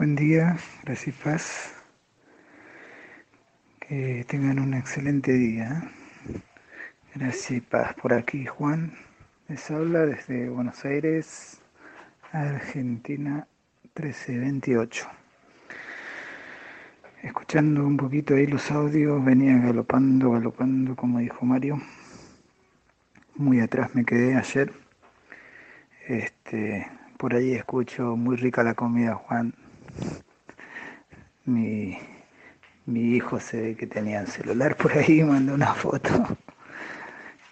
Buen 0.00 0.16
día, 0.16 0.56
gracias 0.82 1.08
y 1.08 1.12
paz. 1.12 1.74
Que 3.80 4.24
tengan 4.26 4.58
un 4.58 4.72
excelente 4.72 5.30
día. 5.30 5.92
Gracias 7.14 7.50
y 7.50 7.60
paz. 7.60 7.92
Por 8.00 8.14
aquí 8.14 8.46
Juan 8.46 8.94
les 9.48 9.70
habla 9.70 10.06
desde 10.06 10.48
Buenos 10.48 10.82
Aires, 10.86 11.60
Argentina 12.32 13.46
1328. 13.94 15.06
Escuchando 17.22 17.86
un 17.86 17.98
poquito 17.98 18.36
ahí 18.36 18.46
los 18.46 18.70
audios, 18.70 19.22
venía 19.22 19.58
galopando, 19.58 20.30
galopando, 20.30 20.96
como 20.96 21.18
dijo 21.18 21.44
Mario. 21.44 21.78
Muy 23.34 23.60
atrás 23.60 23.94
me 23.94 24.06
quedé 24.06 24.34
ayer. 24.34 24.72
Este, 26.08 26.88
por 27.18 27.34
ahí 27.34 27.52
escucho 27.52 28.16
muy 28.16 28.36
rica 28.36 28.62
la 28.62 28.72
comida, 28.72 29.14
Juan. 29.14 29.52
Mi, 31.44 31.98
mi 32.86 33.16
hijo 33.16 33.40
se 33.40 33.60
ve 33.60 33.76
que 33.76 33.86
tenía 33.86 34.20
el 34.20 34.28
celular 34.28 34.76
por 34.76 34.92
ahí, 34.92 35.22
mandó 35.24 35.54
una 35.54 35.74
foto. 35.74 36.36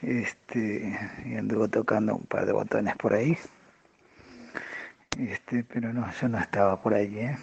Este, 0.03 0.99
y 1.27 1.37
anduvo 1.37 1.69
tocando 1.69 2.17
un 2.17 2.27
par 2.27 2.47
de 2.47 2.53
botones 2.53 2.97
por 2.97 3.15
ahí. 3.15 3.37
Este, 5.19 5.65
pero 5.65 5.93
no, 5.93 6.09
yo 6.13 6.29
no 6.29 6.39
estaba 6.39 6.81
por 6.81 6.95
ahí, 6.95 7.19
¿eh? 7.19 7.37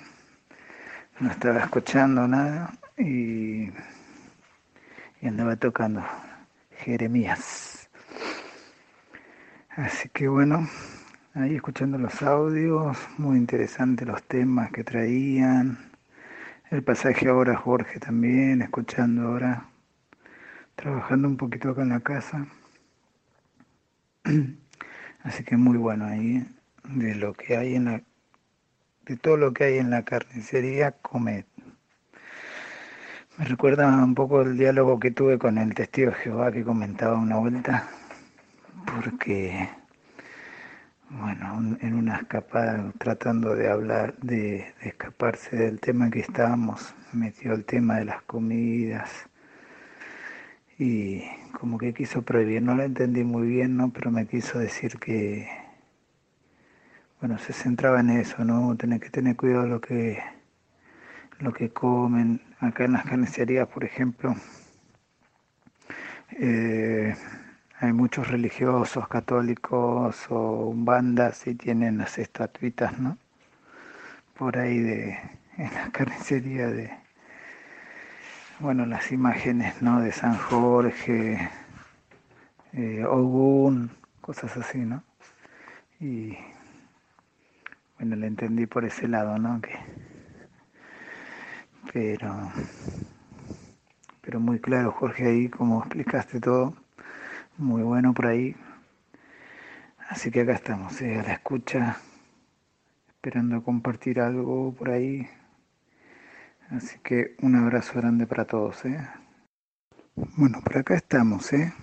no 1.19 1.31
estaba 1.31 1.59
escuchando 1.59 2.27
nada 2.27 2.73
y, 2.97 3.69
y 5.21 5.27
andaba 5.27 5.55
tocando 5.55 6.03
Jeremías. 6.77 7.89
Así 9.69 10.09
que 10.09 10.27
bueno, 10.27 10.67
ahí 11.33 11.55
escuchando 11.55 11.97
los 11.97 12.21
audios, 12.21 12.97
muy 13.17 13.37
interesantes 13.37 14.07
los 14.07 14.23
temas 14.23 14.71
que 14.71 14.83
traían. 14.83 15.94
El 16.75 16.83
pasaje 16.83 17.29
ahora 17.29 17.55
Jorge 17.55 18.01
también, 18.01 18.61
escuchando 18.61 19.29
ahora, 19.29 19.69
trabajando 20.75 21.29
un 21.29 21.37
poquito 21.37 21.69
acá 21.69 21.83
en 21.83 21.87
la 21.87 22.01
casa. 22.01 22.47
Así 25.23 25.45
que 25.45 25.55
muy 25.55 25.77
bueno 25.77 26.03
ahí, 26.03 26.45
de 26.83 27.15
lo 27.15 27.33
que 27.33 27.55
hay 27.55 27.75
en 27.75 27.85
la, 27.85 28.01
de 29.05 29.15
todo 29.15 29.37
lo 29.37 29.53
que 29.53 29.63
hay 29.63 29.77
en 29.77 29.89
la 29.89 30.03
carnicería, 30.03 30.91
comed. 30.91 31.45
Me 33.37 33.45
recuerda 33.45 33.87
un 34.03 34.13
poco 34.13 34.41
el 34.41 34.57
diálogo 34.57 34.99
que 34.99 35.11
tuve 35.11 35.39
con 35.39 35.57
el 35.57 35.73
testigo 35.75 36.11
Jehová 36.11 36.51
que 36.51 36.65
comentaba 36.65 37.17
una 37.17 37.37
vuelta, 37.37 37.87
porque 38.85 39.69
bueno, 41.09 41.77
en 41.81 41.93
una 41.93 42.17
escapada, 42.17 42.91
tratando 42.97 43.55
de 43.55 43.69
hablar, 43.69 44.15
de, 44.17 44.73
escaparse 44.81 45.55
del 45.55 45.79
tema 45.79 46.09
que 46.09 46.19
estábamos, 46.19 46.95
metió 47.13 47.53
el 47.53 47.65
tema 47.65 47.97
de 47.97 48.05
las 48.05 48.21
comidas 48.23 49.11
y 50.77 51.23
como 51.59 51.77
que 51.77 51.93
quiso 51.93 52.23
prohibir, 52.23 52.61
no 52.61 52.75
lo 52.75 52.83
entendí 52.83 53.23
muy 53.23 53.47
bien, 53.47 53.77
¿no? 53.77 53.91
Pero 53.91 54.11
me 54.11 54.27
quiso 54.27 54.59
decir 54.59 54.97
que, 54.99 55.47
bueno, 57.21 57.37
se 57.37 57.53
centraba 57.53 58.01
en 58.01 58.09
eso, 58.09 58.43
¿no? 58.43 58.75
Tener 58.75 58.99
que 58.99 59.09
tener 59.09 59.35
cuidado 59.35 59.67
lo 59.67 59.81
que, 59.81 60.19
lo 61.39 61.53
que 61.53 61.69
comen. 61.69 62.41
Acá 62.59 62.85
en 62.85 62.93
las 62.93 63.05
carnicerías, 63.05 63.67
por 63.67 63.83
ejemplo, 63.83 64.35
eh, 66.31 67.15
hay 67.85 67.93
muchos 67.93 68.27
religiosos 68.27 69.07
católicos 69.07 70.25
o 70.29 70.73
bandas 70.75 71.45
y 71.45 71.53
tienen 71.55 71.99
las 71.99 72.17
estatuitas, 72.17 72.97
¿no? 72.99 73.17
Por 74.37 74.57
ahí 74.57 74.79
de 74.79 75.19
en 75.57 75.73
la 75.73 75.91
carnicería 75.91 76.67
de 76.67 76.91
bueno, 78.59 78.85
las 78.85 79.11
imágenes, 79.11 79.81
¿no? 79.81 80.01
De 80.01 80.11
San 80.11 80.35
Jorge, 80.37 81.49
eh, 82.73 83.05
Ogún, 83.05 83.91
cosas 84.21 84.55
así, 84.57 84.79
¿no? 84.79 85.03
Y 85.99 86.37
bueno, 87.99 88.15
le 88.15 88.27
entendí 88.27 88.65
por 88.65 88.85
ese 88.85 89.07
lado, 89.07 89.37
¿no? 89.37 89.61
Que, 89.61 89.77
pero, 91.93 92.51
pero 94.21 94.39
muy 94.39 94.59
claro, 94.59 94.91
Jorge, 94.91 95.27
ahí 95.27 95.49
como 95.49 95.79
explicaste 95.79 96.39
todo 96.39 96.84
muy 97.57 97.83
bueno 97.83 98.13
por 98.13 98.27
ahí. 98.27 98.55
Así 100.09 100.31
que 100.31 100.41
acá 100.41 100.53
estamos, 100.53 101.01
eh, 101.01 101.19
a 101.19 101.23
la 101.23 101.33
escucha, 101.33 101.97
esperando 103.07 103.63
compartir 103.63 104.19
algo 104.19 104.73
por 104.73 104.89
ahí. 104.89 105.27
Así 106.69 106.99
que 107.03 107.35
un 107.41 107.55
abrazo 107.55 107.93
grande 107.95 108.27
para 108.27 108.45
todos. 108.45 108.85
Eh. 108.85 108.99
Bueno, 110.15 110.61
por 110.63 110.77
acá 110.77 110.95
estamos. 110.95 111.51
Eh. 111.53 111.73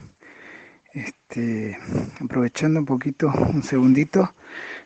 Este, 0.93 1.79
aprovechando 2.21 2.81
un 2.81 2.87
poquito, 2.87 3.33
un 3.53 3.63
segundito, 3.63 4.35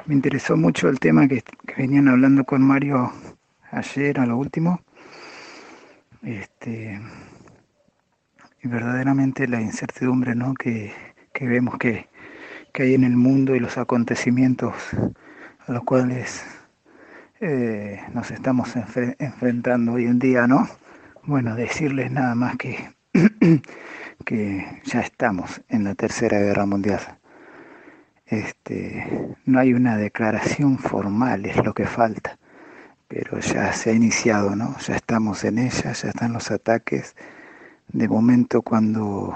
me 0.07 0.15
interesó 0.15 0.57
mucho 0.57 0.89
el 0.89 1.01
tema 1.01 1.27
que, 1.27 1.43
que 1.43 1.75
venían 1.77 2.07
hablando 2.09 2.45
con 2.45 2.63
Mario 2.63 3.13
ayer, 3.73 4.21
a 4.21 4.27
lo 4.27 4.37
último. 4.37 4.81
Este, 6.23 7.01
verdaderamente 8.67 9.49
la 9.49 9.61
incertidumbre 9.61 10.35
¿no? 10.35 10.55
que, 10.55 10.93
vemos 11.41 11.79
que, 11.79 12.09
hay 12.75 12.95
en 12.95 13.05
el 13.05 13.17
mundo 13.17 13.57
y 13.57 13.61
los 13.61 13.79
acontecimientos 13.79 14.75
a 15.67 15.73
los 15.73 15.83
cuales 15.85 16.45
eh, 17.41 18.03
nos 18.13 18.31
estamos 18.31 18.75
enfrentando 18.77 19.95
hoy 19.95 20.05
en 20.05 20.19
día, 20.19 20.47
¿no? 20.47 20.69
Bueno, 21.25 21.57
decirles 21.57 22.11
nada 22.11 22.35
más 22.35 22.57
que, 22.57 22.91
que 24.25 24.83
ya 24.85 25.01
estamos 25.01 25.63
en 25.69 25.85
la 25.85 25.95
Tercera 25.95 26.39
Guerra 26.39 26.67
Mundial. 26.67 27.01
Este, 28.27 29.35
no 29.45 29.59
hay 29.59 29.73
una 29.73 29.97
declaración 29.97 30.79
formal, 30.79 31.47
es 31.47 31.57
lo 31.65 31.73
que 31.73 31.87
falta, 31.87 32.39
pero 33.09 33.39
ya 33.39 33.73
se 33.73 33.91
ha 33.91 33.93
iniciado, 33.95 34.55
¿no? 34.55 34.77
Ya 34.79 34.97
estamos 34.97 35.45
en 35.45 35.59
ella, 35.59 35.93
ya 35.93 36.09
están 36.09 36.33
los 36.33 36.51
ataques 36.51 37.17
de 37.89 38.09
momento 38.09 38.63
cuando, 38.63 39.35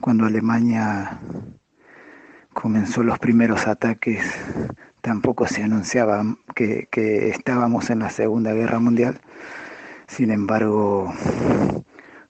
cuando 0.00 0.26
Alemania 0.26 1.20
comenzó 2.52 3.02
los 3.02 3.18
primeros 3.18 3.66
ataques, 3.66 4.24
tampoco 5.00 5.46
se 5.46 5.62
anunciaba 5.62 6.24
que, 6.54 6.88
estábamos 7.30 7.90
en 7.90 8.00
la 8.00 8.10
Segunda 8.10 8.52
Guerra 8.52 8.78
Mundial. 8.78 9.20
Sin 10.08 10.30
embargo, 10.30 11.12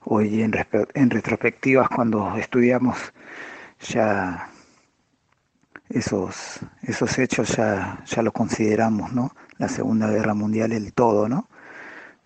hoy 0.03 0.41
en, 0.41 0.53
en 0.93 1.09
retrospectivas, 1.09 1.89
cuando 1.89 2.35
estudiamos 2.37 2.97
ya 3.79 4.49
esos, 5.89 6.59
esos 6.81 7.17
hechos, 7.17 7.55
ya, 7.55 8.03
ya 8.05 8.21
lo 8.21 8.31
consideramos, 8.31 9.13
¿no? 9.13 9.31
La 9.57 9.69
Segunda 9.69 10.09
Guerra 10.09 10.33
Mundial, 10.33 10.71
el 10.71 10.93
todo, 10.93 11.29
¿no? 11.29 11.47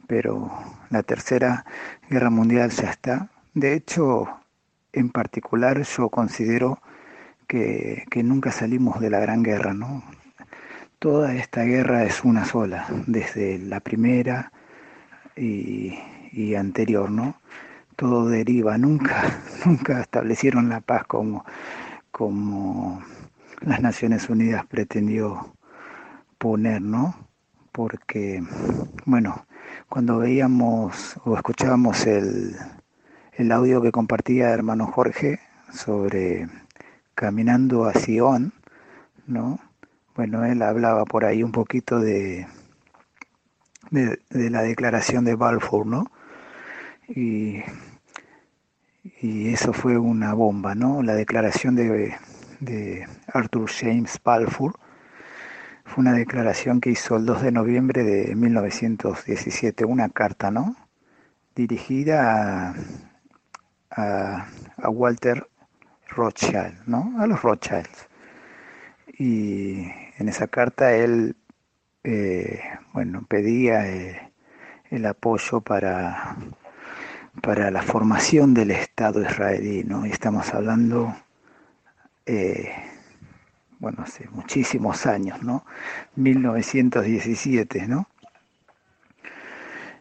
Pero 0.07 0.51
la 0.89 1.03
Tercera 1.03 1.65
Guerra 2.11 2.29
Mundial 2.29 2.71
ya 2.71 2.89
está. 2.89 3.29
De 3.53 3.73
hecho, 3.73 4.27
en 4.91 5.11
particular 5.11 5.81
yo 5.83 6.09
considero 6.09 6.81
que, 7.47 8.03
nunca 8.21 8.51
salimos 8.51 8.99
de 8.99 9.09
la 9.09 9.21
Gran 9.21 9.43
Guerra, 9.43 9.73
¿no? 9.73 10.03
Toda 10.99 11.33
esta 11.35 11.63
guerra 11.63 12.03
es 12.03 12.25
una 12.25 12.43
sola, 12.43 12.85
desde 13.07 13.59
la 13.59 13.79
primera 13.79 14.51
y, 15.37 16.55
anterior, 16.55 17.09
¿no? 17.09 17.35
Todo 17.95 18.27
deriva, 18.27 18.77
nunca, 18.77 19.39
nunca 19.65 20.01
establecieron 20.01 20.67
la 20.67 20.81
paz 20.81 21.05
como, 21.07 21.45
como 22.11 23.01
las 23.61 23.79
Naciones 23.79 24.29
Unidas 24.29 24.65
pretendió 24.65 25.55
poner, 26.37 26.81
¿no? 26.81 27.15
Porque, 27.71 28.43
bueno, 29.05 29.45
cuando 29.89 30.19
veíamos 30.19 31.17
o 31.25 31.35
escuchábamos 31.35 32.05
el, 32.05 32.55
el 33.33 33.51
audio 33.51 33.81
que 33.81 33.91
compartía 33.91 34.49
hermano 34.49 34.87
Jorge 34.87 35.39
sobre 35.73 36.47
caminando 37.15 37.85
a 37.85 37.93
Sion, 37.93 38.53
¿no? 39.27 39.59
Bueno, 40.15 40.45
él 40.45 40.61
hablaba 40.61 41.05
por 41.05 41.25
ahí 41.25 41.43
un 41.43 41.51
poquito 41.51 41.99
de, 41.99 42.47
de, 43.89 44.49
la 44.49 44.61
declaración 44.61 45.23
de 45.25 45.35
Balfour, 45.35 45.85
¿no? 45.85 46.11
Y, 47.07 47.61
y, 49.21 49.53
eso 49.53 49.73
fue 49.73 49.97
una 49.97 50.33
bomba, 50.33 50.75
¿no? 50.75 51.01
La 51.01 51.15
declaración 51.15 51.75
de, 51.75 52.15
de 52.59 53.07
Arthur 53.33 53.69
James 53.69 54.19
Balfour 54.23 54.75
fue 55.91 56.03
una 56.03 56.13
declaración 56.13 56.79
que 56.79 56.91
hizo 56.91 57.17
el 57.17 57.25
2 57.25 57.41
de 57.41 57.51
noviembre 57.51 58.03
de 58.05 58.33
1917, 58.33 59.83
una 59.83 60.07
carta, 60.07 60.49
¿no? 60.49 60.77
Dirigida 61.53 62.73
a, 63.89 64.47
Walter 64.87 65.45
Rothschild, 66.07 66.87
¿no? 66.87 67.13
A 67.19 67.27
los 67.27 67.41
Rothschilds. 67.41 68.07
Y 69.17 69.91
en 70.17 70.29
esa 70.29 70.47
carta 70.47 70.95
él 70.95 71.35
eh, 72.05 72.61
bueno, 72.93 73.25
pedía 73.27 73.85
el 74.89 75.05
apoyo 75.05 75.59
para, 75.59 76.37
para 77.41 77.69
la 77.69 77.81
formación 77.81 78.53
del 78.53 78.71
Estado 78.71 79.21
israelí, 79.21 79.83
¿no? 79.83 80.05
Y 80.05 80.11
estamos 80.11 80.53
hablando, 80.53 81.13
bueno, 83.81 84.03
hace 84.03 84.29
muchísimos 84.29 85.07
años, 85.07 85.41
¿no? 85.41 85.65
1917, 86.15 87.87
¿no? 87.87 88.07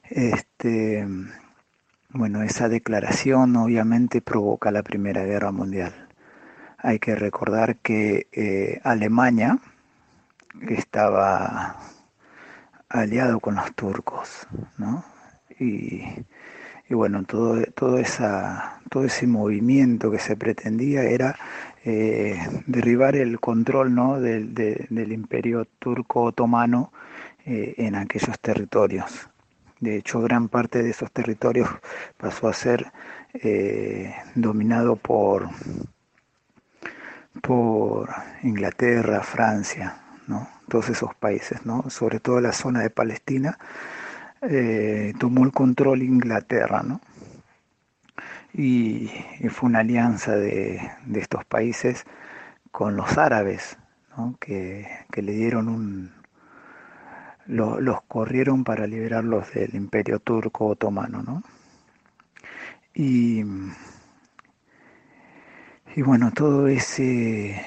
Este, 0.05 1.07
bueno, 2.11 2.43
esa 2.43 2.69
declaración 2.69 3.57
obviamente 3.57 4.21
provoca 4.21 4.71
la 4.71 4.83
Primera 4.83 5.25
Guerra 5.25 5.51
Mundial. 5.51 6.09
Hay 6.77 6.99
que 6.99 7.15
recordar 7.15 7.77
que 7.77 8.29
eh, 8.33 8.81
Alemania 8.85 9.59
estaba 10.69 11.77
aliado 12.91 13.41
con 13.41 13.55
los 13.55 13.75
turcos, 13.75 14.47
¿no? 14.77 15.05
Y, 15.59 16.03
bueno, 16.91 17.25
todo, 17.25 17.63
todo, 17.75 17.99
esa, 17.99 18.81
todo 18.91 19.05
ese 19.05 19.27
movimiento 19.27 20.11
que 20.11 20.19
se 20.19 20.37
pretendía 20.37 21.03
era 21.05 21.39
eh, 21.83 22.39
derribar 22.67 23.17
el 23.17 23.41
control 23.41 23.95
¿no? 23.95 24.21
del, 24.21 25.13
imperio 25.13 25.65
turco 25.79 26.25
otomano 26.25 26.93
eh, 27.47 27.75
en 27.79 27.95
aquellos 27.95 28.39
territorios. 28.39 29.29
De 29.81 29.97
hecho, 29.97 30.21
gran 30.21 30.49
parte 30.49 30.83
de 30.83 30.91
esos 30.91 31.11
territorios 31.11 31.71
pasó 32.19 32.49
a 32.49 32.53
ser 32.53 32.93
eh, 33.33 34.15
dominado 34.35 34.97
por, 34.97 35.49
por 37.41 38.11
Inglaterra, 38.43 39.23
Francia, 39.23 39.97
¿no? 40.27 40.49
todos 40.69 40.91
esos 40.91 41.15
países, 41.15 41.65
¿no? 41.65 41.89
sobre 41.89 42.21
todo 42.21 42.43
la 42.43 42.53
zona 42.53 42.81
de 42.81 42.91
Palestina, 42.91 43.59
tomó 45.19 45.45
el 45.45 45.53
control 45.53 46.03
Inglaterra. 46.03 46.83
¿no? 46.83 47.01
Y, 48.53 49.11
fue 49.51 49.69
una 49.69 49.81
alianza 49.81 50.37
de, 50.37 50.81
estos 51.15 51.45
países 51.45 52.05
con 52.71 52.97
los 52.97 53.17
árabes, 53.19 53.79
¿no? 54.17 54.37
que 54.41 54.87
le 55.17 55.33
dieron 55.33 55.69
un, 55.69 56.13
los 57.51 58.03
corrieron 58.03 58.65
para 58.65 58.87
liberarlos 58.87 59.53
del 59.53 59.75
imperio 59.75 60.21
turco 60.21 60.67
otomano, 60.67 61.23
¿no? 61.23 61.43
Y, 62.95 63.45
y 65.97 66.03
bueno, 66.03 66.33
todo 66.33 66.69
ese, 66.69 67.61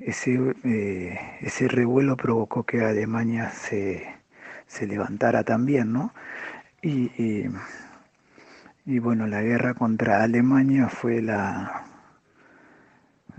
ese, 0.00 0.54
eh, 0.64 1.18
ese 1.40 1.68
revuelo 1.68 2.16
provocó 2.16 2.64
que 2.64 2.84
Alemania 2.84 3.50
se, 3.50 4.06
se 4.66 4.86
levantara 4.86 5.44
también, 5.44 5.92
¿no? 5.92 6.12
Y, 6.82 7.44
y, 8.88 9.00
bueno, 9.00 9.26
la 9.26 9.42
guerra 9.42 9.74
contra 9.74 10.22
Alemania 10.22 10.88
fue 10.88 11.20
la, 11.20 11.84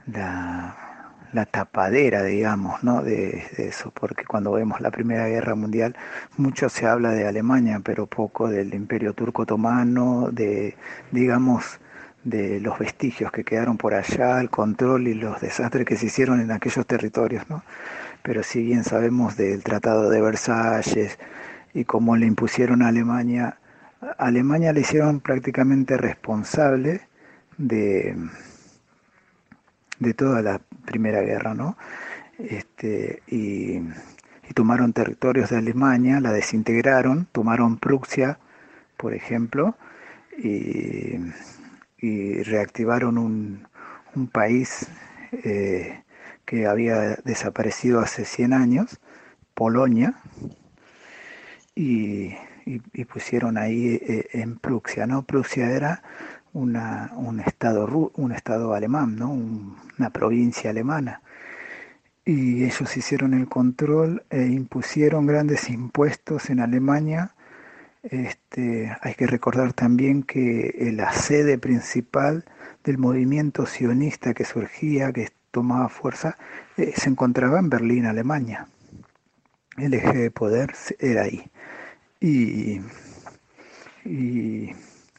la 0.05 1.45
tapadera, 1.47 2.21
digamos, 2.23 2.83
¿no? 2.83 3.01
De, 3.01 3.43
eso, 3.57 3.91
porque 3.91 4.25
cuando 4.25 4.51
vemos 4.51 4.79
la 4.79 4.91
Primera 4.91 5.27
Guerra 5.27 5.55
Mundial, 5.55 5.95
mucho 6.37 6.69
se 6.69 6.85
habla 6.85 7.13
de 7.13 7.27
Alemania, 7.27 7.81
pero 7.83 8.05
poco 8.05 8.47
del 8.47 8.75
Imperio 8.75 9.13
Turco 9.13 9.41
Otomano, 9.41 10.29
de, 10.31 10.75
digamos, 11.11 11.79
de 12.23 12.59
los 12.59 12.77
vestigios 12.77 13.31
que 13.31 13.43
quedaron 13.43 13.75
por 13.77 13.95
allá, 13.95 14.39
el 14.41 14.51
control 14.51 15.07
y 15.07 15.15
los 15.15 15.41
desastres 15.41 15.83
que 15.83 15.97
se 15.97 16.05
hicieron 16.05 16.41
en 16.41 16.51
aquellos 16.51 16.85
territorios, 16.85 17.49
¿no? 17.49 17.63
Pero 18.21 18.43
si 18.43 18.61
bien 18.61 18.83
sabemos 18.83 19.35
del 19.35 19.63
Tratado 19.63 20.11
de 20.11 20.21
Versalles 20.21 21.17
y 21.73 21.85
cómo 21.85 22.17
le 22.17 22.27
impusieron 22.27 22.83
a 22.83 22.89
Alemania, 22.89 23.57
Alemania 24.17 24.73
le 24.73 24.81
hicieron 24.81 25.19
prácticamente 25.19 25.97
responsable 25.97 27.01
de 27.57 28.15
de 29.99 30.13
toda 30.13 30.41
la 30.41 30.61
Primera 30.85 31.21
Guerra, 31.21 31.53
¿no? 31.53 31.77
Este, 32.37 33.21
y, 33.27 33.81
tomaron 34.55 34.93
territorios 34.93 35.51
de 35.51 35.57
Alemania, 35.57 36.19
la 36.19 36.31
desintegraron, 36.33 37.27
tomaron 37.31 37.77
Prusia, 37.77 38.39
por 38.97 39.13
ejemplo, 39.13 39.77
y, 40.37 41.17
reactivaron 42.43 43.17
un, 43.17 43.67
país 44.33 44.87
eh, 45.31 46.03
que 46.45 46.65
había 46.65 47.15
desaparecido 47.23 47.99
hace 48.01 48.25
100 48.25 48.53
años, 48.53 48.99
Polonia, 49.53 50.15
y, 51.75 52.33
pusieron 53.05 53.57
ahí 53.57 53.99
eh, 54.01 54.27
en 54.33 54.57
Prusia, 54.57 55.07
¿no? 55.07 55.23
Prusia 55.23 55.71
era 55.71 56.03
una, 56.53 57.11
un, 57.15 57.39
estado, 57.39 58.11
un 58.15 58.31
estado 58.31 58.73
alemán, 58.73 59.15
¿no? 59.15 59.31
una 59.31 60.09
provincia 60.11 60.69
alemana. 60.69 61.21
Y 62.25 62.63
ellos 62.63 62.95
hicieron 62.95 63.33
el 63.33 63.47
control 63.47 64.23
e 64.29 64.45
impusieron 64.45 65.25
grandes 65.25 65.69
impuestos 65.69 66.49
en 66.49 66.59
Alemania. 66.59 67.33
Este, 68.03 68.95
hay 69.01 69.15
que 69.15 69.27
recordar 69.27 69.73
también 69.73 70.23
que 70.23 70.91
la 70.95 71.11
sede 71.11 71.57
principal 71.57 72.45
del 72.83 72.97
movimiento 72.97 73.65
sionista 73.65 74.33
que 74.33 74.45
surgía, 74.45 75.11
que 75.11 75.29
tomaba 75.51 75.89
fuerza, 75.89 76.37
eh, 76.77 76.93
se 76.95 77.09
encontraba 77.09 77.59
en 77.59 77.69
Berlín, 77.69 78.05
Alemania. 78.05 78.67
El 79.77 79.93
eje 79.93 80.17
de 80.17 80.31
poder 80.31 80.73
era 80.99 81.23
ahí. 81.23 81.49
Y, 82.21 82.81
y 84.05 84.71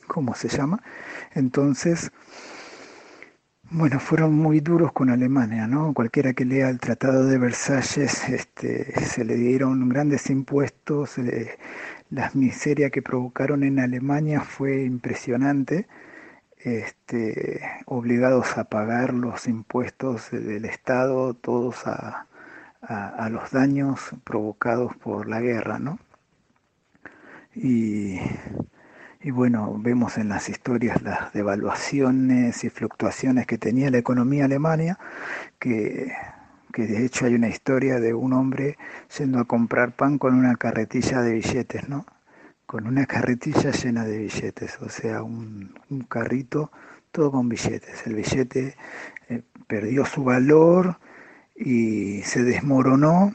¿cómo 0.07 0.35
se 0.35 0.49
llama? 0.49 0.83
Entonces, 1.35 2.11
bueno, 3.71 4.01
fueron 4.01 4.35
muy 4.35 4.61
duros 4.61 4.93
con 4.93 5.11
Alemania, 5.11 5.67
¿no? 5.67 5.95
Cualquiera 5.95 6.33
que 6.35 6.45
lea 6.45 6.69
el 6.69 6.81
Tratado 6.81 7.27
de 7.27 7.39
Versalles, 7.39 8.29
este, 8.29 9.01
se 9.01 9.25
le 9.25 9.37
dieron 9.37 9.89
grandes 9.89 10.29
impuestos, 10.31 11.19
eh, 11.19 11.57
la 12.11 12.31
miseria 12.35 12.91
que 12.91 13.03
provocaron 13.03 13.63
en 13.63 13.79
Alemania 13.81 14.41
fue 14.43 14.83
impresionante, 14.85 15.87
este, 16.59 17.61
obligados 17.87 18.59
a 18.59 18.65
pagar 18.65 19.15
los 19.15 19.47
impuestos 19.49 20.31
del 20.33 20.65
Estado, 20.67 21.35
todos 21.35 21.87
a, 21.87 22.27
a 22.83 23.29
los 23.31 23.51
daños 23.53 24.01
provocados 24.25 24.97
por 24.97 25.29
la 25.29 25.41
guerra, 25.41 25.79
¿no? 25.79 25.99
Y 27.55 28.19
bueno, 29.33 29.77
vemos 29.79 30.17
en 30.17 30.31
las 30.31 30.49
historias 30.49 31.03
las 31.03 31.33
devaluaciones 31.35 32.65
y 32.65 32.71
fluctuaciones 32.71 33.47
que 33.47 33.59
tenía 33.59 33.91
la 33.91 33.99
economía 33.99 34.47
alemania, 34.47 34.99
que, 35.59 36.13
que 36.73 36.87
de 36.87 37.05
hecho 37.05 37.27
hay 37.27 37.35
una 37.35 37.49
historia 37.49 38.01
de 38.01 38.15
un 38.15 38.33
hombre 38.33 38.79
yendo 39.19 39.39
a 39.39 39.45
comprar 39.45 39.93
pan 39.93 40.19
con 40.19 40.35
una 40.35 40.57
carretilla 40.57 41.21
de 41.21 41.35
billetes, 41.35 41.89
¿no? 41.89 42.07
Con 42.67 42.87
una 42.87 43.05
carretilla 43.07 43.73
llena 43.73 44.05
de 44.05 44.19
billetes, 44.19 44.79
o 44.81 44.89
sea, 44.89 45.23
un, 45.23 45.75
carrito 46.09 46.71
todo 47.13 47.31
con 47.31 47.49
billetes. 47.49 48.07
El 48.07 48.15
billete 48.15 48.77
eh, 49.29 49.43
perdió 49.67 50.07
su 50.07 50.25
valor 50.25 50.99
y 51.57 52.23
se 52.23 52.43
desmoronó 52.43 53.35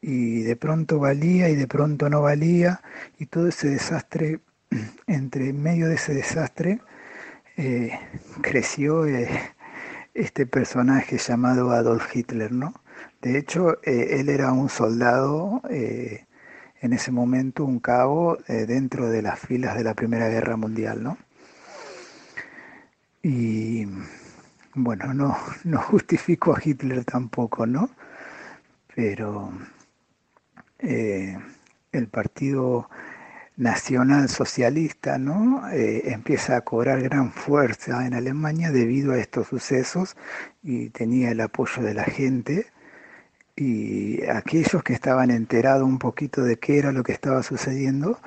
y 0.00 0.42
de 0.42 0.56
pronto 0.56 0.98
valía 0.98 1.48
y 1.48 1.56
de 1.56 1.66
pronto 1.66 2.08
no 2.10 2.22
valía 2.22 2.80
y 3.18 3.26
todo 3.26 3.48
ese 3.48 3.68
desastre, 3.68 4.40
entre 5.06 5.52
medio 5.52 5.88
de 5.88 5.94
ese 5.96 6.14
desastre, 6.14 6.80
eh, 7.56 7.98
creció 8.42 9.06
eh, 9.06 9.28
este 10.14 10.46
personaje 10.46 11.18
llamado 11.18 11.70
Adolf 11.70 12.14
Hitler, 12.14 12.52
¿no? 12.52 12.74
De 13.22 13.38
hecho, 13.38 13.78
eh, 13.82 14.20
él 14.20 14.28
era 14.28 14.52
un 14.52 14.68
soldado, 14.68 15.62
en 15.68 16.92
ese 16.92 17.10
momento 17.10 17.64
un 17.64 17.80
cabo 17.80 18.38
dentro 18.46 19.08
de 19.08 19.22
las 19.22 19.40
filas 19.40 19.76
de 19.76 19.84
la 19.84 19.94
Primera 19.94 20.28
Guerra 20.28 20.56
Mundial, 20.56 21.02
¿no? 21.02 21.18
Y 23.22 23.86
bueno, 24.74 25.12
no, 25.14 25.36
no 25.64 25.80
justifico 25.80 26.54
a 26.54 26.60
Hitler 26.62 27.04
tampoco, 27.04 27.66
¿no? 27.66 27.90
Pero 28.94 29.52
eh, 30.80 31.38
el 31.92 32.08
Partido 32.08 32.88
Nacional 33.56 34.28
Socialista 34.28 35.18
¿no? 35.18 35.68
Eh, 35.70 36.12
empieza 36.12 36.56
a 36.56 36.60
cobrar 36.60 37.00
gran 37.02 37.32
fuerza 37.32 38.06
en 38.06 38.14
Alemania 38.14 38.70
debido 38.70 39.12
a 39.12 39.18
estos 39.18 39.48
sucesos 39.48 40.16
y 40.62 40.90
tenía 40.90 41.30
el 41.30 41.40
apoyo 41.40 41.82
de 41.82 41.94
la 41.94 42.04
gente 42.04 42.66
y 43.56 44.22
aquellos 44.26 44.82
que 44.82 44.92
estaban 44.92 45.30
enterados 45.30 45.84
un 45.88 45.98
poquito 45.98 46.42
de 46.42 46.58
qué 46.58 46.78
era 46.78 46.92
lo 46.92 47.02
que 47.02 47.12
estaba 47.12 47.42
sucediendo, 47.42 48.20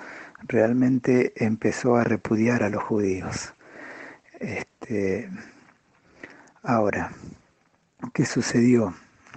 realmente 0.47 1.33
empezó 1.35 1.97
a 1.97 2.03
repudiar 2.03 2.63
a 2.63 2.69
los 2.69 2.81
judíos. 2.83 3.53
Este, 4.39 5.29
ahora, 6.63 7.11
¿qué 8.13 8.25
sucedió? 8.25 8.93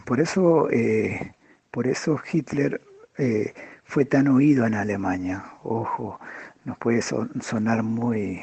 Por 0.06 0.20
eso 0.20 0.70
eh, 0.70 1.34
Por 1.70 1.86
eso 1.86 2.20
Hitler 2.30 2.80
eh, 3.18 3.54
fue 3.84 4.04
tan 4.04 4.28
oído 4.28 4.66
en 4.66 4.74
Alemania. 4.74 5.44
Ojo, 5.62 6.18
nos 6.64 6.78
puede 6.78 7.02
sonar 7.02 7.82
muy, 7.82 8.42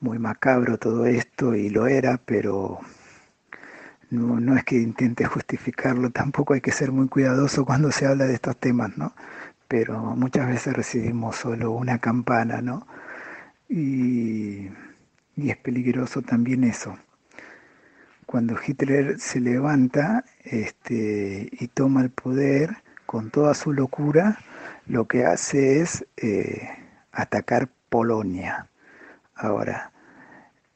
muy 0.00 0.18
macabro 0.18 0.78
todo 0.78 1.06
esto 1.06 1.54
y 1.54 1.70
lo 1.70 1.86
era, 1.86 2.18
pero 2.18 2.80
no, 4.10 4.56
es 4.56 4.64
que 4.64 4.76
intente 4.76 5.24
justificarlo, 5.26 6.10
tampoco 6.12 6.54
hay 6.54 6.60
que 6.60 6.72
ser 6.72 6.92
muy 6.92 7.08
cuidadoso 7.08 7.64
cuando 7.64 7.90
se 7.92 8.06
habla 8.06 8.26
de 8.26 8.34
estos 8.34 8.56
temas, 8.58 8.96
¿no? 8.96 9.14
Pero 9.68 10.00
muchas 10.16 10.48
veces 10.48 10.74
recibimos 10.74 11.36
solo 11.36 11.72
una 11.72 11.98
campana, 11.98 12.62
¿no? 12.62 12.86
Y, 13.68 14.68
y 15.36 15.50
es 15.50 15.56
peligroso 15.58 16.22
también 16.22 16.64
eso. 16.64 16.98
Cuando 18.26 18.56
Hitler 18.64 19.18
se 19.20 19.40
levanta 19.40 20.24
este, 20.44 21.48
y 21.52 21.68
toma 21.68 22.02
el 22.02 22.10
poder 22.10 22.76
con 23.16 23.30
toda 23.30 23.54
su 23.54 23.72
locura, 23.72 24.40
lo 24.84 25.06
que 25.08 25.24
hace 25.24 25.80
es 25.80 26.04
eh, 26.18 26.68
atacar 27.12 27.70
Polonia. 27.88 28.68
Ahora, 29.34 29.90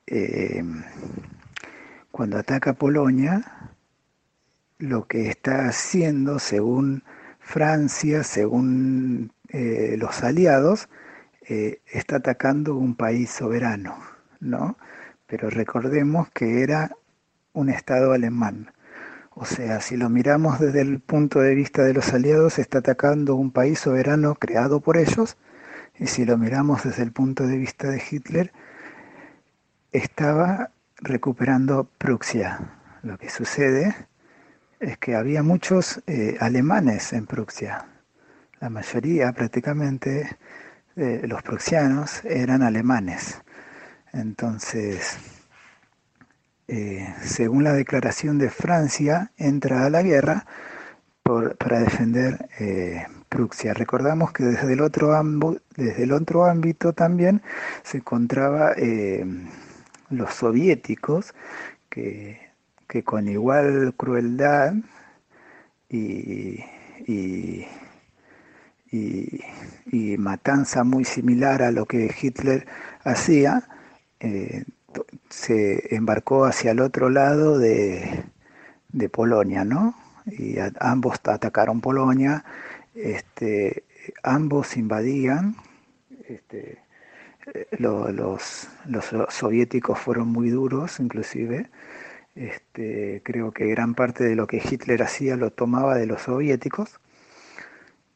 eh, 0.06 0.64
cuando 2.10 2.38
ataca 2.38 2.72
Polonia, 2.72 3.42
lo 4.78 5.06
que 5.06 5.28
está 5.28 5.66
haciendo, 5.66 6.38
según 6.38 7.04
Francia, 7.40 8.24
según 8.24 9.32
eh, 9.50 9.96
los 9.98 10.22
aliados, 10.22 10.88
está 11.42 12.16
atacando 12.16 12.74
un 12.74 12.94
país 12.94 13.28
soberano, 13.28 13.98
¿no? 14.38 14.78
Pero 15.26 15.50
recordemos 15.50 16.30
que 16.30 16.62
era 16.62 16.96
un 17.52 17.68
Estado 17.68 18.12
alemán. 18.14 18.72
O 19.40 19.46
sea, 19.46 19.80
si 19.80 19.96
lo 19.96 20.10
miramos 20.10 20.60
desde 20.60 20.82
el 20.82 21.00
punto 21.00 21.40
de 21.40 21.54
vista 21.54 21.82
de 21.82 21.94
los 21.94 22.12
aliados, 22.12 22.58
está 22.58 22.80
atacando 22.80 23.36
un 23.36 23.50
país 23.50 23.78
soberano 23.78 24.34
creado 24.34 24.80
por 24.80 24.98
ellos, 24.98 25.38
y 25.98 26.08
si 26.08 26.26
lo 26.26 26.36
miramos 26.36 26.84
desde 26.84 27.04
el 27.04 27.12
punto 27.12 27.46
de 27.46 27.56
vista 27.56 27.88
de 27.88 28.02
Hitler, 28.10 28.52
estaba 29.92 30.72
recuperando 30.96 31.88
Prusia. 31.96 32.58
Lo 33.02 33.16
que 33.16 33.30
sucede 33.30 33.96
es 34.78 34.98
que 34.98 35.14
había 35.14 35.42
muchos 35.42 36.02
eh, 36.06 36.36
alemanes 36.38 37.14
en 37.14 37.24
Prusia. 37.24 37.86
La 38.60 38.68
mayoría 38.68 39.32
prácticamente 39.32 40.36
de 40.96 41.26
los 41.26 41.42
prusianos 41.42 42.22
eran 42.26 42.62
alemanes. 42.62 43.40
Entonces, 44.12 45.39
eh, 46.72 47.04
según 47.24 47.64
la 47.64 47.72
declaración 47.72 48.38
de 48.38 48.48
Francia, 48.48 49.32
entra 49.36 49.84
a 49.84 49.90
la 49.90 50.02
guerra 50.02 50.46
para 51.24 51.80
defender 51.80 52.48
eh, 52.60 53.06
Prusia. 53.28 53.74
Recordamos 53.74 54.32
que 54.32 54.44
desde 54.44 54.72
el 54.74 54.80
otro, 54.80 56.44
ámbito 56.44 56.92
también 56.92 57.42
se 57.82 57.96
encontraba 57.96 58.74
eh, 58.76 59.26
los 60.10 60.32
soviéticos 60.32 61.34
que, 61.88 62.38
con 63.04 63.26
igual 63.26 63.92
crueldad 63.96 64.74
y, 65.88 66.60
y, 67.04 67.66
matanza 70.18 70.84
muy 70.84 71.04
similar 71.04 71.62
a 71.62 71.72
lo 71.72 71.86
que 71.86 72.14
Hitler 72.20 72.68
hacía, 73.02 73.68
se 75.28 75.94
embarcó 75.94 76.44
hacia 76.44 76.72
el 76.72 76.80
otro 76.80 77.10
lado 77.10 77.58
de, 77.58 78.24
Polonia, 79.12 79.64
¿no? 79.64 79.94
Y 80.26 80.56
ambos 80.80 81.20
atacaron 81.24 81.80
Polonia, 81.80 82.44
este, 82.94 83.84
ambos 84.22 84.76
invadían, 84.76 85.56
este, 86.28 86.78
los, 87.78 88.68
los, 88.86 89.14
soviéticos 89.28 89.98
fueron 89.98 90.28
muy 90.28 90.50
duros, 90.50 91.00
inclusive, 91.00 91.70
este, 92.34 93.22
creo 93.24 93.52
que 93.52 93.66
gran 93.66 93.94
parte 93.94 94.24
de 94.24 94.36
lo 94.36 94.46
que 94.46 94.58
Hitler 94.58 95.02
hacía 95.02 95.36
lo 95.36 95.50
tomaba 95.50 95.96
de 95.96 96.06
los 96.06 96.22
soviéticos, 96.22 97.00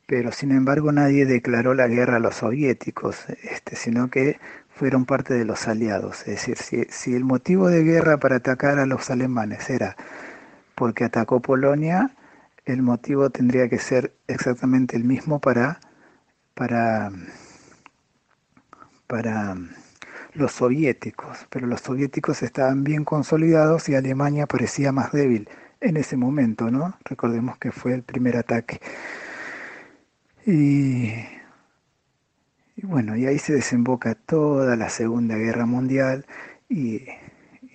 pero 0.07 0.33
sin 0.33 0.50
embargo 0.52 0.93
nadie 0.93 1.26
declaró 1.26 1.75
la 1.75 1.88
guerra 1.88 2.16
a 2.16 2.21
los 2.21 2.37
soviéticos, 2.37 3.26
este, 3.43 3.76
sino 3.76 4.11
que 4.11 4.38
fueron 4.75 5.04
parte 5.04 5.35
de 5.35 5.45
los 5.45 5.69
aliados. 5.69 6.21
Es 6.21 6.47
decir, 6.47 6.59
si, 6.59 6.85
si, 6.90 7.14
el 7.14 7.25
motivo 7.25 7.69
de 7.69 7.83
guerra 7.85 8.19
para 8.19 8.37
atacar 8.37 8.78
a 8.78 8.87
los 8.87 9.11
alemanes 9.11 9.71
era 9.71 9.97
porque 10.75 11.04
atacó 11.04 11.40
Polonia, 11.40 12.11
el 12.64 12.83
motivo 12.83 13.31
tendría 13.31 13.69
que 13.69 13.78
ser 13.78 14.14
exactamente 14.26 14.97
el 14.97 15.04
mismo 15.04 15.40
para, 15.40 15.81
para, 16.54 17.12
para 19.07 19.57
los 20.33 20.52
soviéticos. 20.52 21.47
Pero 21.50 21.66
los 21.66 21.81
soviéticos 21.81 22.43
estaban 22.43 22.85
bien 22.85 23.04
consolidados 23.04 23.88
y 23.88 23.95
Alemania 23.95 24.47
parecía 24.47 24.93
más 24.93 25.12
débil 25.12 25.49
en 25.81 25.97
ese 25.97 26.16
momento, 26.16 26.71
¿no? 26.71 26.97
Recordemos 27.04 27.59
que 27.59 27.71
fue 27.71 27.95
el 27.95 28.02
primer 28.02 28.37
ataque. 28.37 28.81
Y 30.47 31.12
y 32.76 32.87
bueno, 32.87 33.16
y 33.16 33.26
ahí 33.26 33.38
se 33.38 33.52
desemboca 33.52 34.14
toda 34.14 34.76
la 34.76 34.88
Segunda 34.88 35.37
Guerra 35.37 35.66
Mundial 35.66 36.26
y, 36.69 37.02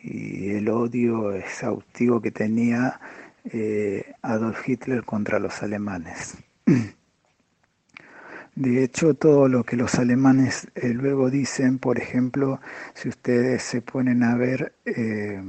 el 0.02 0.70
odio 0.70 1.34
exhaustivo 1.34 2.22
que 2.22 2.32
tenía 2.32 3.02
eh, 3.46 4.14
Adolf 4.22 4.68
Hitler 4.68 5.04
contra 5.04 5.40
los 5.40 5.62
alemanes. 5.62 6.38
De 8.56 8.84
hecho, 8.84 9.14
todo 9.14 9.50
lo 9.50 9.64
que 9.66 9.76
los 9.76 9.96
alemanes 9.96 10.68
eh, 10.76 10.90
luego 10.90 11.30
dicen, 11.30 11.80
por 11.80 11.98
ejemplo, 11.98 12.62
si 12.94 13.10
ustedes 13.10 13.64
se 13.64 13.82
ponen 13.82 14.24
a 14.24 14.36
ver, 14.36 14.74
eh, 14.86 15.42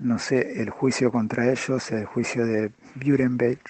no 0.00 0.18
sé, 0.18 0.60
el 0.60 0.70
juicio 0.70 1.12
contra 1.12 1.50
ellos, 1.50 1.90
el 1.92 2.06
juicio 2.06 2.44
de 2.44 2.72
Nuremberg, 2.96 3.60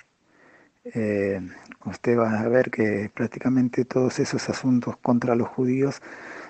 usted 1.86 2.18
va 2.18 2.40
a 2.40 2.48
ver 2.48 2.70
que 2.70 3.10
prácticamente 3.14 3.84
todos 3.84 4.18
esos 4.18 4.48
asuntos 4.48 4.96
contra 4.98 5.34
los 5.34 5.48
judíos 5.48 6.02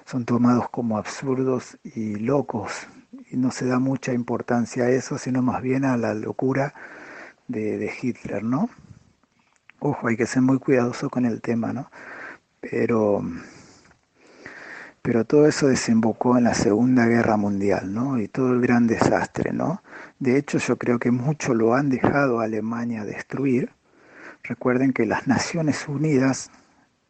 son 0.04 0.24
tomados 0.24 0.68
como 0.70 0.98
absurdos 0.98 1.78
y 1.84 2.16
locos, 2.16 2.86
y 3.30 3.36
no 3.36 3.50
se 3.50 3.66
da 3.66 3.78
mucha 3.78 4.12
importancia 4.12 4.84
a 4.84 4.90
eso, 4.90 5.18
sino 5.18 5.42
más 5.42 5.62
bien 5.62 5.84
a 5.84 5.96
la 5.96 6.14
locura 6.14 6.74
de, 7.48 7.92
Hitler, 8.00 8.42
¿no? 8.42 8.70
Ojo, 9.80 10.08
hay 10.08 10.16
que 10.16 10.26
ser 10.26 10.42
muy 10.42 10.58
cuidadoso 10.58 11.10
con 11.10 11.26
el 11.26 11.40
tema, 11.40 11.72
¿no? 11.72 11.90
Pero, 12.60 13.22
pero 15.02 15.24
todo 15.24 15.46
eso 15.46 15.68
desembocó 15.68 16.38
en 16.38 16.44
la 16.44 16.54
Segunda 16.54 17.06
Guerra 17.06 17.36
Mundial, 17.36 17.92
¿no? 17.92 18.18
Y 18.18 18.28
todo 18.28 18.52
el 18.52 18.60
gran 18.60 18.86
desastre, 18.86 19.52
¿no? 19.52 19.82
De 20.18 20.38
hecho, 20.38 20.58
yo 20.58 20.76
creo 20.76 20.98
que 20.98 21.10
mucho 21.10 21.54
lo 21.54 21.74
han 21.74 21.90
dejado 21.90 22.40
a 22.40 22.44
Alemania 22.44 23.04
destruir, 23.04 23.75
Recuerden 24.48 24.92
que 24.92 25.06
las 25.06 25.26
Naciones 25.26 25.88
Unidas 25.88 26.50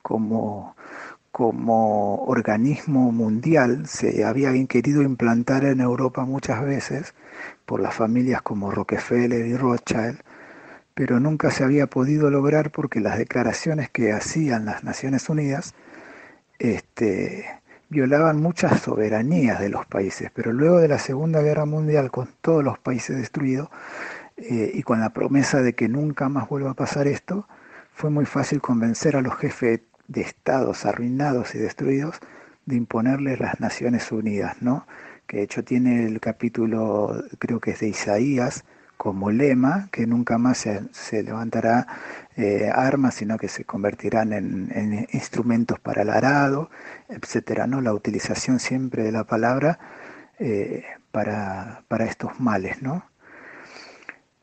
como, 0.03 0.77
como 1.31 2.25
organismo 2.25 3.13
mundial 3.13 3.87
se 3.87 4.25
había 4.25 4.53
querido 4.67 5.03
implantar 5.03 5.65
en 5.65 5.81
Europa 5.81 6.25
muchas 6.25 6.65
veces 6.65 7.15
por 7.67 7.81
las 7.81 7.95
familias 7.95 8.41
como 8.43 8.71
Rockefeller 8.71 9.47
y 9.47 9.57
Rothschild, 9.57 10.21
pero 10.95 11.21
nunca 11.21 11.51
se 11.51 11.65
había 11.65 11.89
podido 11.89 12.31
lograr 12.31 12.71
porque 12.71 13.01
las 13.01 13.19
declaraciones 13.19 13.91
que 13.91 14.13
hacían 14.13 14.65
las 14.65 14.83
Naciones 14.83 15.29
Unidas 15.29 15.75
este, 16.59 17.45
violaban 17.89 18.41
muchas 18.41 18.81
soberanías 18.81 19.61
de 19.61 19.69
los 19.69 19.85
países, 19.87 20.31
pero 20.35 20.53
luego 20.53 20.79
de 20.79 20.89
la 20.89 20.99
Segunda 20.99 21.43
Guerra 21.43 21.67
Mundial, 21.67 22.11
con 22.11 22.29
todos 22.41 22.65
los 22.65 22.79
países 22.79 23.17
destruidos, 23.17 23.69
eh, 24.37 24.71
y 24.75 24.83
con 24.83 25.01
la 25.01 25.11
promesa 25.11 25.63
de 25.63 25.75
que 25.75 25.89
nunca 25.89 26.29
más 26.29 26.49
vuelva 26.49 26.73
a 26.73 26.75
pasar 26.75 27.07
esto, 27.07 27.49
fue 27.93 28.11
muy 28.11 28.27
fácil 28.27 28.61
convencer 28.61 29.17
a 29.17 29.23
los 29.23 29.37
jefes 29.37 29.81
de 30.09 30.21
estados 30.21 30.85
arruinados 30.85 31.55
y 31.55 31.59
destruidos 31.59 32.21
de 32.67 32.77
imponerles 32.77 33.41
las 33.41 33.61
Naciones 33.61 34.13
Unidas, 34.13 34.57
¿no? 34.61 34.87
que 35.27 35.39
de 35.39 35.43
hecho 35.45 35.65
tiene 35.65 36.07
el 36.07 36.21
capítulo, 36.21 37.25
creo 37.39 37.61
que 37.61 37.73
es 37.73 37.81
de 37.81 37.89
Isaías, 37.89 38.65
como 38.97 39.31
lema, 39.31 39.89
que 39.93 40.07
nunca 40.07 40.39
más 40.39 40.67
se, 40.93 41.23
levantará 41.23 41.87
eh, 42.37 42.71
armas, 42.73 43.15
sino 43.17 43.37
que 43.37 43.49
se 43.49 43.65
convertirán 43.65 44.33
en, 44.33 45.07
instrumentos 45.13 45.79
para 45.81 46.03
el 46.03 46.11
arado, 46.11 46.71
etcétera, 47.09 47.67
¿no? 47.67 47.81
La 47.83 47.93
utilización 47.93 48.59
siempre 48.59 49.03
de 49.03 49.13
la 49.13 49.25
palabra 49.25 49.79
eh, 50.39 50.85
para, 51.11 51.83
para 51.89 52.07
estos 52.07 52.41
males, 52.41 52.81
¿no? 52.83 53.05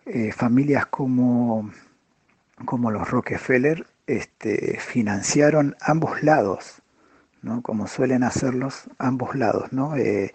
Eh, 0.06 0.34
familias 0.34 0.86
como, 0.88 1.72
como 2.66 2.92
los 2.92 3.10
Rockefeller 3.10 3.88
este, 4.06 4.78
financiaron 4.80 5.78
ambos 5.80 6.24
lados, 6.24 6.82
¿no? 7.42 7.62
como 7.62 7.88
suelen 7.88 8.24
hacerlos 8.24 8.90
ambos 8.98 9.34
lados. 9.36 9.72
¿no? 9.72 9.96
Eh, 9.96 10.34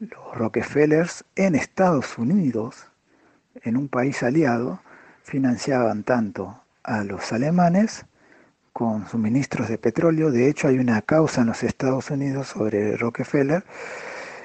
los 0.00 0.34
Rockefellers 0.36 1.24
en 1.36 1.54
Estados 1.54 2.18
Unidos, 2.18 2.88
en 3.62 3.76
un 3.76 3.88
país 3.88 4.22
aliado, 4.24 4.80
financiaban 5.22 6.02
tanto 6.02 6.60
a 6.82 7.04
los 7.04 7.32
alemanes 7.32 8.06
con 8.72 9.08
suministros 9.08 9.68
de 9.68 9.78
petróleo. 9.78 10.32
De 10.32 10.48
hecho, 10.48 10.66
hay 10.66 10.78
una 10.78 11.00
causa 11.02 11.42
en 11.42 11.46
los 11.46 11.62
Estados 11.62 12.10
Unidos 12.10 12.48
sobre 12.48 12.96
Rockefeller 12.96 13.64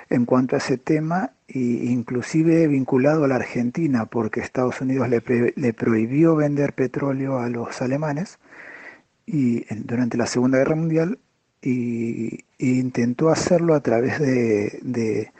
en 0.09 0.25
cuanto 0.25 0.55
a 0.55 0.59
ese 0.59 0.77
tema, 0.77 1.33
e 1.47 1.59
inclusive 1.59 2.67
vinculado 2.67 3.25
a 3.25 3.27
la 3.27 3.35
Argentina, 3.35 4.05
porque 4.05 4.39
Estados 4.39 4.81
Unidos 4.81 5.09
le, 5.09 5.21
le 5.55 5.73
prohibió 5.73 6.35
vender 6.35 6.73
petróleo 6.73 7.39
a 7.39 7.49
los 7.49 7.81
alemanes 7.81 8.39
y 9.25 9.65
durante 9.75 10.17
la 10.17 10.25
Segunda 10.25 10.57
Guerra 10.57 10.75
Mundial 10.75 11.19
y, 11.61 12.45
intentó 12.57 13.29
hacerlo 13.29 13.75
a 13.75 13.81
través 13.81 14.19
de, 14.19 14.79
de, 14.81 15.31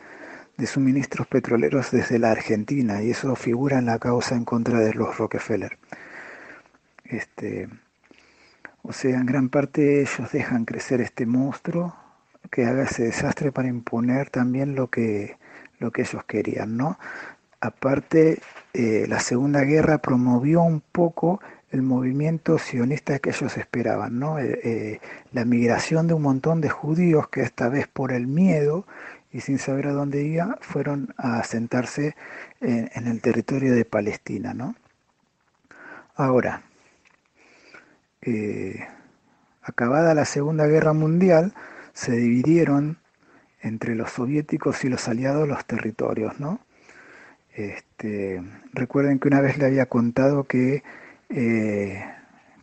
suministros 0.66 1.26
petroleros 1.26 1.90
desde 1.90 2.18
la 2.18 2.30
Argentina 2.30 3.02
y 3.02 3.10
eso 3.10 3.34
figura 3.34 3.78
en 3.78 3.86
la 3.86 3.98
causa 3.98 4.36
en 4.36 4.44
contra 4.44 4.78
de 4.80 4.94
los 4.94 5.16
Rockefeller. 5.16 5.78
Este, 7.04 7.68
o 8.82 8.92
sea, 8.92 9.16
en 9.16 9.26
gran 9.26 9.48
parte 9.48 10.02
ellos 10.02 10.30
dejan 10.32 10.64
crecer 10.66 11.00
este 11.00 11.26
monstruo 11.26 11.94
que 12.50 12.66
haga 12.66 12.84
ese 12.84 13.04
desastre 13.04 13.52
para 13.52 13.68
imponer 13.68 14.30
también 14.30 14.74
lo 14.74 14.88
que, 14.88 15.36
lo 15.78 15.90
que 15.90 16.02
ellos 16.02 16.24
querían, 16.24 16.76
¿no? 16.76 16.98
Aparte, 17.60 18.40
eh, 18.72 19.04
la 19.06 19.20
Segunda 19.20 19.62
Guerra 19.64 19.98
promovió 19.98 20.62
un 20.62 20.80
poco 20.80 21.40
el 21.70 21.82
movimiento 21.82 22.58
sionista 22.58 23.18
que 23.18 23.30
ellos 23.30 23.56
esperaban, 23.56 24.18
¿no? 24.18 24.38
Eh, 24.38 24.60
eh, 24.64 25.00
la 25.32 25.44
migración 25.44 26.06
de 26.06 26.14
un 26.14 26.22
montón 26.22 26.60
de 26.60 26.70
judíos 26.70 27.28
que 27.28 27.42
esta 27.42 27.68
vez 27.68 27.86
por 27.86 28.12
el 28.12 28.26
miedo 28.26 28.86
y 29.30 29.40
sin 29.40 29.58
saber 29.58 29.88
a 29.88 29.92
dónde 29.92 30.22
iba, 30.24 30.58
fueron 30.60 31.14
a 31.16 31.38
asentarse 31.38 32.16
en, 32.60 33.06
el 33.06 33.20
territorio 33.20 33.72
de 33.74 33.84
Palestina, 33.84 34.54
¿no? 34.54 34.74
Ahora, 36.16 36.62
acabada 39.62 40.14
la 40.14 40.24
Segunda 40.24 40.66
Guerra 40.66 40.92
Mundial, 40.94 41.54
se 42.00 42.12
dividieron 42.12 42.96
entre 43.60 43.94
los 43.94 44.12
soviéticos 44.12 44.86
y 44.86 44.88
los 44.88 45.06
aliados 45.06 45.46
los 45.46 45.66
territorios, 45.66 46.40
¿no? 46.40 46.60
Este, 47.54 48.42
recuerden 48.72 49.18
que 49.18 49.28
una 49.28 49.42
vez 49.42 49.58
le 49.58 49.66
había 49.66 49.84
contado 49.84 50.44
que 50.44 50.82
eh, 51.28 52.02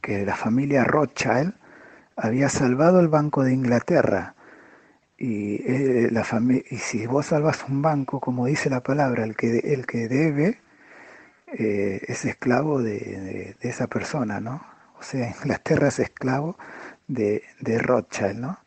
que 0.02 0.26
la 0.26 0.36
familia 0.36 0.86
Rothschild 0.86 1.54
había 2.16 2.50
salvado 2.50 3.00
el 3.00 3.10
Banco 3.10 3.44
de 3.44 3.54
Inglaterra. 3.54 4.34
Y, 5.20 5.56
eh, 5.72 6.10
la 6.12 6.26
y 6.72 6.78
si 6.78 7.06
vos 7.06 7.28
salvas 7.28 7.64
un 7.70 7.84
banco, 7.84 8.20
como 8.20 8.48
dice 8.48 8.72
la 8.72 8.82
palabra, 8.82 9.24
el 9.24 9.36
que, 9.36 9.60
el 9.60 9.86
que 9.86 10.08
debe 10.08 10.62
eh, 11.54 12.02
es 12.08 12.26
esclavo 12.26 12.82
de, 12.82 13.56
esa 13.62 13.86
persona, 13.86 14.40
¿no? 14.40 14.66
O 15.00 15.04
sea, 15.04 15.30
Inglaterra 15.44 15.90
es 15.90 16.00
esclavo 16.00 16.58
de, 17.08 17.44
de 17.60 17.78
Rothschild, 17.78 18.40
¿no? 18.40 18.58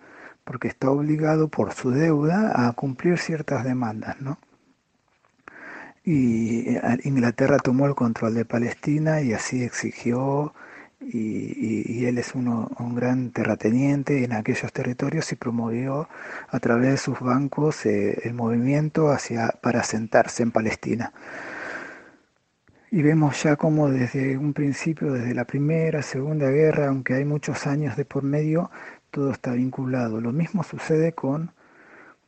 Porque 0.50 0.66
está 0.66 0.90
obligado 0.90 1.47
por 1.47 1.73
su 1.73 1.92
deuda 1.92 2.66
a 2.66 2.73
cumplir 2.73 3.19
ciertas 3.19 3.62
demandas, 3.62 4.21
¿no? 4.21 4.37
y 6.04 6.71
eh, 6.71 6.80
Inglaterra 7.04 7.59
tomó 7.59 7.87
el 7.87 7.95
control 7.95 8.35
de 8.35 8.45
Palestina 8.45 9.21
y 9.21 9.33
así 9.33 9.62
exigió 9.62 10.52
y, 11.00 12.04
él 12.04 12.19
es 12.19 12.35
uno, 12.35 12.71
un 12.78 12.95
gran 12.95 13.30
terrateniente 13.30 14.25
en 14.25 14.33
aquellos 14.33 14.73
territorios 14.73 15.33
y 15.33 15.37
promovió 15.37 16.09
a 16.49 16.61
través 16.61 16.90
de 16.90 16.97
sus 16.99 17.21
bancos 17.21 17.87
eh, 17.87 18.19
el 18.25 18.35
movimiento 18.35 19.11
hacia, 19.11 19.49
para 19.62 19.80
asentarse 19.80 20.42
en 20.42 20.50
Palestina. 20.50 21.12
Y 22.90 23.02
vemos 23.02 23.42
ya 23.42 23.57
como 23.57 23.88
desde 23.88 24.37
un 24.37 24.52
principio, 24.52 25.12
desde 25.12 25.33
la 25.33 25.45
primera, 25.45 26.02
segunda 26.02 26.50
guerra, 26.50 26.88
aunque 26.88 27.14
hay 27.14 27.25
muchos 27.25 27.67
años 27.67 27.97
de 27.97 28.04
por 28.04 28.25
medio, 28.25 28.71
todo 29.10 29.32
está 29.32 29.52
vinculado. 29.52 30.20
Lo 30.20 30.32
mismo 30.32 30.62
sucede 30.62 31.12
con 31.12 31.52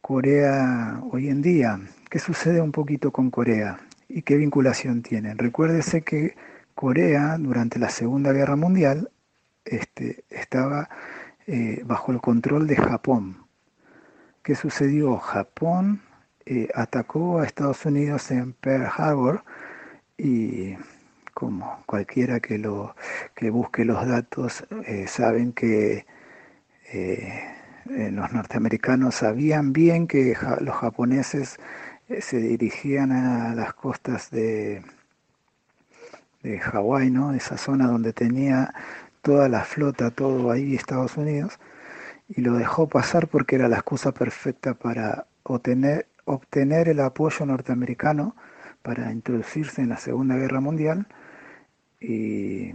Corea 0.00 1.00
hoy 1.10 1.28
en 1.28 1.42
día. 1.42 1.80
¿Qué 2.10 2.18
sucede 2.18 2.60
un 2.60 2.72
poquito 2.72 3.12
con 3.12 3.30
Corea 3.30 3.78
y 4.08 4.22
qué 4.22 4.36
vinculación 4.36 5.02
tienen? 5.02 5.38
Recuérdese 5.38 6.02
que 6.02 6.36
Corea 6.74 7.36
durante 7.38 7.78
la 7.78 7.88
Segunda 7.88 8.32
Guerra 8.32 8.56
Mundial 8.56 9.10
este, 9.64 10.24
estaba 10.28 10.88
eh, 11.46 11.82
bajo 11.84 12.12
el 12.12 12.20
control 12.20 12.66
de 12.66 12.76
Japón. 12.76 13.46
¿Qué 14.42 14.54
sucedió? 14.54 15.18
Japón 15.18 16.02
eh, 16.46 16.68
atacó 16.74 17.38
a 17.38 17.44
Estados 17.44 17.86
Unidos 17.86 18.30
en 18.32 18.52
Pearl 18.54 18.88
Harbor 18.96 19.44
y 20.18 20.74
como 21.32 21.82
cualquiera 21.86 22.40
que 22.40 22.58
lo 22.58 22.94
que 23.34 23.50
busque 23.50 23.84
los 23.84 24.06
datos 24.06 24.64
eh, 24.86 25.06
saben 25.06 25.52
que 25.52 26.06
eh, 26.92 28.10
los 28.12 28.32
norteamericanos 28.32 29.16
sabían 29.16 29.72
bien 29.72 30.06
que 30.06 30.36
los 30.60 30.76
japoneses 30.76 31.58
eh, 32.08 32.20
se 32.20 32.38
dirigían 32.38 33.12
a 33.12 33.54
las 33.54 33.74
costas 33.74 34.30
de, 34.30 34.82
de 36.42 36.58
Hawái, 36.58 37.10
¿no? 37.10 37.32
esa 37.32 37.56
zona 37.56 37.86
donde 37.86 38.12
tenía 38.12 38.74
toda 39.22 39.48
la 39.48 39.64
flota, 39.64 40.10
todo 40.10 40.50
ahí 40.50 40.74
Estados 40.74 41.16
Unidos, 41.16 41.58
y 42.28 42.40
lo 42.40 42.54
dejó 42.54 42.88
pasar 42.88 43.28
porque 43.28 43.56
era 43.56 43.68
la 43.68 43.76
excusa 43.76 44.12
perfecta 44.12 44.74
para 44.74 45.26
obtener, 45.44 46.06
obtener 46.24 46.88
el 46.88 47.00
apoyo 47.00 47.46
norteamericano 47.46 48.36
para 48.82 49.12
introducirse 49.12 49.82
en 49.82 49.90
la 49.90 49.96
Segunda 49.96 50.36
Guerra 50.36 50.60
Mundial 50.60 51.06
y 52.00 52.72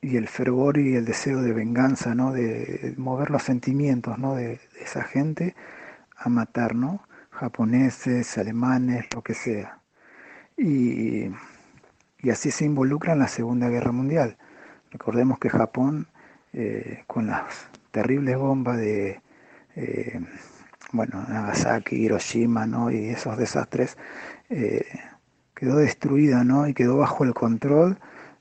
y 0.00 0.16
el 0.16 0.28
fervor 0.28 0.78
y 0.78 0.94
el 0.94 1.04
deseo 1.04 1.42
de 1.42 1.52
venganza, 1.52 2.14
¿no? 2.14 2.32
de 2.32 2.94
mover 2.96 3.30
los 3.30 3.42
sentimientos 3.42 4.18
¿no? 4.18 4.34
de, 4.34 4.60
esa 4.80 5.02
gente 5.02 5.54
a 6.16 6.28
matar, 6.28 6.74
japoneses, 7.30 8.38
alemanes, 8.38 9.06
lo 9.14 9.22
que 9.22 9.34
sea. 9.34 9.80
Y, 10.56 11.30
así 12.30 12.50
se 12.50 12.64
involucra 12.64 13.12
en 13.12 13.20
la 13.20 13.28
Segunda 13.28 13.68
Guerra 13.68 13.92
Mundial. 13.92 14.36
Recordemos 14.90 15.38
que 15.38 15.48
Japón, 15.48 16.08
eh, 16.52 17.04
con 17.06 17.26
las 17.26 17.68
terribles 17.92 18.36
bombas 18.36 18.78
de, 18.78 19.20
eh, 19.76 20.20
bueno, 20.92 21.24
Nagasaki, 21.28 21.96
Hiroshima, 21.96 22.66
¿no? 22.66 22.90
y 22.90 23.10
esos 23.10 23.36
desastres, 23.36 23.96
eh, 24.48 24.86
quedó 25.54 25.76
destruida 25.76 26.44
¿no? 26.44 26.66
y 26.68 26.74
quedó 26.74 26.96
bajo 26.96 27.24
el 27.24 27.34
control 27.34 27.98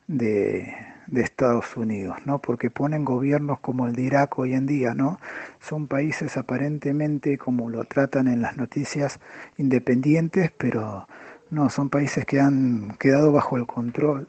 de, 0.08 0.74
de 1.08 1.22
Estados 1.22 1.76
Unidos, 1.78 2.18
¿no? 2.26 2.40
Porque 2.40 2.70
ponen 2.70 3.06
gobiernos 3.06 3.60
como 3.60 3.88
el 3.88 3.94
de 3.94 4.04
Irak 4.04 4.38
hoy 4.40 4.54
en 4.54 4.66
día, 4.66 4.94
¿no? 4.94 5.20
Son 5.60 5.88
países 5.88 6.38
aparentemente, 6.38 7.38
como 7.38 7.70
lo 7.70 7.84
tratan 7.84 8.28
en 8.28 8.42
las 8.42 8.58
noticias, 8.58 9.20
independientes, 9.58 10.52
pero 10.58 11.08
no, 11.50 11.70
son 11.70 11.90
países 11.90 12.26
que 12.26 12.40
han 12.40 12.96
quedado 13.00 13.32
bajo 13.32 13.58
el 13.58 13.68
control 13.68 14.28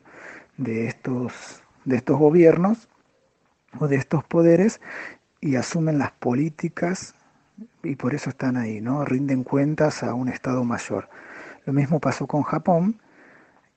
de 0.57 0.87
estos, 0.87 1.63
de 1.85 1.97
estos 1.97 2.19
gobiernos 2.19 2.89
o 3.79 3.89
de 3.89 3.97
estos 3.97 4.25
poderes 4.25 4.81
y 5.41 5.57
asumen 5.57 5.99
las 5.99 6.13
políticas 6.13 7.15
y 7.83 7.97
por 7.97 8.15
eso 8.15 8.31
están 8.31 8.57
ahí, 8.57 8.81
¿no? 8.81 9.05
Rinden 9.05 9.45
cuentas 9.45 10.03
a 10.03 10.15
un 10.15 10.29
Estado 10.29 10.65
mayor. 10.65 11.09
Lo 11.65 11.73
mismo 11.73 12.01
pasó 12.01 12.27
con 12.27 12.43
Japón, 12.43 13.01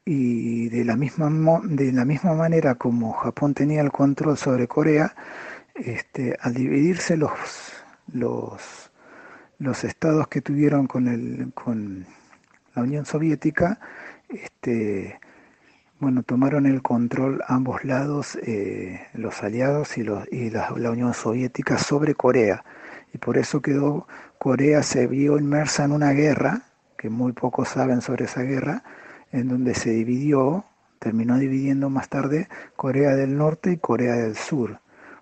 y 0.06 0.70
de 0.70 0.86
la 0.86 0.96
misma 0.96 1.30
de 1.64 1.92
la 1.92 2.06
misma 2.06 2.34
manera 2.34 2.76
como 2.76 3.14
Japón 3.14 3.54
tenía 3.54 3.82
el 3.82 3.92
control 3.92 4.38
sobre 4.38 4.68
Corea 4.68 5.16
este, 5.76 6.36
al 6.42 6.54
dividirse 6.54 7.18
los 7.18 7.32
los 8.14 8.92
los 9.60 9.84
estados 9.84 10.28
que 10.28 10.42
tuvieron 10.42 10.88
con 10.88 11.08
el 11.08 11.52
con 11.54 12.06
la 12.76 12.82
Unión 12.82 13.06
Soviética 13.06 13.80
este 14.30 15.20
bueno 16.00 16.24
tomaron 16.24 16.66
el 16.66 16.82
control 16.82 17.44
ambos 17.48 17.84
lados 17.84 18.38
eh, 18.44 19.08
los 19.14 19.44
aliados 19.44 19.98
y 19.98 20.04
los 20.04 20.28
y 20.32 20.50
la, 20.50 20.74
la 20.78 20.92
Unión 20.92 21.14
Soviética 21.14 21.78
sobre 21.78 22.16
Corea. 22.16 22.64
Y 23.14 23.18
por 23.18 23.38
eso 23.38 23.62
quedó 23.62 24.08
Corea 24.38 24.84
se 24.84 25.08
vio 25.08 25.38
inmersa 25.38 25.84
en 25.84 25.92
una 25.92 26.12
guerra 26.12 26.62
que 26.98 27.10
muy 27.10 27.32
pocos 27.34 27.70
saben 27.70 28.02
sobre 28.02 28.26
esa 28.26 28.42
guerra 28.44 28.84
en 29.32 29.48
donde 29.48 29.76
se 29.76 29.92
dividió, 29.92 30.66
terminó 31.00 31.38
dividiendo 31.38 31.90
más 31.90 32.10
tarde 32.10 32.48
Corea 32.76 33.16
del 33.16 33.38
Norte 33.38 33.72
y 33.72 33.78
Corea 33.78 34.16
del 34.16 34.36
Sur. 34.36 34.80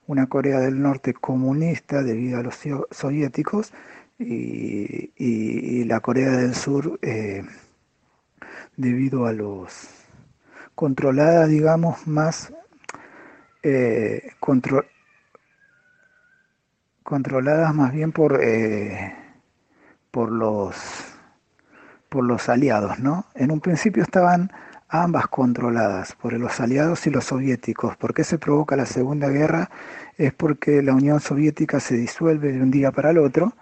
Una 0.07 0.27
Corea 0.27 0.59
del 0.59 0.81
Norte 0.81 1.13
comunista 1.13 2.01
debido 2.01 2.39
a 2.39 2.43
los 2.43 2.59
soviéticos 2.91 3.73
y, 4.19 5.83
la 5.85 5.99
Corea 5.99 6.31
del 6.31 6.55
Sur 6.55 6.99
eh, 7.01 7.43
debido 8.75 9.25
a 9.25 9.33
los 9.33 9.97
controlada, 10.77 11.47
digamos, 11.47 12.05
más 12.07 12.53
eh, 13.63 14.29
controladas 17.03 17.73
más 17.73 17.91
bien 17.91 18.11
por, 18.11 18.39
eh, 18.43 19.15
por 20.11 20.31
los 20.31 21.16
por 22.09 22.23
los 22.23 22.49
aliados, 22.49 22.99
¿no? 22.99 23.25
En 23.35 23.51
un 23.51 23.59
principio 23.59 24.03
estaban 24.03 24.51
ambas 24.89 25.27
controladas 25.27 26.13
por 26.13 26.33
los 26.33 26.59
aliados 26.59 27.05
y 27.07 27.09
los 27.09 27.25
soviéticos. 27.25 27.97
¿Por 27.97 28.13
qué 28.13 28.23
se 28.23 28.37
provoca 28.37 28.75
la 28.75 28.85
Segunda 28.85 29.29
Guerra? 29.29 29.69
Es 30.17 30.33
porque 30.33 30.81
la 30.81 30.93
Unión 30.93 31.19
Soviética 31.19 31.79
se 31.79 31.95
disuelve 31.95 32.51
de 32.51 32.61
un 32.61 32.71
día 32.71 32.91
para 32.91 33.11
el 33.11 33.17
otro, 33.17 33.53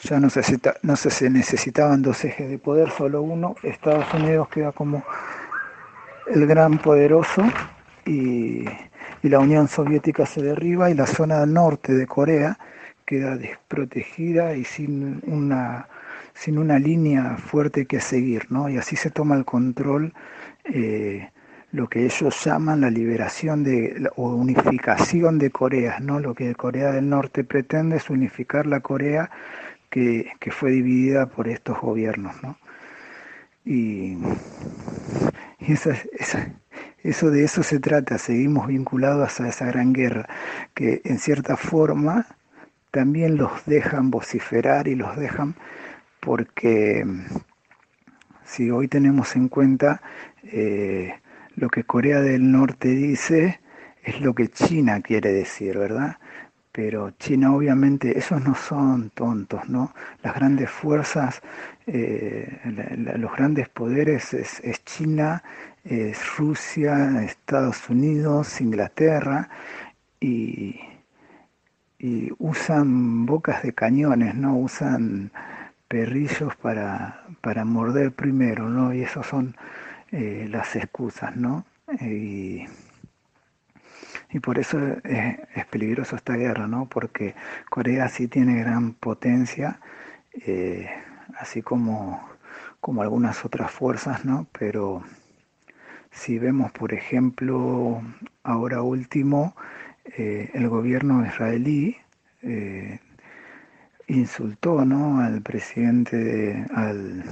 ya 0.00 0.18
no 0.18 0.30
se, 0.30 0.42
no 0.82 0.96
se 0.96 1.30
necesitaban 1.30 2.02
dos 2.02 2.24
ejes 2.24 2.50
de 2.50 2.58
poder, 2.58 2.90
solo 2.90 3.22
uno, 3.22 3.54
Estados 3.62 4.12
Unidos 4.14 4.48
queda 4.48 4.72
como 4.72 5.04
el 6.26 6.46
gran 6.46 6.78
poderoso 6.78 7.42
y, 8.04 8.64
y 9.22 9.28
la 9.28 9.38
Unión 9.38 9.68
Soviética 9.68 10.26
se 10.26 10.42
derriba 10.42 10.90
y 10.90 10.94
la 10.94 11.06
zona 11.06 11.46
norte 11.46 11.94
de 11.94 12.06
Corea 12.06 12.58
queda 13.06 13.36
desprotegida 13.36 14.54
y 14.54 14.64
sin 14.64 15.22
una, 15.26 15.86
sin 16.34 16.58
una 16.58 16.78
línea 16.78 17.36
fuerte 17.36 17.86
que 17.86 18.00
seguir, 18.00 18.50
¿no? 18.50 18.68
Y 18.68 18.78
así 18.78 18.96
se 18.96 19.10
toma 19.10 19.36
el 19.36 19.44
control 19.44 20.12
eh, 20.64 21.30
lo 21.72 21.88
que 21.88 22.04
ellos 22.04 22.44
llaman 22.44 22.82
la 22.82 22.90
liberación 22.90 23.64
de, 23.64 24.10
o 24.16 24.34
unificación 24.34 25.38
de 25.38 25.50
Corea, 25.50 26.00
¿no? 26.00 26.20
Lo 26.20 26.34
que 26.34 26.54
Corea 26.54 26.92
del 26.92 27.08
Norte 27.08 27.44
pretende 27.44 27.96
es 27.96 28.10
unificar 28.10 28.66
la 28.66 28.80
Corea 28.80 29.30
que, 29.90 30.32
que 30.38 30.50
fue 30.50 30.70
dividida 30.70 31.26
por 31.26 31.48
estos 31.48 31.80
gobiernos, 31.80 32.42
¿no? 32.42 32.58
Y, 33.64 34.18
eso 37.02 37.30
de 37.30 37.44
eso 37.44 37.62
se 37.62 37.78
trata, 37.78 38.18
seguimos 38.18 38.66
vinculados 38.66 39.40
a 39.40 39.48
esa 39.48 39.66
gran 39.66 39.92
guerra, 39.92 40.28
que 40.74 41.00
en 41.04 41.18
cierta 41.18 41.56
forma 41.56 42.26
también 42.90 43.36
los 43.36 43.50
dejan 43.66 44.10
vociferar 44.10 44.88
y 44.88 44.94
los 44.94 45.16
dejan 45.16 45.54
porque 46.22 47.04
si 48.44 48.70
hoy 48.70 48.86
tenemos 48.86 49.34
en 49.34 49.48
cuenta 49.48 50.00
eh, 50.44 51.14
lo 51.56 51.68
que 51.68 51.82
Corea 51.82 52.20
del 52.20 52.52
Norte 52.52 52.90
dice, 52.90 53.60
es 54.04 54.20
lo 54.20 54.32
que 54.32 54.46
China 54.46 55.00
quiere 55.00 55.32
decir, 55.32 55.76
¿verdad? 55.76 56.18
Pero 56.70 57.10
China 57.18 57.52
obviamente, 57.52 58.16
esos 58.16 58.40
no 58.40 58.54
son 58.54 59.10
tontos, 59.10 59.68
¿no? 59.68 59.92
Las 60.22 60.36
grandes 60.36 60.70
fuerzas, 60.70 61.42
eh, 61.88 62.60
los 63.16 63.32
grandes 63.32 63.68
poderes 63.68 64.32
es, 64.32 64.84
China, 64.84 65.42
es 65.82 66.36
Rusia, 66.36 67.24
Estados 67.24 67.90
Unidos, 67.90 68.60
Inglaterra, 68.60 69.48
y 70.20 70.78
usan 72.38 73.26
bocas 73.26 73.64
de 73.64 73.72
cañones, 73.72 74.36
¿no? 74.36 74.56
Usan 74.56 75.32
perrillos 75.92 76.56
para, 76.56 77.26
para 77.42 77.66
morder 77.66 78.12
primero, 78.12 78.70
¿no? 78.70 78.94
Y 78.94 79.02
esas 79.02 79.26
son 79.26 79.54
eh, 80.10 80.46
las 80.48 80.74
excusas, 80.74 81.36
¿no? 81.36 81.66
Y, 82.00 82.64
y 84.30 84.40
por 84.40 84.58
eso 84.58 84.78
es, 85.04 85.38
es, 85.54 85.66
peligroso 85.66 86.16
esta 86.16 86.34
guerra, 86.34 86.66
¿no? 86.66 86.86
Porque 86.86 87.34
Corea 87.68 88.08
sí 88.08 88.26
tiene 88.26 88.58
gran 88.58 88.94
potencia, 88.94 89.80
eh, 90.46 90.88
así 91.38 91.60
como, 91.60 92.26
como 92.80 93.02
algunas 93.02 93.44
otras 93.44 93.70
fuerzas, 93.70 94.24
¿no? 94.24 94.46
Pero 94.58 95.04
si 96.10 96.38
vemos, 96.38 96.72
por 96.72 96.94
ejemplo, 96.94 98.00
ahora 98.44 98.80
último, 98.80 99.54
eh, 100.16 100.48
el 100.54 100.70
gobierno 100.70 101.26
israelí 101.26 101.98
eh, 102.40 102.98
insultó 104.18 104.84
¿no? 104.84 105.20
al 105.20 105.42
presidente, 105.42 106.66
al, 106.74 107.24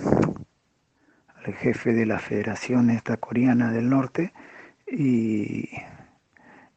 al, 1.44 1.54
jefe 1.54 1.92
de 1.92 2.06
la 2.06 2.18
Federación 2.18 2.90
esta 2.90 3.16
coreana 3.16 3.70
del 3.72 3.88
norte 3.88 4.32
y, 4.86 5.68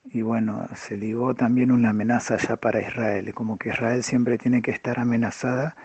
y 0.06 0.22
bueno, 0.22 0.68
se 0.76 0.98
ligó 0.98 1.34
también 1.34 1.72
una 1.72 1.90
amenaza 1.90 2.38
ya 2.38 2.58
para 2.58 2.82
Israel, 2.82 3.34
como 3.34 3.58
que 3.58 3.70
Israel 3.70 4.04
siempre 4.04 4.38
tiene 4.38 4.62
que 4.62 4.72
estar 4.72 5.00
amenazada 5.00 5.76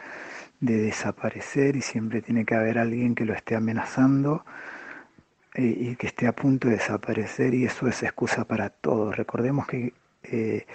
de 0.60 0.76
desaparecer 0.76 1.76
y 1.76 1.82
siempre 1.82 2.20
tiene 2.20 2.44
que 2.44 2.54
haber 2.54 2.78
alguien 2.78 3.14
que 3.14 3.24
lo 3.24 3.34
esté 3.34 3.54
amenazando 3.54 4.44
y 5.54 5.96
que 5.96 6.06
esté 6.06 6.26
a 6.26 6.32
punto 6.32 6.68
de 6.68 6.74
desaparecer 6.74 7.54
y 7.54 7.64
eso 7.64 7.88
es 7.88 8.02
excusa 8.02 8.44
para 8.44 8.70
todos. 8.70 9.16
Recordemos 9.16 9.66
que 9.66 9.92
eh, 10.24 10.66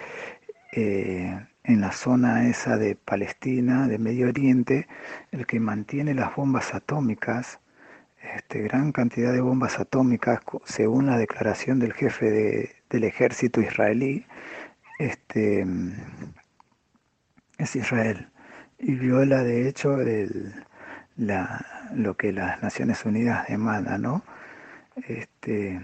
eh, 0.72 1.46
en 1.64 1.80
la 1.80 1.92
zona 1.92 2.48
esa 2.48 2.76
de 2.76 2.94
Palestina, 2.96 3.88
de 3.88 3.98
Medio 3.98 4.28
Oriente, 4.28 4.86
el 5.32 5.46
que 5.46 5.60
mantiene 5.60 6.14
las 6.14 6.34
bombas 6.36 6.74
atómicas, 6.74 7.60
este, 8.36 8.62
gran 8.62 8.92
cantidad 8.92 9.32
de 9.32 9.40
bombas 9.40 9.78
atómicas, 9.80 10.40
según 10.64 11.06
la 11.06 11.18
declaración 11.18 11.78
del 11.78 11.92
jefe 11.92 12.30
de, 12.30 12.76
del 12.90 13.04
ejército 13.04 13.60
israelí, 13.60 14.26
este, 14.98 15.66
es 17.58 17.76
Israel 17.76 18.28
y 18.78 18.94
viola 18.94 19.42
de 19.42 19.68
hecho 19.68 20.00
el, 20.00 20.54
la, 21.16 21.64
lo 21.94 22.16
que 22.16 22.32
las 22.32 22.62
Naciones 22.62 23.04
Unidas 23.04 23.46
demandan, 23.48 24.02
¿no? 24.02 24.24
este, 25.08 25.80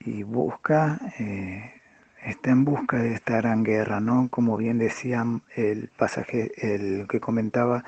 y 0.00 0.22
busca, 0.22 0.98
eh, 1.18 1.77
está 2.24 2.50
en 2.50 2.64
busca 2.64 2.98
de 2.98 3.14
esta 3.14 3.36
gran 3.36 3.64
guerra, 3.64 4.00
¿no? 4.00 4.28
Como 4.30 4.56
bien 4.56 4.78
decía 4.78 5.24
el 5.56 5.88
pasaje, 5.96 6.52
el 6.58 7.06
que 7.08 7.20
comentaba, 7.20 7.84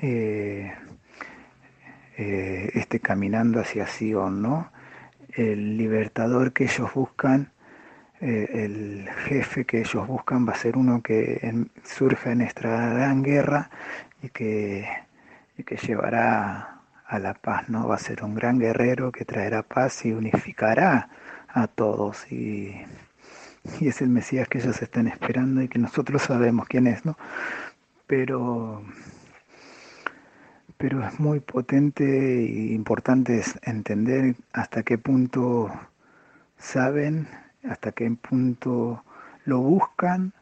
eh, 0.00 0.72
eh, 2.16 2.70
este 2.74 3.00
caminando 3.00 3.60
hacia 3.60 3.86
Sion, 3.86 4.42
¿no? 4.42 4.70
El 5.34 5.76
libertador 5.76 6.52
que 6.52 6.64
ellos 6.64 6.92
buscan, 6.94 7.50
el 8.20 9.08
jefe 9.26 9.64
que 9.64 9.80
ellos 9.80 10.06
buscan 10.06 10.46
va 10.46 10.52
a 10.52 10.56
ser 10.56 10.76
uno 10.76 11.02
que 11.02 11.40
surja 11.82 12.30
en 12.30 12.42
esta 12.42 12.68
gran 12.90 13.22
guerra 13.24 13.68
y 14.22 14.28
que, 14.28 14.86
y 15.58 15.64
que 15.64 15.76
llevará 15.76 16.82
a 17.12 17.18
la 17.18 17.34
paz, 17.34 17.68
¿no? 17.68 17.88
Va 17.88 17.96
a 17.96 17.98
ser 17.98 18.24
un 18.24 18.34
gran 18.34 18.58
guerrero 18.58 19.12
que 19.12 19.24
traerá 19.24 19.62
paz 19.62 20.06
y 20.06 20.12
unificará 20.12 21.08
a 21.48 21.66
todos 21.66 22.30
y, 22.32 22.74
y 23.80 23.88
es 23.88 24.02
el 24.02 24.08
Mesías 24.08 24.48
que 24.48 24.58
ellos 24.58 24.82
están 24.82 25.06
esperando 25.06 25.62
y 25.62 25.68
que 25.68 25.78
nosotros 25.78 26.22
sabemos 26.22 26.66
quién 26.68 26.86
es, 26.86 27.04
¿no? 27.04 27.16
Pero 28.06 28.82
pero 30.76 31.06
es 31.06 31.20
muy 31.20 31.38
potente 31.38 32.04
e 32.04 32.72
importante 32.74 33.40
entender 33.62 34.34
hasta 34.52 34.82
qué 34.82 34.98
punto 34.98 35.70
saben, 36.58 37.28
hasta 37.62 37.92
qué 37.92 38.10
punto 38.10 39.04
lo 39.44 39.60
buscan 39.60 40.32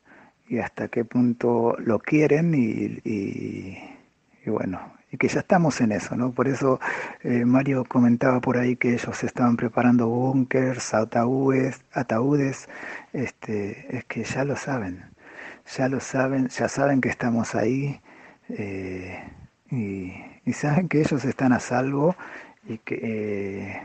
y 0.48 0.58
hasta 0.58 0.88
qué 0.88 1.04
punto 1.04 1.76
lo 1.78 1.98
quieren 1.98 2.54
y, 2.54 3.00
y, 3.04 3.78
y 4.46 4.50
bueno, 4.50 4.80
y 5.12 5.16
que 5.16 5.28
ya 5.28 5.40
estamos 5.40 5.80
en 5.80 5.92
eso, 5.92 6.16
¿no? 6.16 6.32
Por 6.32 6.48
eso 6.48 6.80
eh, 7.22 7.44
Mario 7.44 7.84
comentaba 7.84 8.40
por 8.40 8.58
ahí 8.58 8.76
que 8.76 8.94
ellos 8.94 9.24
estaban 9.24 9.56
preparando 9.56 10.08
búnkers, 10.08 10.94
ataúdes, 10.94 11.82
ataúdes, 11.92 12.68
este, 13.12 13.96
es 13.96 14.04
que 14.04 14.24
ya 14.24 14.44
lo 14.44 14.56
saben, 14.56 15.04
ya 15.76 15.88
lo 15.88 16.00
saben, 16.00 16.48
ya 16.48 16.68
saben 16.68 17.00
que 17.00 17.08
estamos 17.08 17.54
ahí 17.54 18.00
eh, 18.50 19.22
y, 19.70 20.14
y, 20.44 20.52
saben 20.52 20.88
que 20.88 21.00
ellos 21.00 21.24
están 21.24 21.52
a 21.52 21.60
salvo 21.60 22.16
y 22.66 22.78
que, 22.78 23.00
eh, 23.02 23.82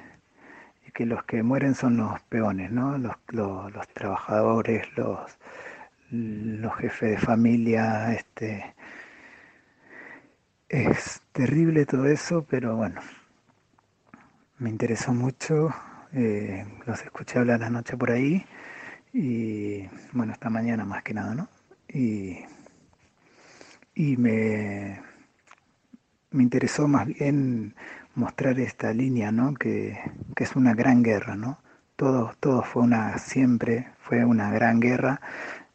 y 0.88 0.92
que 0.92 1.06
los 1.06 1.24
que 1.24 1.44
mueren 1.44 1.76
son 1.76 1.98
los 1.98 2.22
peones, 2.30 2.72
¿no? 2.72 2.98
Los, 2.98 3.16
los, 3.30 3.72
los 3.74 3.88
trabajadores, 3.90 4.86
los, 4.96 5.20
los 6.12 6.76
jefes 6.78 7.12
de 7.12 7.18
familia, 7.18 8.14
este 8.14 8.76
es 10.70 11.22
terrible 11.32 11.86
todo 11.86 12.06
eso, 12.08 12.46
pero 12.50 12.76
bueno, 12.76 13.02
me 14.58 14.70
interesó 14.70 15.14
mucho, 15.14 15.70
eh, 16.14 16.66
los 16.86 17.02
escuché 17.02 17.40
hablar 17.40 17.60
la 17.60 17.70
noche 17.70 17.98
por 17.98 18.12
ahí 18.12 18.46
y 19.14 19.88
bueno, 20.14 20.34
esta 20.34 20.50
mañana 20.50 20.86
más 20.86 21.04
que 21.04 21.14
nada, 21.14 21.36
¿no? 21.36 21.50
Y, 21.88 22.40
y 23.94 24.18
me, 24.18 25.02
me 26.32 26.44
interesó 26.44 26.88
más 26.88 27.08
bien 27.08 27.76
mostrar 28.16 28.60
esta 28.60 28.94
línea, 28.94 29.32
¿no? 29.32 29.54
Que, 29.54 30.00
que 30.36 30.44
es 30.44 30.56
una 30.56 30.74
gran 30.74 31.04
guerra, 31.04 31.36
¿no? 31.36 31.60
Todo, 31.96 32.34
todo 32.40 32.64
fue 32.64 32.84
una, 32.84 33.18
siempre 33.20 33.90
fue 34.00 34.26
una 34.26 34.52
gran 34.52 34.80
guerra 34.80 35.22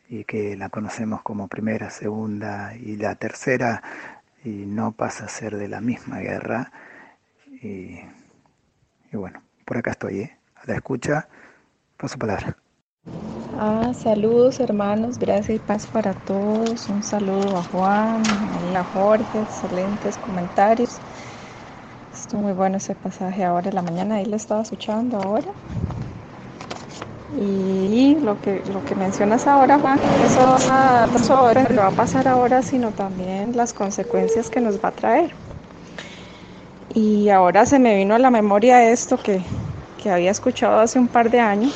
y 0.08 0.24
que 0.24 0.56
la 0.56 0.68
conocemos 0.68 1.22
como 1.22 1.48
primera, 1.48 1.90
segunda 1.90 2.74
y 2.76 2.96
la 2.96 3.14
tercera 3.14 3.82
y 4.44 4.66
no 4.66 4.92
pasa 4.92 5.24
a 5.26 5.28
ser 5.28 5.56
de 5.56 5.68
la 5.68 5.80
misma 5.80 6.20
guerra. 6.20 6.72
Y, 7.62 8.00
y 9.12 9.16
bueno, 9.16 9.42
por 9.64 9.76
acá 9.78 9.92
estoy, 9.92 10.20
¿eh? 10.20 10.38
a 10.56 10.66
la 10.66 10.74
escucha, 10.76 11.28
paso 11.98 12.18
palabra. 12.18 12.56
Ah, 13.52 13.92
saludos 13.94 14.60
hermanos, 14.60 15.18
gracias 15.18 15.56
y 15.56 15.58
paz 15.60 15.86
para 15.86 16.14
todos. 16.14 16.88
Un 16.88 17.02
saludo 17.02 17.58
a 17.58 17.62
Juan, 17.64 18.22
a 18.76 18.84
Jorge, 18.84 19.42
excelentes 19.42 20.18
comentarios. 20.18 21.00
Estuvo 22.12 22.42
Muy 22.42 22.52
bueno 22.52 22.76
ese 22.76 22.94
pasaje 22.94 23.44
ahora 23.44 23.68
en 23.70 23.74
la 23.74 23.82
mañana, 23.82 24.16
ahí 24.16 24.24
lo 24.26 24.36
estaba 24.36 24.62
escuchando 24.62 25.18
ahora. 25.18 25.54
Y 27.38 28.16
lo 28.16 28.40
que, 28.40 28.62
lo 28.72 28.84
que 28.84 28.94
mencionas 28.94 29.46
ahora, 29.46 29.78
Juan, 29.78 29.98
eso, 30.24 30.40
no 31.70 31.82
va 31.82 31.86
a 31.86 31.90
pasar 31.92 32.26
ahora, 32.26 32.62
sino 32.62 32.90
también 32.90 33.56
las 33.56 33.72
consecuencias 33.72 34.50
que 34.50 34.60
nos 34.60 34.82
va 34.82 34.88
a 34.88 34.92
traer. 34.92 35.30
Y 36.92 37.28
ahora 37.28 37.66
se 37.66 37.78
me 37.78 37.94
vino 37.96 38.16
a 38.16 38.18
la 38.18 38.30
memoria 38.30 38.90
esto 38.90 39.16
que, 39.16 39.42
que 40.02 40.10
había 40.10 40.32
escuchado 40.32 40.80
hace 40.80 40.98
un 40.98 41.06
par 41.06 41.30
de 41.30 41.38
años. 41.38 41.72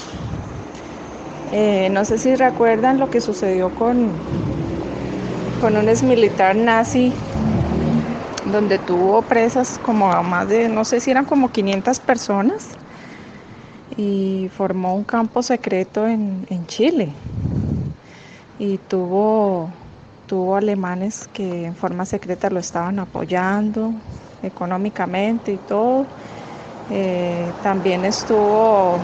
Eh, 1.53 1.89
no 1.91 2.05
sé 2.05 2.19
si 2.19 2.35
recuerdan 2.35 2.99
lo 2.99 3.11
que 3.11 3.21
sucedió 3.21 3.71
con, 3.71 4.11
con 5.61 5.77
un 5.77 5.89
ex 5.89 6.03
militar 6.03 6.57
nazi, 6.57 7.13
donde 8.47 8.79
tuvo 8.79 9.23
presas 9.23 9.79
como 9.79 10.11
a 10.11 10.21
más 10.23 10.49
de, 10.49 10.69
no 10.69 10.85
sé 10.85 10.99
si 10.99 11.13
eran 11.13 11.25
como 11.25 11.53
500 11.53 12.01
personas 12.01 12.71
y 13.97 14.49
formó 14.57 14.95
un 14.95 15.05
campo 15.05 15.43
secreto 15.43 16.07
en, 16.07 16.67
Chile 16.67 17.09
y 18.59 18.79
tuvo, 18.79 19.69
tuvo 20.27 20.57
alemanes 20.57 21.29
que 21.33 21.67
en 21.67 21.75
forma 21.75 22.05
secreta 22.05 22.51
lo 22.51 22.59
estaban 22.61 22.99
apoyando 22.99 23.93
económicamente 24.43 25.53
y 25.53 25.59
todo. 25.59 26.07
Eh, 26.91 27.53
también 27.63 28.05
estuvo 28.05 28.99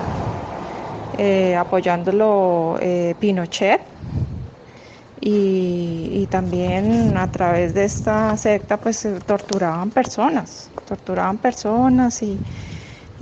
eh, 1.18 1.56
apoyándolo 1.56 2.78
eh, 2.80 3.14
Pinochet 3.18 3.80
y, 5.20 6.10
y, 6.14 6.26
también 6.26 7.16
a 7.16 7.26
través 7.30 7.74
de 7.74 7.84
esta 7.84 8.36
secta 8.36 8.78
pues 8.78 9.06
torturaban 9.26 9.90
personas, 9.90 10.70
torturaban 10.86 11.36
personas 11.38 12.22
y, 12.22 12.38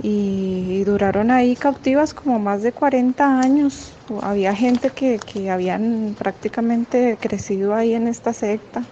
y, 0.01 0.83
duraron 0.85 1.29
ahí 1.29 1.55
cautivas 1.55 2.13
como 2.13 2.39
más 2.39 2.63
de 2.63 2.71
40 2.71 3.39
años. 3.39 3.91
Había 4.21 4.55
gente 4.55 4.89
que, 4.89 5.19
que 5.19 5.49
habían 5.51 6.15
prácticamente 6.17 7.17
crecido 7.19 7.75
ahí 7.75 7.93
en 7.93 8.07
esta 8.07 8.33
secta 8.33 8.83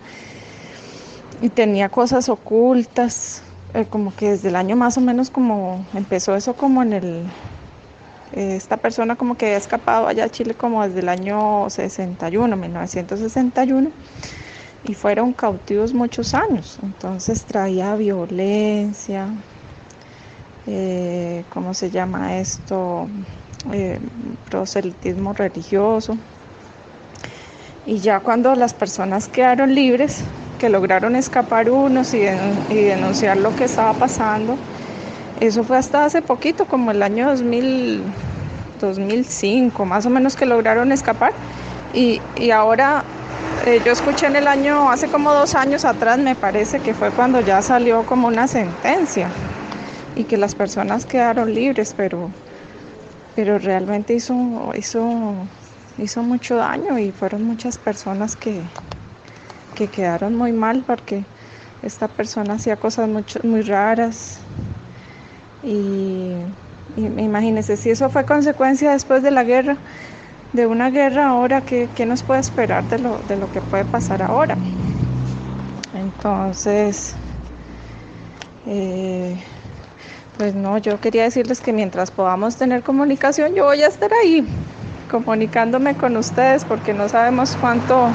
y 1.41 1.49
tenía 1.49 1.89
cosas 1.89 2.29
ocultas, 2.29 3.41
eh, 3.73 3.85
como 3.89 4.15
que 4.15 4.31
desde 4.31 4.49
el 4.49 4.55
año 4.55 4.75
más 4.75 4.97
o 4.97 5.01
menos 5.01 5.29
como 5.29 5.85
empezó 5.93 6.35
eso 6.35 6.53
como 6.53 6.81
en 6.83 6.93
el, 6.93 7.23
esta 8.31 8.77
persona 8.77 9.15
como 9.15 9.35
que 9.35 9.47
había 9.47 9.57
escapado 9.57 10.07
allá 10.07 10.25
a 10.25 10.29
Chile 10.29 10.53
como 10.53 10.83
desde 10.83 10.99
el 10.99 11.09
año 11.09 11.69
61, 11.69 12.55
1961, 12.55 13.91
y 14.83 14.93
fueron 14.93 15.33
cautivos 15.33 15.93
muchos 15.93 16.33
años, 16.33 16.79
entonces 16.81 17.45
traía 17.45 17.95
violencia, 17.95 19.27
eh, 20.67 21.45
¿cómo 21.49 21.73
se 21.73 21.89
llama 21.89 22.37
esto? 22.37 23.07
Eh, 23.71 23.99
proselitismo 24.49 25.33
religioso. 25.33 26.17
Y 27.85 27.99
ya 27.99 28.19
cuando 28.19 28.53
las 28.53 28.73
personas 28.73 29.29
quedaron 29.29 29.73
libres, 29.73 30.21
que 30.59 30.69
lograron 30.69 31.15
escapar 31.15 31.69
unos 31.69 32.13
y, 32.13 32.19
denunciar 32.69 33.37
lo 33.37 33.55
que 33.55 33.63
estaba 33.63 33.93
pasando, 33.93 34.57
eso 35.39 35.63
fue 35.63 35.77
hasta 35.77 36.03
hace 36.03 36.21
poquito, 36.21 36.65
como 36.65 36.91
el 36.91 37.01
año 37.01 37.29
2000, 37.29 38.01
2005, 38.81 39.85
más 39.85 40.05
o 40.05 40.09
menos 40.09 40.35
que 40.35 40.45
lograron 40.45 40.91
escapar. 40.91 41.31
Y, 41.93 42.19
y 42.35 42.51
ahora 42.51 43.03
eh, 43.65 43.81
yo 43.85 43.93
escuché 43.93 44.25
en 44.25 44.35
el 44.35 44.47
año, 44.47 44.89
hace 44.91 45.07
como 45.07 45.31
dos 45.31 45.55
años 45.55 45.85
atrás, 45.85 46.17
me 46.19 46.35
parece 46.35 46.81
que 46.81 46.93
fue 46.93 47.11
cuando 47.11 47.39
ya 47.39 47.61
salió 47.61 48.03
como 48.03 48.27
una 48.27 48.49
sentencia 48.49 49.29
y 50.17 50.23
que 50.25 50.37
las 50.37 50.55
personas 50.55 51.05
quedaron 51.05 51.53
libres, 51.53 51.93
pero, 51.95 52.31
pero 53.35 53.59
realmente 53.59 54.15
hizo, 54.15 54.33
hizo, 54.75 55.47
hizo 55.97 56.23
mucho 56.23 56.55
daño 56.55 56.97
y 56.97 57.11
fueron 57.11 57.43
muchas 57.43 57.77
personas 57.77 58.35
que, 58.35 58.63
que 59.75 59.87
quedaron 59.87 60.35
muy 60.35 60.53
mal 60.53 60.83
porque 60.87 61.23
esta 61.83 62.07
persona 62.07 62.55
hacía 62.55 62.77
cosas 62.77 63.07
mucho, 63.07 63.39
muy 63.43 63.61
raras 63.61 64.39
y, 65.63 66.33
imagínense, 66.95 67.77
si 67.77 67.91
eso 67.91 68.09
fue 68.09 68.25
consecuencia 68.25 68.91
después 68.91 69.21
de 69.21 69.31
la 69.31 69.43
guerra, 69.43 69.77
de 70.53 70.65
una 70.65 70.89
guerra 70.89 71.27
ahora, 71.27 71.61
¿qué, 71.61 71.89
qué 71.93 72.05
nos 72.07 72.23
puede 72.23 72.39
esperar 72.39 72.87
de 72.87 72.99
lo, 72.99 73.19
de 73.19 73.37
lo 73.37 73.51
que 73.51 73.61
puede 73.61 73.85
pasar 73.85 74.23
ahora? 74.23 74.57
Entonces, 75.93 77.13
eh, 78.65 79.37
pues 80.37 80.53
no, 80.53 80.77
yo 80.77 80.99
quería 81.01 81.23
decirles 81.23 81.61
que 81.61 81.73
mientras 81.73 82.11
podamos 82.11 82.57
tener 82.57 82.83
comunicación, 82.83 83.55
yo 83.55 83.65
voy 83.65 83.81
a 83.81 83.87
estar 83.87 84.11
ahí 84.13 84.47
comunicándome 85.09 85.95
con 85.95 86.15
ustedes 86.15 86.63
porque 86.63 86.93
no 86.93 87.09
sabemos 87.09 87.55
cuánto, 87.59 88.07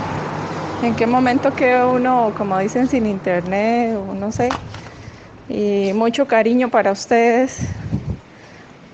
en 0.84 0.94
qué 0.94 1.06
momento 1.06 1.52
queda 1.52 1.86
uno, 1.86 2.32
como 2.38 2.58
dicen, 2.58 2.86
sin 2.86 3.06
internet 3.06 3.96
o 3.96 4.14
no 4.14 4.30
sé. 4.30 4.50
Y 5.48 5.92
mucho 5.94 6.26
cariño 6.26 6.68
para 6.68 6.92
ustedes, 6.92 7.58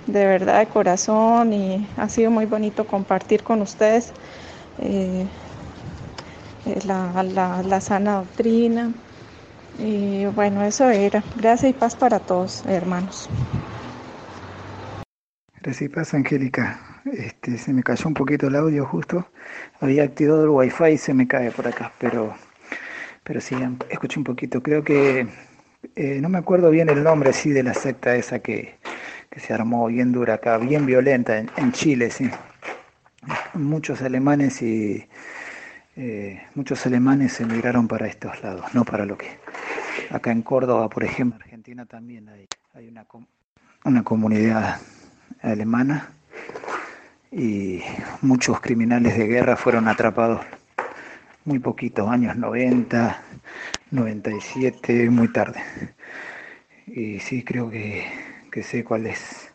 de 0.06 0.24
verdad, 0.24 0.60
de 0.60 0.66
corazón, 0.66 1.52
y 1.52 1.86
ha 1.98 2.08
sido 2.08 2.30
muy 2.30 2.46
bonito 2.46 2.86
compartir 2.86 3.42
con 3.42 3.60
ustedes 3.60 4.10
eh, 4.80 5.26
eh, 6.66 6.80
la 6.84 7.80
sana 7.82 8.16
doctrina. 8.16 8.90
Y 9.78 10.26
bueno, 10.26 10.62
eso 10.64 10.90
era. 10.90 11.22
Gracias 11.36 11.70
y 11.70 11.74
paz 11.74 11.94
para 11.94 12.18
todos, 12.18 12.64
hermanos. 12.66 13.28
Gracias 15.62 15.82
y 15.82 15.88
paz, 15.88 16.14
Angélica. 16.14 17.00
Este, 17.12 17.56
se 17.58 17.72
me 17.72 17.82
cayó 17.82 18.08
un 18.08 18.14
poquito 18.14 18.48
el 18.48 18.56
audio 18.56 18.84
justo. 18.84 19.28
Había 19.80 20.02
activado 20.02 20.42
el 20.44 20.50
wifi 20.50 20.92
y 20.92 20.98
se 20.98 21.14
me 21.14 21.26
cae 21.28 21.50
por 21.50 21.66
acá, 21.68 21.92
pero, 21.98 22.34
pero 23.22 23.40
sí, 23.40 23.54
escuché 23.88 24.18
un 24.18 24.24
poquito. 24.24 24.62
Creo 24.62 24.82
que 24.82 25.28
eh, 25.94 26.18
no 26.20 26.28
me 26.28 26.38
acuerdo 26.38 26.70
bien 26.70 26.88
el 26.88 27.02
nombre 27.02 27.30
así 27.30 27.50
de 27.50 27.62
la 27.62 27.74
secta 27.74 28.16
esa 28.16 28.40
que, 28.40 28.74
que 29.30 29.40
se 29.40 29.54
armó 29.54 29.86
bien 29.86 30.12
dura 30.12 30.34
acá, 30.34 30.58
bien 30.58 30.86
violenta 30.86 31.38
en, 31.38 31.50
en 31.56 31.72
Chile, 31.72 32.10
sí. 32.10 32.28
Muchos 33.54 34.02
alemanes 34.02 34.62
y 34.62 35.06
eh, 36.00 36.40
muchos 36.54 36.86
alemanes 36.86 37.40
emigraron 37.40 37.88
para 37.88 38.06
estos 38.06 38.40
lados, 38.40 38.72
no 38.72 38.84
para 38.84 39.04
lo 39.04 39.18
que 39.18 39.40
acá 40.10 40.30
en 40.30 40.42
Córdoba, 40.42 40.88
por 40.88 41.02
ejemplo, 41.02 41.40
Argentina 41.42 41.86
también 41.86 42.28
hay, 42.28 42.46
hay 42.72 42.86
una, 42.86 43.04
una 43.84 44.04
comunidad 44.04 44.80
alemana 45.42 46.10
y 47.32 47.80
muchos 48.22 48.60
criminales 48.60 49.18
de 49.18 49.26
guerra 49.26 49.56
fueron 49.56 49.88
atrapados 49.88 50.46
muy 51.44 51.58
poquitos, 51.58 52.08
años 52.08 52.36
90, 52.36 53.20
97, 53.90 55.10
muy 55.10 55.32
tarde. 55.32 55.60
Y 56.86 57.18
sí, 57.18 57.42
creo 57.42 57.70
que, 57.70 58.06
que 58.52 58.62
sé 58.62 58.84
cuál 58.84 59.06
es 59.06 59.50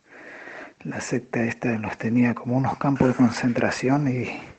la 0.84 1.00
secta 1.00 1.42
esta, 1.46 1.78
los 1.78 1.98
tenía 1.98 2.34
como 2.34 2.58
unos 2.58 2.78
campos 2.78 3.08
de 3.08 3.14
concentración 3.14 4.10
y 4.10 4.53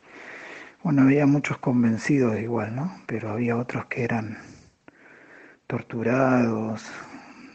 bueno, 0.85 1.01
había 1.01 1.25
muchos 1.25 1.57
convencidos 1.57 2.39
igual, 2.39 2.77
¿no? 2.77 2.95
Pero 3.07 3.31
había 3.31 3.57
otros 3.57 3.87
que 3.87 4.05
eran 4.05 4.37
torturados. 5.67 6.83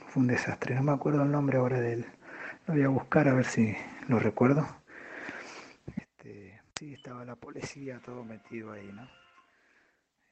Fue 0.07 0.21
un 0.23 0.27
desastre. 0.27 0.73
No 0.73 0.81
me 0.81 0.93
acuerdo 0.93 1.21
el 1.21 1.31
nombre 1.31 1.59
ahora 1.59 1.79
de 1.79 1.93
él. 1.93 2.05
Lo 2.65 2.73
voy 2.73 2.81
a 2.81 2.89
buscar 2.89 3.27
a 3.27 3.33
ver 3.35 3.45
si 3.45 3.75
lo 4.07 4.17
recuerdo. 4.17 4.67
Este, 5.95 6.59
sí, 6.79 6.95
estaba 6.95 7.23
la 7.23 7.35
policía 7.35 8.01
todo 8.03 8.25
metido 8.25 8.71
ahí, 8.71 8.91
¿no? 8.91 9.07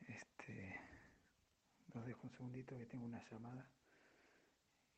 Este, 0.08 0.80
los 1.94 2.04
dejo 2.04 2.22
un 2.24 2.32
segundito 2.32 2.76
que 2.80 2.88
tengo 2.88 3.06
una 3.06 3.24
llamada 3.30 3.70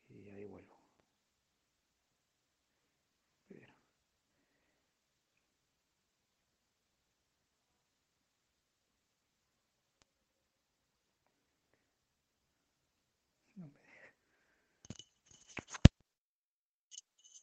y 0.07 0.29
ahí 0.29 0.45
vuelvo. 0.45 0.78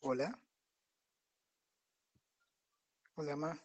Hola. 0.08 0.38
Hola, 3.16 3.34
Ma. 3.34 3.58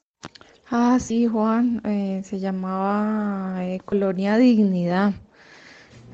Ah, 0.72 0.98
sí, 1.00 1.28
Juan, 1.28 1.84
eh, 1.86 2.24
se 2.24 2.40
llamaba 2.40 3.64
eh, 3.64 3.80
Colonia 3.86 4.38
Dignidad, 4.38 5.14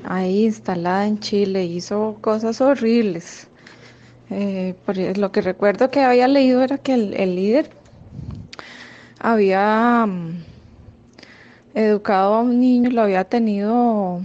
ahí 0.03 0.43
instalada 0.43 1.07
en 1.07 1.21
Chile, 1.21 1.63
hizo 1.63 2.17
cosas 2.19 2.59
horribles. 2.59 3.47
Eh, 4.29 4.75
lo 5.15 5.31
que 5.31 5.39
recuerdo 5.39 5.89
que 5.89 6.01
había 6.01 6.27
leído 6.27 6.61
era 6.61 6.77
que 6.77 6.95
el, 6.95 7.13
el 7.13 7.33
líder 7.33 7.69
había 9.19 10.05
mm, 10.05 10.43
educado 11.73 12.33
a 12.33 12.41
un 12.41 12.59
niño, 12.59 12.89
lo 12.89 13.01
había 13.03 13.23
tenido 13.23 14.21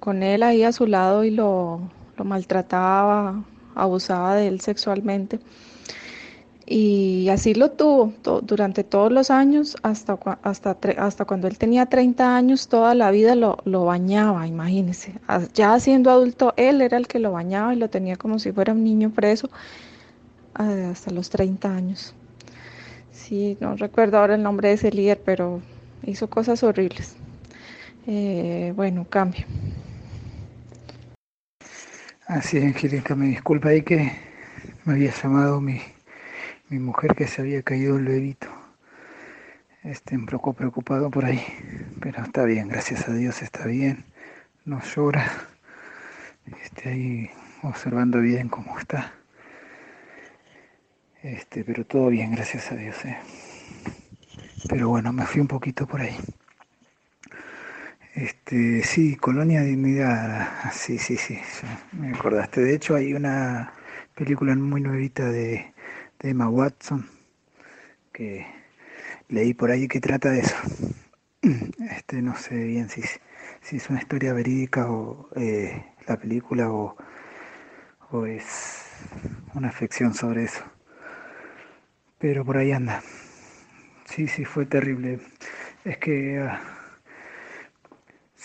con 0.00 0.22
él 0.22 0.42
ahí 0.42 0.62
a 0.62 0.72
su 0.72 0.86
lado 0.86 1.24
y 1.24 1.30
lo, 1.30 1.90
lo 2.18 2.24
maltrataba, 2.24 3.42
abusaba 3.74 4.34
de 4.34 4.48
él 4.48 4.60
sexualmente. 4.60 5.38
Y 6.70 7.30
así 7.30 7.54
lo 7.54 7.70
tuvo 7.70 8.12
durante 8.42 8.84
todos 8.84 9.10
los 9.10 9.30
años, 9.30 9.78
hasta, 9.82 10.18
hasta, 10.42 10.76
hasta 10.98 11.24
cuando 11.24 11.48
él 11.48 11.56
tenía 11.56 11.86
30 11.86 12.36
años, 12.36 12.68
toda 12.68 12.94
la 12.94 13.10
vida 13.10 13.34
lo, 13.34 13.56
lo 13.64 13.86
bañaba, 13.86 14.46
imagínense. 14.46 15.14
Ya 15.54 15.80
siendo 15.80 16.10
adulto, 16.10 16.52
él 16.58 16.82
era 16.82 16.98
el 16.98 17.08
que 17.08 17.20
lo 17.20 17.32
bañaba 17.32 17.72
y 17.72 17.78
lo 17.78 17.88
tenía 17.88 18.16
como 18.16 18.38
si 18.38 18.52
fuera 18.52 18.74
un 18.74 18.84
niño 18.84 19.10
preso 19.10 19.48
hasta 20.52 21.10
los 21.10 21.30
30 21.30 21.74
años. 21.74 22.14
Sí, 23.12 23.56
no 23.60 23.74
recuerdo 23.76 24.18
ahora 24.18 24.34
el 24.34 24.42
nombre 24.42 24.68
de 24.68 24.74
ese 24.74 24.90
líder, 24.90 25.22
pero 25.24 25.62
hizo 26.04 26.28
cosas 26.28 26.62
horribles. 26.62 27.16
Eh, 28.06 28.74
bueno, 28.76 29.06
cambio. 29.08 29.46
Así, 32.28 32.58
Angélica, 32.58 33.16
me 33.16 33.26
disculpa 33.26 33.70
ahí 33.70 33.82
que 33.82 34.12
me 34.84 34.92
había 34.92 35.10
llamado 35.10 35.60
mi 35.60 35.80
mi 36.68 36.78
mujer 36.78 37.14
que 37.14 37.26
se 37.26 37.40
había 37.40 37.62
caído 37.62 37.96
el 37.96 38.04
bebito. 38.04 38.48
Este, 39.82 40.16
un 40.16 40.26
poco 40.26 40.52
preocupado 40.52 41.10
por 41.10 41.24
ahí, 41.24 41.42
pero 42.00 42.22
está 42.22 42.44
bien, 42.44 42.68
gracias 42.68 43.08
a 43.08 43.14
Dios 43.14 43.42
está 43.42 43.64
bien, 43.64 44.04
no 44.64 44.82
llora, 44.82 45.30
este, 46.62 46.88
ahí 46.90 47.30
observando 47.62 48.20
bien 48.20 48.48
cómo 48.48 48.78
está. 48.78 49.14
Este, 51.22 51.64
pero 51.64 51.86
todo 51.86 52.08
bien, 52.08 52.32
gracias 52.32 52.70
a 52.70 52.76
Dios. 52.76 53.02
Eh. 53.04 53.16
Pero 54.68 54.88
bueno, 54.88 55.12
me 55.12 55.24
fui 55.24 55.40
un 55.40 55.48
poquito 55.48 55.86
por 55.86 56.00
ahí. 56.00 56.16
Este, 58.18 58.82
sí, 58.82 59.16
Colonia 59.16 59.62
Dignidad, 59.62 60.72
sí, 60.72 60.98
sí, 60.98 61.16
sí, 61.16 61.38
me 61.92 62.10
acordaste. 62.10 62.60
De 62.60 62.74
hecho, 62.74 62.96
hay 62.96 63.14
una 63.14 63.72
película 64.16 64.54
muy 64.56 64.80
nuevita 64.80 65.30
de 65.30 65.72
de 66.20 66.30
Emma 66.30 66.48
Watson, 66.48 67.08
que 68.12 68.46
leí 69.28 69.54
por 69.54 69.70
ahí 69.70 69.86
que 69.88 70.00
trata 70.00 70.30
de 70.30 70.40
eso. 70.40 70.56
Este, 71.90 72.20
no 72.20 72.36
sé 72.36 72.56
bien 72.56 72.88
si, 72.88 73.02
si 73.62 73.76
es 73.76 73.88
una 73.90 74.00
historia 74.00 74.32
verídica 74.32 74.90
o 74.90 75.28
eh, 75.36 75.84
la 76.06 76.16
película 76.16 76.70
o, 76.70 76.96
o 78.10 78.26
es 78.26 78.86
una 79.54 79.70
ficción 79.70 80.14
sobre 80.14 80.44
eso. 80.44 80.64
Pero 82.18 82.44
por 82.44 82.56
ahí 82.56 82.72
anda. 82.72 83.02
Sí, 84.04 84.26
sí, 84.26 84.44
fue 84.44 84.66
terrible. 84.66 85.20
Es 85.84 85.98
que 85.98 86.40
ah, 86.40 86.60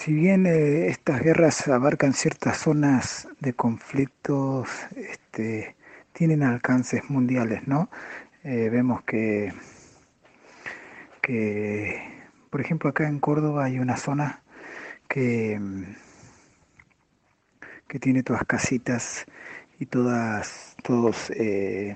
si 0.03 0.11
bien 0.11 0.45
eh, 0.45 0.87
estas 0.87 1.21
guerras 1.21 1.65
abarcan 1.69 2.11
ciertas 2.11 2.57
zonas 2.57 3.29
de 3.39 3.53
conflictos, 3.53 4.67
este, 4.97 5.77
tienen 6.11 6.43
alcances 6.43 7.09
mundiales, 7.09 7.69
¿no? 7.69 7.89
Eh, 8.43 8.67
vemos 8.69 9.01
que, 9.03 9.53
que, 11.21 12.01
por 12.49 12.59
ejemplo, 12.59 12.89
acá 12.89 13.07
en 13.07 13.19
Córdoba 13.21 13.63
hay 13.63 13.79
una 13.79 13.95
zona 13.95 14.41
que, 15.07 15.57
que 17.87 17.97
tiene 17.97 18.23
todas 18.23 18.43
casitas 18.43 19.25
y 19.79 19.85
todas, 19.85 20.75
todos 20.83 21.29
eh, 21.29 21.95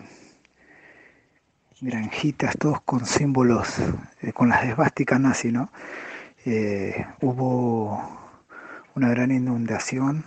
granjitas, 1.82 2.58
todos 2.58 2.80
con 2.84 3.06
símbolos, 3.06 3.80
eh, 4.22 4.32
con 4.32 4.48
las 4.48 4.64
esvásticas 4.64 5.20
nazi, 5.20 5.52
¿no? 5.52 5.70
Hubo 7.22 8.02
una 8.96 9.10
gran 9.10 9.32
inundación 9.32 10.24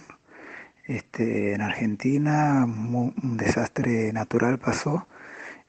este, 0.87 1.55
en 1.55 1.61
Argentina 1.61 2.65
un 2.67 3.37
desastre 3.37 4.13
natural 4.13 4.59
pasó 4.59 5.07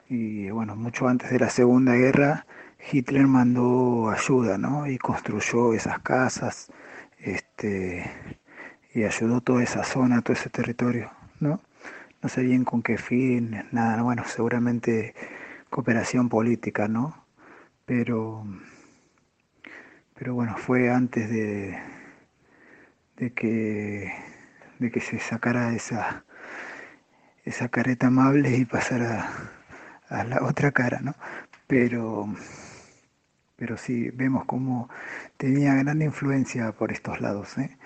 y 0.08 0.50
bueno, 0.50 0.76
mucho 0.76 1.08
antes 1.08 1.30
de 1.30 1.38
la 1.38 1.48
Segunda 1.48 1.94
Guerra 1.94 2.44
Hitler 2.90 3.26
mandó 3.26 4.10
ayuda, 4.10 4.58
¿no? 4.58 4.86
Y 4.86 4.98
construyó 4.98 5.72
esas 5.74 6.00
casas, 6.00 6.70
este, 7.18 8.10
y 8.92 9.04
ayudó 9.04 9.40
toda 9.40 9.62
esa 9.62 9.84
zona, 9.84 10.22
todo 10.22 10.34
ese 10.34 10.50
territorio, 10.50 11.10
¿no? 11.40 11.60
No 12.22 12.28
sé 12.28 12.42
bien 12.42 12.64
con 12.64 12.82
qué 12.82 12.98
fin, 12.98 13.64
nada, 13.72 14.02
bueno, 14.02 14.24
seguramente 14.26 15.14
cooperación 15.70 16.28
política, 16.28 16.88
¿no? 16.88 17.24
Pero, 17.86 18.44
pero 20.22 20.34
bueno, 20.34 20.56
fue 20.56 20.88
antes 20.88 21.28
de, 21.28 21.76
de 23.16 23.32
que 23.32 24.12
de 24.78 24.90
que 24.92 25.00
se 25.00 25.18
sacara 25.18 25.74
esa, 25.74 26.24
esa 27.44 27.68
careta 27.68 28.06
amable 28.06 28.56
y 28.56 28.64
pasara 28.64 29.28
a 30.08 30.22
la 30.22 30.44
otra 30.44 30.70
cara, 30.70 31.00
¿no? 31.00 31.16
Pero, 31.66 32.32
pero 33.56 33.76
sí, 33.76 34.10
vemos 34.10 34.44
cómo 34.44 34.88
tenía 35.38 35.74
gran 35.74 36.00
influencia 36.02 36.70
por 36.70 36.92
estos 36.92 37.20
lados. 37.20 37.58
¿eh? 37.58 37.76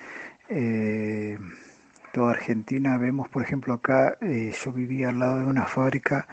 eh 0.50 1.38
toda 2.12 2.32
Argentina, 2.32 2.98
vemos 2.98 3.30
por 3.30 3.42
ejemplo 3.42 3.72
acá, 3.72 4.18
eh, 4.20 4.52
yo 4.62 4.72
vivía 4.72 5.08
al 5.08 5.20
lado 5.20 5.38
de 5.38 5.46
una 5.46 5.64
fábrica, 5.64 6.28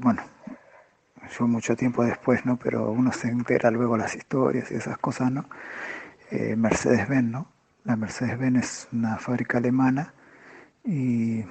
bueno, 0.00 0.22
yo 1.38 1.46
mucho 1.46 1.76
tiempo 1.76 2.04
después, 2.04 2.44
¿no? 2.46 2.56
Pero 2.56 2.90
uno 2.90 3.12
se 3.12 3.28
entera 3.28 3.70
luego 3.70 3.96
las 3.96 4.14
historias 4.14 4.70
y 4.70 4.74
esas 4.74 4.98
cosas, 4.98 5.30
¿no? 5.32 5.46
Mercedes-Benz, 6.30 7.30
¿no? 7.30 7.48
La 7.84 7.96
Mercedes-Benz 7.96 8.58
es 8.58 8.88
una 8.92 9.16
fábrica 9.18 9.58
alemana 9.58 10.12
y, 10.84 11.44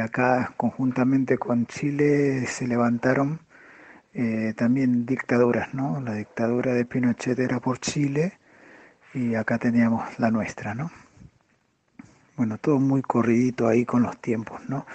acá 0.00 0.52
conjuntamente 0.56 1.38
con 1.38 1.66
Chile 1.66 2.46
se 2.46 2.66
levantaron 2.66 3.40
eh, 4.14 4.52
también 4.56 5.06
dictaduras, 5.06 5.74
¿no? 5.74 6.00
La 6.00 6.14
dictadura 6.14 6.74
de 6.74 6.84
Pinochet 6.84 7.38
era 7.38 7.60
por 7.60 7.78
Chile 7.78 8.38
y 9.14 9.34
acá 9.34 9.58
teníamos 9.58 10.18
la 10.18 10.30
nuestra, 10.30 10.74
¿no? 10.74 10.90
Bueno, 12.36 12.58
todo 12.58 12.78
muy 12.78 13.02
corridito 13.02 13.66
ahí 13.68 13.84
con 13.84 14.02
los 14.02 14.18
tiempos, 14.18 14.60
¿no? 14.68 14.86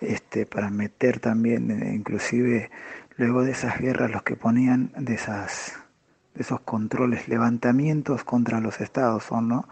Este, 0.00 0.46
para 0.46 0.70
meter 0.70 1.20
también, 1.20 1.70
eh, 1.70 1.94
inclusive 1.94 2.70
luego 3.18 3.44
de 3.44 3.50
esas 3.50 3.78
guerras, 3.78 4.10
los 4.10 4.22
que 4.22 4.36
ponían 4.36 4.92
de 4.96 5.14
esas 5.14 5.78
esos 6.38 6.60
controles, 6.60 7.28
levantamientos 7.28 8.22
contra 8.24 8.60
los 8.60 8.80
estados 8.80 9.24
son, 9.24 9.48
¿no? 9.48 9.68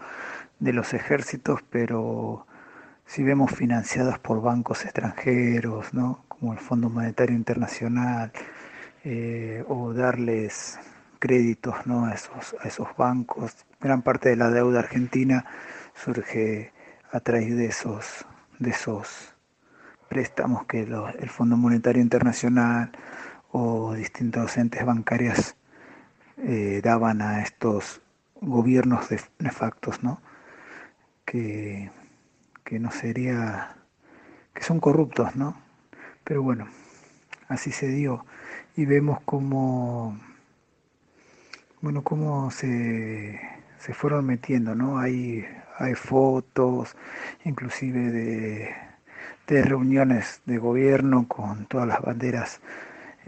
De 0.59 0.73
los 0.73 0.93
ejércitos, 0.93 1.61
pero 1.69 2.45
si 3.05 3.23
vemos 3.23 3.51
financiados 3.51 4.19
por 4.19 4.41
bancos 4.41 4.83
extranjeros, 4.83 5.93
¿no? 5.93 6.25
Como 6.27 6.51
el 6.53 6.59
Fondo 6.59 6.89
Monetario 6.89 7.35
Internacional, 7.35 8.33
eh, 9.05 9.63
o 9.67 9.93
darles 9.93 10.77
créditos, 11.19 11.87
¿no? 11.87 12.05
A 12.05 12.13
esos, 12.13 12.55
a 12.59 12.67
esos 12.67 12.89
bancos. 12.97 13.65
Gran 13.79 14.01
parte 14.01 14.29
de 14.29 14.35
la 14.35 14.49
deuda 14.49 14.79
argentina 14.79 15.45
surge 15.95 16.73
a 17.11 17.21
través 17.21 17.55
de 17.55 17.67
esos, 17.67 18.25
de 18.59 18.71
esos 18.71 19.33
préstamos 20.09 20.65
que 20.65 20.81
el 20.81 21.29
Fondo 21.29 21.55
Monetario 21.55 22.01
Internacional 22.01 22.91
o 23.51 23.93
distintos 23.93 24.57
entes 24.57 24.85
bancarios 24.85 25.55
eh, 26.37 26.81
daban 26.83 27.21
a 27.21 27.41
estos 27.41 28.01
gobiernos 28.41 29.07
nefactos, 29.39 30.03
¿no? 30.03 30.21
Que, 31.25 31.89
que 32.63 32.79
no 32.79 32.91
sería, 32.91 33.75
que 34.53 34.63
son 34.63 34.79
corruptos, 34.79 35.35
¿no? 35.35 35.57
Pero 36.23 36.43
bueno, 36.43 36.67
así 37.47 37.71
se 37.71 37.87
dio 37.87 38.25
y 38.75 38.85
vemos 38.85 39.19
cómo, 39.25 40.19
bueno, 41.81 42.03
cómo 42.03 42.51
se, 42.51 43.39
se 43.79 43.93
fueron 43.93 44.25
metiendo, 44.25 44.75
¿no? 44.75 44.99
Hay, 44.99 45.45
hay 45.79 45.95
fotos, 45.95 46.95
inclusive 47.45 48.11
de, 48.11 48.75
de 49.47 49.61
reuniones 49.63 50.41
de 50.45 50.57
gobierno 50.57 51.27
con 51.27 51.65
todas 51.65 51.87
las 51.87 52.01
banderas 52.01 52.61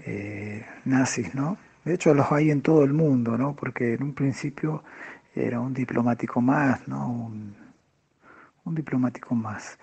eh, 0.05 0.65
nazis, 0.85 1.33
¿no? 1.35 1.57
De 1.85 1.93
hecho, 1.93 2.13
los 2.13 2.31
hay 2.31 2.51
en 2.51 2.61
todo 2.61 2.83
el 2.83 2.93
mundo, 2.93 3.37
¿no? 3.37 3.55
Porque 3.55 3.93
en 3.93 4.03
un 4.03 4.13
principio 4.13 4.83
era 5.35 5.59
un 5.59 5.73
diplomático 5.73 6.41
más, 6.41 6.87
¿no? 6.87 7.09
Un, 7.11 7.55
diplomático 8.65 9.33
más. 9.33 9.79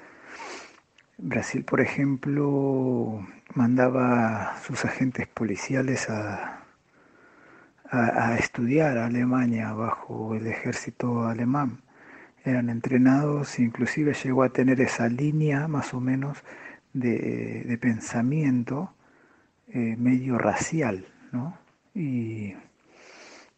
Brasil, 1.19 1.65
por 1.65 1.81
ejemplo, 1.81 3.27
mandaba 3.55 4.57
sus 4.65 4.85
agentes 4.85 5.27
policiales 5.27 6.09
a, 6.09 6.63
estudiar 8.39 8.99
a 8.99 9.07
Alemania 9.07 9.73
bajo 9.73 10.37
el 10.37 10.47
ejército 10.47 11.27
alemán. 11.27 11.81
Eran 12.45 12.71
entrenados, 12.71 13.59
inclusive 13.59 14.15
llegó 14.15 14.45
a 14.45 14.51
tener 14.51 14.81
esa 14.81 15.09
línea 15.09 15.67
más 15.67 15.95
o 15.95 16.01
menos 16.01 16.45
de, 16.93 17.77
pensamiento 17.81 18.93
eh, 19.69 19.97
medio 19.99 20.39
racial, 20.39 21.07
¿no? 21.33 21.59
Y, 21.95 22.55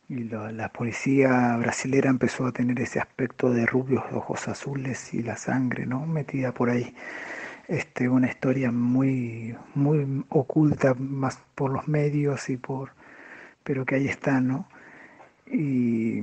y 0.09 0.25
la 0.25 0.73
policía 0.73 1.57
brasilera 1.59 2.09
empezó 2.11 2.47
a 2.47 2.53
tener 2.53 2.81
ese 2.81 2.99
aspecto 3.01 3.51
de 3.51 3.67
rubios 3.67 4.05
ojos 4.13 4.49
azules 4.49 5.13
y 5.15 5.23
la 5.23 5.37
sangre 5.37 5.87
no 5.87 6.07
metida 6.07 6.53
por 6.53 6.71
ahí. 6.71 6.95
Este 7.69 8.09
una 8.09 8.29
historia 8.29 8.73
muy 8.73 9.55
muy 9.75 10.25
oculta 10.31 10.95
más 10.95 11.39
por 11.55 11.71
los 11.73 11.87
medios 11.89 12.49
y 12.51 12.57
por 12.57 12.93
pero 13.65 13.85
que 13.87 13.97
ahí 13.97 14.09
está 14.09 14.41
no 14.41 14.69
y, 15.47 16.21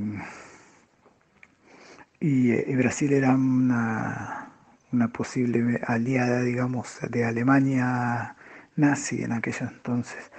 y, 2.19 2.51
y 2.53 2.75
Brasil 2.75 3.13
era 3.13 3.35
una 3.35 4.49
una 4.91 5.07
posible 5.09 5.81
aliada 5.85 6.41
digamos 6.41 6.99
de 7.09 7.25
Alemania 7.25 8.34
nazi 8.75 9.23
en 9.23 9.31
aquellos 9.31 9.71
entonces 9.71 10.31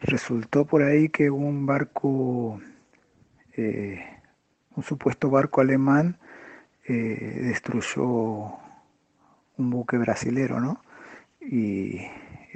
resultó 0.00 0.64
por 0.64 0.82
ahí 0.82 1.08
que 1.08 1.30
un 1.30 1.66
barco 1.66 2.60
eh, 3.56 4.04
un 4.76 4.82
supuesto 4.82 5.30
barco 5.30 5.62
alemán 5.62 6.18
eh, 6.86 7.40
destruyó 7.42 8.04
un 9.56 9.70
buque 9.70 9.96
brasilero, 9.96 10.60
¿no? 10.60 10.82
Y, 11.40 12.02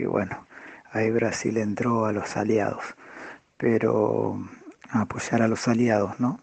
bueno, 0.06 0.46
ahí 0.92 1.10
Brasil 1.10 1.56
entró 1.56 2.06
a 2.06 2.12
los 2.12 2.36
aliados, 2.36 2.82
pero 3.56 4.38
a 4.90 5.02
apoyar 5.02 5.42
a 5.42 5.48
los 5.48 5.66
aliados, 5.68 6.20
¿no? 6.20 6.40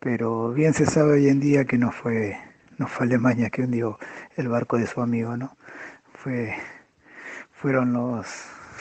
Pero 0.00 0.52
bien 0.52 0.74
se 0.74 0.86
sabe 0.86 1.12
hoy 1.12 1.28
en 1.28 1.40
día 1.40 1.64
que 1.64 1.78
no 1.78 1.92
fue, 1.92 2.38
no 2.78 2.86
fue 2.86 3.06
Alemania 3.06 3.50
que 3.50 3.62
hundió 3.62 3.98
el 4.36 4.48
barco 4.48 4.78
de 4.78 4.86
su 4.86 5.00
amigo, 5.00 5.36
¿no? 5.36 5.56
Fue, 6.14 6.54
fueron 7.56 7.92
los, 7.92 8.26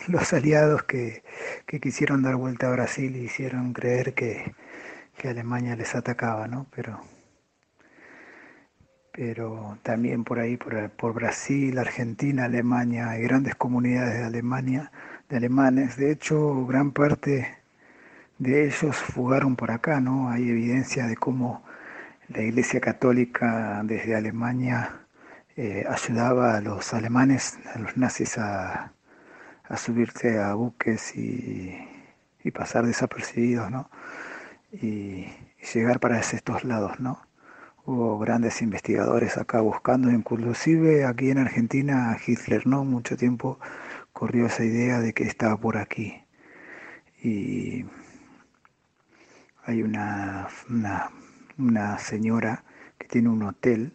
los 0.07 0.33
aliados 0.33 0.83
que, 0.83 1.23
que 1.65 1.79
quisieron 1.79 2.23
dar 2.23 2.35
vuelta 2.35 2.67
a 2.67 2.71
Brasil 2.71 3.15
y 3.15 3.25
hicieron 3.25 3.73
creer 3.73 4.13
que, 4.13 4.53
que 5.17 5.29
Alemania 5.29 5.75
les 5.75 5.95
atacaba, 5.95 6.47
¿no? 6.47 6.67
Pero, 6.75 6.99
pero 9.11 9.77
también 9.83 10.23
por 10.23 10.39
ahí, 10.39 10.57
por, 10.57 10.89
por 10.91 11.13
Brasil, 11.13 11.77
Argentina, 11.77 12.45
Alemania, 12.45 13.09
hay 13.11 13.23
grandes 13.23 13.55
comunidades 13.55 14.19
de 14.19 14.23
Alemania, 14.25 14.91
de 15.29 15.37
alemanes. 15.37 15.97
De 15.97 16.11
hecho, 16.11 16.65
gran 16.65 16.91
parte 16.91 17.57
de 18.37 18.65
ellos 18.67 18.97
fugaron 18.97 19.55
por 19.55 19.71
acá, 19.71 20.01
¿no? 20.01 20.29
Hay 20.29 20.49
evidencia 20.49 21.07
de 21.07 21.15
cómo 21.15 21.63
la 22.27 22.41
Iglesia 22.41 22.81
Católica 22.81 23.81
desde 23.85 24.15
Alemania 24.15 25.04
eh, 25.55 25.85
ayudaba 25.89 26.57
a 26.57 26.61
los 26.61 26.93
alemanes, 26.93 27.57
a 27.73 27.79
los 27.79 27.97
nazis, 27.97 28.37
a, 28.37 28.93
subirse 29.77 30.39
a 30.39 30.53
buques 30.53 31.15
y, 31.15 31.77
pasar 32.53 32.85
desapercibidos, 32.85 33.71
¿no? 33.71 33.89
y, 34.71 35.27
llegar 35.73 35.99
para 35.99 36.19
estos 36.19 36.63
lados, 36.63 36.99
¿no? 36.99 37.19
Hubo 37.85 38.19
grandes 38.19 38.61
investigadores 38.61 39.37
acá 39.37 39.61
buscando, 39.61 40.11
inclusive 40.11 41.05
aquí 41.05 41.31
en 41.31 41.39
Argentina 41.39 42.17
Hitler, 42.25 42.67
¿no? 42.67 42.83
Mucho 42.83 43.17
tiempo 43.17 43.59
corrió 44.13 44.45
esa 44.47 44.63
idea 44.63 44.99
de 44.99 45.13
que 45.13 45.23
estaba 45.23 45.57
por 45.57 45.77
aquí. 45.77 46.23
Y 47.21 47.85
hay 49.65 49.81
una, 49.83 50.47
una, 51.57 51.97
señora 51.99 52.63
que 52.97 53.07
tiene 53.07 53.29
un 53.29 53.43
hotel 53.43 53.93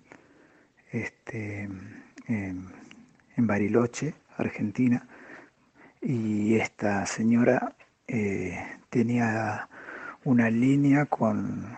este, 0.92 1.68
en, 2.26 2.80
Bariloche, 3.36 4.14
Argentina, 4.36 5.06
y 6.02 6.56
esta 6.56 7.06
señora 7.06 7.74
eh, 8.06 8.58
tenía 8.90 9.68
una 10.24 10.50
línea 10.50 11.06
con, 11.06 11.74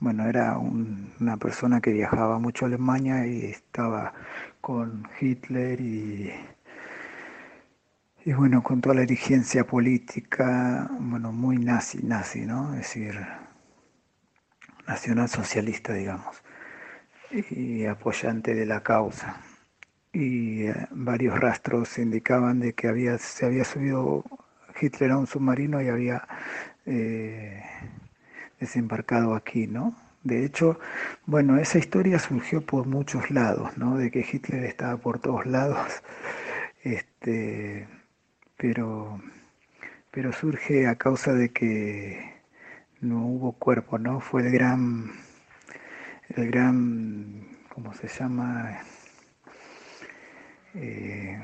bueno, 0.00 0.26
era 0.26 0.58
una 0.58 1.36
persona 1.38 1.80
que 1.80 1.92
viajaba 1.92 2.38
mucho 2.38 2.66
a 2.66 2.68
Alemania 2.68 3.26
y 3.26 3.46
estaba 3.46 4.12
con 4.60 5.08
Hitler 5.18 5.80
y, 5.80 6.30
y 8.24 8.32
bueno, 8.32 8.62
con 8.62 8.80
toda 8.80 8.96
la 8.96 9.00
dirigencia 9.02 9.66
política, 9.66 10.90
bueno, 10.98 11.32
muy 11.32 11.56
nazi, 11.58 12.02
nazi, 12.02 12.40
¿no? 12.40 12.74
Es 12.74 12.80
decir, 12.80 13.18
nacional 14.86 15.28
socialista, 15.28 15.92
digamos, 15.94 16.42
y 17.50 17.86
apoyante 17.86 18.54
de 18.54 18.66
la 18.66 18.82
causa. 18.82 19.40
Y 20.12 20.64
eh, 20.66 20.74
varios 20.90 21.38
rastros 21.38 21.98
indicaban 21.98 22.60
de 22.60 22.72
que 22.74 22.88
había, 22.88 23.18
se 23.18 23.46
había 23.46 23.64
subido 23.64 24.24
Hitler 24.80 25.10
a 25.12 25.18
un 25.18 25.26
submarino 25.26 25.82
y 25.82 25.88
había 25.88 26.26
eh, 26.86 27.62
desembarcado 28.60 29.34
aquí, 29.34 29.66
¿no? 29.66 29.96
De 30.22 30.44
hecho, 30.44 30.80
bueno, 31.26 31.58
esa 31.58 31.78
historia 31.78 32.18
surgió 32.18 32.60
por 32.60 32.86
muchos 32.86 33.30
lados, 33.30 33.76
¿no? 33.78 33.96
De 33.96 34.10
que 34.10 34.26
Hitler 34.30 34.64
estaba 34.64 34.96
por 34.96 35.20
todos 35.20 35.46
lados, 35.46 36.02
este, 36.82 37.88
pero, 38.56 39.20
pero 40.10 40.32
surge 40.32 40.86
a 40.86 40.96
causa 40.96 41.32
de 41.32 41.50
que 41.50 42.34
no 43.00 43.26
hubo 43.26 43.52
cuerpo, 43.52 43.98
¿no? 43.98 44.20
Fue 44.20 44.42
el 44.42 44.52
gran, 44.52 45.12
el 46.28 46.50
gran, 46.50 47.46
¿cómo 47.68 47.94
se 47.94 48.08
llama? 48.08 48.78
Eh, 50.74 51.38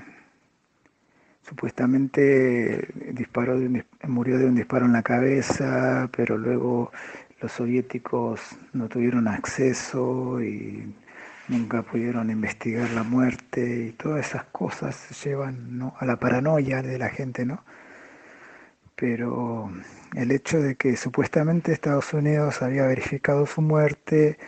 supuestamente 1.43 2.89
disparó 3.13 3.59
murió 4.05 4.39
de 4.39 4.47
un 4.47 4.55
disparo 4.55 4.87
en 4.87 4.93
la 4.93 5.03
cabeza, 5.03 6.09
pero 6.15 6.37
luego 6.37 6.93
los 7.41 7.53
soviéticos 7.53 8.41
no 8.73 8.89
tuvieron 8.89 9.29
acceso 9.29 10.43
y 10.43 10.95
nunca 11.49 11.83
pudieron 11.83 12.31
investigar 12.31 12.91
la 12.91 13.03
muerte 13.03 13.87
y 13.89 13.93
todas 13.93 14.27
esas 14.27 14.45
cosas 14.45 15.25
llevan 15.25 15.93
a 15.99 16.05
la 16.07 16.17
paranoia 16.17 16.83
de 16.83 16.99
la 16.99 17.09
gente, 17.09 17.45
¿no? 17.45 17.65
Pero 18.97 19.71
el 20.15 20.31
hecho 20.31 20.61
de 20.61 20.77
que 20.77 20.97
supuestamente 20.97 21.73
Estados 21.73 22.13
Unidos 22.13 22.63
había 22.63 22.87
verificado 22.87 23.47
su 23.47 23.63
muerte, 23.63 24.39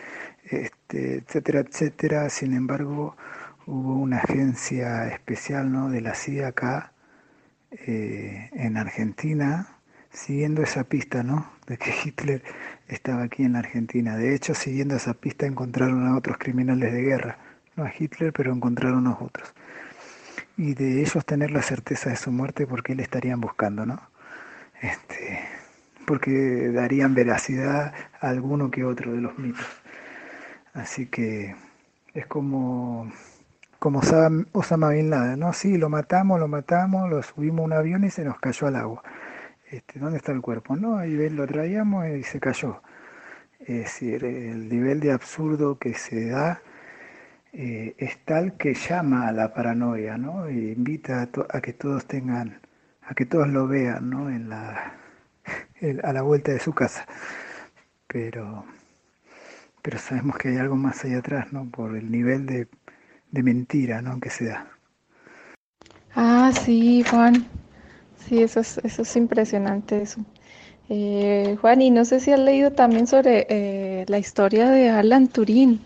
este, 0.44 1.16
etcétera, 1.16 1.60
etcétera, 1.60 2.28
sin 2.30 2.54
embargo 2.54 3.16
hubo 3.66 3.94
una 3.94 4.18
agencia 4.18 5.08
especial 5.08 5.72
¿no? 5.72 5.90
de 5.90 6.00
la 6.00 6.14
CIA 6.14 6.48
acá 6.48 6.92
eh, 7.70 8.50
en 8.52 8.76
Argentina, 8.76 9.78
siguiendo 10.10 10.62
esa 10.62 10.84
pista, 10.84 11.22
¿no? 11.24 11.50
De 11.66 11.76
que 11.76 11.92
Hitler 12.04 12.42
estaba 12.88 13.24
aquí 13.24 13.42
en 13.42 13.54
la 13.54 13.60
Argentina. 13.60 14.16
De 14.16 14.34
hecho, 14.34 14.54
siguiendo 14.54 14.94
esa 14.94 15.14
pista 15.14 15.46
encontraron 15.46 16.06
a 16.06 16.16
otros 16.16 16.38
criminales 16.38 16.92
de 16.92 17.02
guerra, 17.02 17.38
no 17.74 17.84
a 17.84 17.92
Hitler, 17.96 18.32
pero 18.32 18.52
encontraron 18.52 19.06
a 19.08 19.18
otros. 19.18 19.52
Y 20.56 20.74
de 20.74 21.00
ellos 21.00 21.24
tener 21.26 21.50
la 21.50 21.62
certeza 21.62 22.10
de 22.10 22.16
su 22.16 22.30
muerte 22.30 22.66
porque 22.66 22.94
le 22.94 23.02
estarían 23.02 23.40
buscando, 23.40 23.86
¿no? 23.86 24.00
Este, 24.80 25.40
porque 26.06 26.70
darían 26.72 27.14
veracidad 27.14 27.94
a 28.20 28.28
alguno 28.28 28.70
que 28.70 28.84
otro 28.84 29.12
de 29.12 29.20
los 29.20 29.38
mitos. 29.38 29.66
Así 30.74 31.06
que 31.06 31.54
es 32.14 32.26
como 32.26 33.10
como 33.84 34.00
Osama 34.52 34.88
Bin 34.88 35.10
Laden, 35.10 35.40
¿no? 35.40 35.52
Sí, 35.52 35.76
lo 35.76 35.90
matamos, 35.90 36.40
lo 36.40 36.48
matamos, 36.48 37.10
lo 37.10 37.22
subimos 37.22 37.60
a 37.60 37.64
un 37.64 37.72
avión 37.74 38.04
y 38.04 38.08
se 38.10 38.24
nos 38.24 38.38
cayó 38.40 38.66
al 38.66 38.76
agua. 38.76 39.02
Este, 39.70 39.98
¿Dónde 39.98 40.16
está 40.16 40.32
el 40.32 40.40
cuerpo? 40.40 40.74
No, 40.74 40.96
ahí 40.96 41.28
lo 41.28 41.46
traíamos 41.46 42.06
y 42.06 42.22
se 42.22 42.40
cayó. 42.40 42.80
Es 43.60 43.76
decir, 43.84 44.24
el 44.24 44.70
nivel 44.70 45.00
de 45.00 45.12
absurdo 45.12 45.78
que 45.78 45.92
se 45.92 46.30
da 46.30 46.62
eh, 47.52 47.94
es 47.98 48.18
tal 48.24 48.56
que 48.56 48.72
llama 48.72 49.28
a 49.28 49.32
la 49.32 49.52
paranoia, 49.52 50.16
¿no? 50.16 50.46
E 50.46 50.72
invita 50.72 51.28
a, 51.50 51.60
que 51.60 51.72
todos 51.74 52.06
tengan, 52.06 52.60
a 53.06 53.14
que 53.14 53.26
todos 53.26 53.48
lo 53.48 53.66
vean, 53.68 54.10
¿no? 54.10 54.30
En 54.30 54.48
la, 54.48 54.94
a 56.02 56.12
la 56.12 56.22
vuelta 56.22 56.52
de 56.52 56.60
su 56.60 56.72
casa. 56.72 57.06
Pero, 58.06 58.64
pero 59.82 59.98
sabemos 59.98 60.36
que 60.38 60.48
hay 60.48 60.58
algo 60.58 60.76
más 60.76 61.04
allá 61.04 61.18
atrás, 61.18 61.52
¿no? 61.52 61.66
Por 61.70 61.96
el 61.96 62.10
nivel 62.10 62.46
de 62.46 62.68
de 63.34 63.42
mentira, 63.42 64.00
¿no? 64.00 64.20
Que 64.20 64.30
se 64.30 64.46
da. 64.46 64.66
Ah, 66.14 66.52
sí, 66.64 67.02
Juan. 67.10 67.46
Sí, 68.16 68.42
eso 68.42 68.60
es, 68.60 68.78
eso 68.84 69.02
es 69.02 69.16
impresionante 69.16 70.00
eso. 70.00 70.20
Eh, 70.88 71.56
Juan, 71.60 71.82
y 71.82 71.90
no 71.90 72.04
sé 72.04 72.20
si 72.20 72.30
has 72.30 72.38
leído 72.38 72.70
también 72.70 73.08
sobre 73.08 73.46
eh, 73.50 74.04
la 74.06 74.18
historia 74.18 74.70
de 74.70 74.88
Alan 74.88 75.26
Turing, 75.26 75.80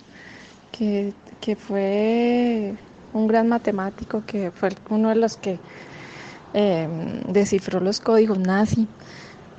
que, 0.70 1.14
fue 1.56 2.74
un 3.14 3.26
gran 3.26 3.48
matemático, 3.48 4.22
que 4.26 4.50
fue 4.50 4.68
uno 4.90 5.08
de 5.08 5.14
los 5.14 5.38
que 5.38 5.58
em, 6.54 7.22
descifró 7.32 7.80
los 7.80 8.00
códigos 8.00 8.38
nazi. 8.38 8.88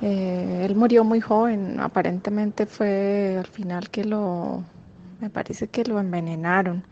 Eh, 0.02 0.62
él 0.64 0.76
murió 0.76 1.04
muy 1.04 1.20
joven, 1.20 1.78
aparentemente 1.80 2.66
fue 2.66 3.36
al 3.38 3.46
final 3.46 3.90
que 3.90 4.04
lo, 4.04 4.64
me 5.20 5.30
parece 5.30 5.68
que 5.68 5.84
lo 5.84 6.00
envenenaron 6.00 6.84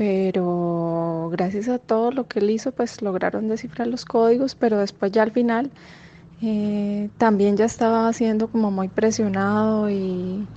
pero 0.00 1.28
gracias 1.30 1.68
a 1.68 1.78
todo 1.78 2.10
lo 2.10 2.26
que 2.26 2.38
él 2.38 2.48
hizo, 2.48 2.72
pues 2.72 3.02
lograron 3.02 3.48
descifrar 3.48 3.86
los 3.86 4.06
códigos, 4.06 4.54
pero 4.54 4.78
después 4.78 5.12
ya 5.12 5.22
al 5.22 5.30
final 5.30 5.70
eh, 6.40 7.10
también 7.18 7.58
ya 7.58 7.66
estaba 7.66 8.10
siendo 8.14 8.48
como 8.48 8.70
muy 8.70 8.88
presionado 8.88 9.90
y, 9.90 10.48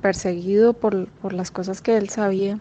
perseguido 0.00 0.72
por, 0.72 1.32
las 1.32 1.52
cosas 1.52 1.80
que 1.80 1.96
él 1.96 2.08
sabía. 2.08 2.58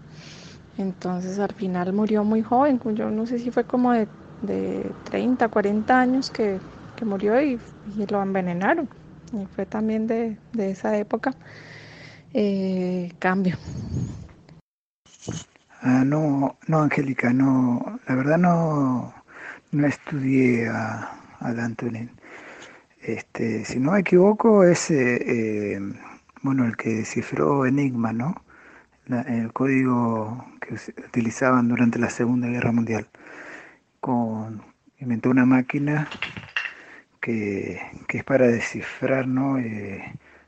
Entonces 0.82 1.38
al 1.39 1.53
final 1.53 1.93
murió 1.93 2.23
muy 2.23 2.41
joven, 2.41 2.79
yo 2.95 3.09
no 3.11 3.25
sé 3.27 3.38
si 3.39 3.51
fue 3.51 3.63
como 3.63 3.93
de, 3.93 4.07
30, 5.09 5.47
40 5.47 5.99
años 5.99 6.32
que, 6.32 6.59
murió 7.03 7.41
y, 7.41 7.59
lo 8.09 8.21
envenenaron. 8.21 8.88
Y 9.34 9.45
fue 9.55 9.65
también 9.65 10.07
de, 10.07 10.38
esa 10.57 10.97
época 10.97 11.34
eh, 12.34 13.11
cambio. 13.19 13.57
Ah, 15.82 16.03
no, 16.05 16.57
no, 16.67 16.79
Angélica, 16.79 17.34
no, 17.34 17.99
la 18.07 18.15
verdad 18.15 18.38
no, 18.38 19.13
no 19.71 19.88
estudié 19.88 20.67
a, 20.67 21.11
a 21.39 21.71
Este, 23.01 23.65
si 23.65 23.79
no 23.79 23.93
me 23.93 23.99
equivoco, 23.99 24.63
es 24.63 24.91
eh, 24.91 25.73
eh, 25.75 25.79
bueno 26.43 26.65
el 26.65 26.77
que 26.77 26.89
descifró 26.89 27.65
Enigma, 27.65 28.13
¿no? 28.13 28.36
el 29.07 29.51
código 29.51 30.45
utilizaban 30.72 31.67
durante 31.67 31.99
la 31.99 32.09
Segunda 32.09 32.47
Guerra 32.47 32.72
Mundial. 32.72 33.07
Con, 33.99 34.63
inventó 34.99 35.30
una 35.30 35.45
máquina 35.45 36.07
que, 37.19 37.80
es 38.09 38.24
para 38.24 38.47
descifrar 38.47 39.28
¿no? 39.28 39.57
Eh, 39.59 40.03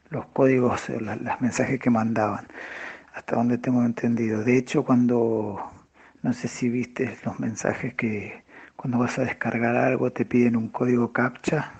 los 0.10 0.26
códigos, 0.28 0.90
los 0.90 1.42
mensajes 1.42 1.80
que 1.80 1.90
mandaban, 1.90 2.48
hasta 3.14 3.36
donde 3.36 3.58
tengo 3.58 3.84
entendido. 3.84 4.44
De 4.44 4.58
hecho, 4.58 4.84
cuando, 4.84 5.72
no 6.22 6.34
sé 6.34 6.48
si 6.48 6.70
viste 6.70 7.18
los 7.26 7.40
mensajes 7.40 7.94
que 7.96 8.44
cuando 8.76 9.00
vas 9.00 9.18
a 9.20 9.24
descargar 9.24 9.76
algo 9.76 10.12
te 10.12 10.26
piden 10.26 10.56
un 10.56 10.70
código 10.70 11.14
captcha, 11.14 11.74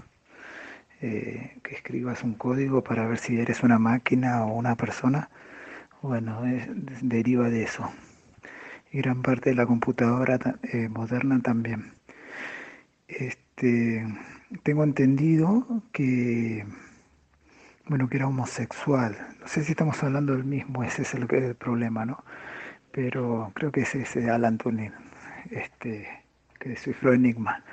eh, 1.02 1.58
que 1.64 1.76
escribas 1.76 2.24
un 2.24 2.36
código 2.36 2.84
para 2.84 3.06
ver 3.08 3.18
si 3.18 3.40
eres 3.40 3.62
una 3.64 3.78
máquina 3.78 4.46
o 4.46 4.54
una 4.54 4.76
persona. 4.76 5.30
Bueno, 6.02 6.42
deriva 7.02 7.50
de 7.50 7.64
eso. 7.64 7.92
Y 8.94 9.00
gran 9.00 9.22
parte 9.22 9.50
de 9.50 9.56
la 9.56 9.66
computadora 9.66 10.40
eh, 10.72 10.88
moderna 10.88 11.42
también. 11.42 11.92
Este, 13.08 14.06
tengo 14.64 14.84
entendido 14.84 15.84
que, 15.92 16.66
bueno, 17.88 18.08
que 18.08 18.18
era 18.18 18.28
homosexual. 18.28 19.18
No 19.42 19.48
sé 19.48 19.64
si 19.64 19.72
estamos 19.72 20.02
hablando 20.04 20.34
del 20.34 20.46
mismo, 20.46 20.84
ese 20.84 21.02
es 21.02 21.14
el, 21.16 21.28
problema, 21.56 22.06
¿no? 22.06 22.24
Pero 22.92 23.52
creo 23.56 23.72
que 23.72 23.82
es 23.82 23.96
ese 23.96 24.30
Alan 24.30 24.58
Turing. 24.58 24.94
Este, 25.50 26.08
que 26.60 26.70
descifró 26.70 27.14
Enigma. 27.14 27.64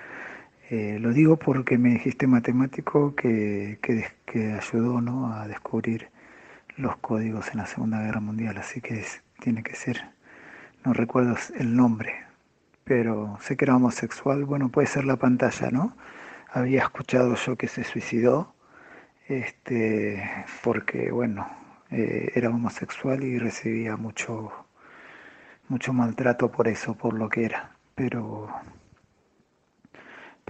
Eh, 0.70 0.98
lo 1.00 1.12
digo 1.12 1.36
porque 1.36 1.78
me 1.78 1.90
dijiste 1.90 2.26
matemático 2.26 3.14
que, 3.14 3.78
que, 3.82 4.52
ayudó 4.52 5.00
¿no? 5.00 5.32
a 5.32 5.46
descubrir 5.48 6.08
los 6.76 6.96
códigos 6.98 7.50
en 7.52 7.58
la 7.58 7.66
Segunda 7.66 8.02
Guerra 8.02 8.20
Mundial, 8.20 8.56
así 8.56 8.80
que 8.80 9.04
tiene 9.40 9.62
que 9.62 9.74
ser, 9.74 10.00
no 10.84 10.92
recuerdo 10.92 11.36
el 11.58 11.76
nombre, 11.76 12.14
pero 12.84 13.38
sé 13.40 13.56
que 13.56 13.64
era 13.66 13.76
homosexual, 13.76 14.44
bueno, 14.44 14.70
puede 14.70 14.86
ser 14.86 15.04
la 15.04 15.16
pantalla, 15.16 15.70
¿no? 15.70 15.96
Había 16.52 16.82
escuchado 16.82 17.34
yo 17.36 17.56
que 17.56 17.68
se 17.68 17.84
suicidó, 17.84 18.54
este, 19.28 20.22
porque, 20.62 21.10
bueno, 21.10 21.48
eh, 21.90 22.32
era 22.34 22.50
homosexual 22.50 23.22
y 23.24 23.38
recibía 23.38 23.96
mucho, 23.96 24.52
mucho 25.68 25.92
maltrato 25.92 26.50
por 26.50 26.68
eso, 26.68 26.94
por 26.94 27.14
lo 27.14 27.28
que 27.28 27.44
era, 27.44 27.70
pero 27.94 28.48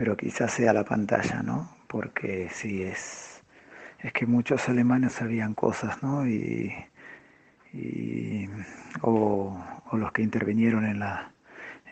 pero 0.00 0.16
quizás 0.16 0.52
sea 0.52 0.72
la 0.72 0.84
pantalla, 0.84 1.42
¿no? 1.42 1.76
Porque 1.86 2.48
sí, 2.50 2.82
es, 2.82 3.42
es 3.98 4.12
que 4.14 4.24
muchos 4.24 4.66
alemanes 4.70 5.12
sabían 5.12 5.52
cosas, 5.52 6.02
¿no? 6.02 6.26
Y, 6.26 6.74
o, 9.02 9.62
los 9.96 10.12
que 10.12 10.22
intervinieron 10.22 10.86
en 10.86 10.98
la, 10.98 11.32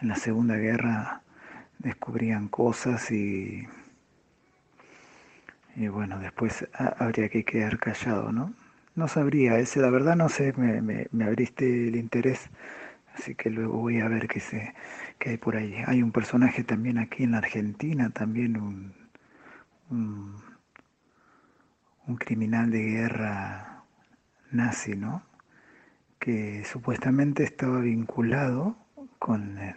en 0.00 0.08
la 0.08 0.16
Segunda 0.16 0.56
Guerra 0.56 1.22
descubrían 1.78 2.48
cosas 2.48 3.10
y, 3.10 3.66
y 5.76 5.88
bueno, 5.88 6.18
después 6.18 6.66
habría 6.74 7.28
que 7.28 7.44
quedar 7.44 7.78
callado, 7.78 8.32
¿no? 8.32 8.52
No 8.94 9.06
sabría, 9.06 9.58
ese 9.58 9.80
la 9.80 9.90
verdad 9.90 10.16
no 10.16 10.28
sé, 10.28 10.52
me, 10.56 10.82
me, 10.82 11.06
me 11.12 11.24
abriste 11.24 11.88
el 11.88 11.96
interés 11.96 12.50
Así 13.18 13.34
que 13.34 13.50
luego 13.50 13.78
voy 13.78 14.00
a 14.00 14.08
ver 14.08 14.28
qué, 14.28 14.38
se, 14.38 14.74
qué 15.18 15.30
hay 15.30 15.36
por 15.38 15.56
ahí. 15.56 15.74
Hay 15.86 16.02
un 16.02 16.12
personaje 16.12 16.62
también 16.62 16.98
aquí 16.98 17.24
en 17.24 17.32
la 17.32 17.38
Argentina, 17.38 18.10
también 18.10 18.56
un, 18.56 18.94
un, 19.90 20.36
criminal 22.16 22.70
de 22.70 22.82
guerra 22.82 23.82
nazi, 24.52 24.96
¿no? 24.96 25.22
Que 26.18 26.64
supuestamente 26.64 27.44
estaba 27.44 27.80
vinculado 27.80 28.76
con 29.18 29.58
el, 29.58 29.76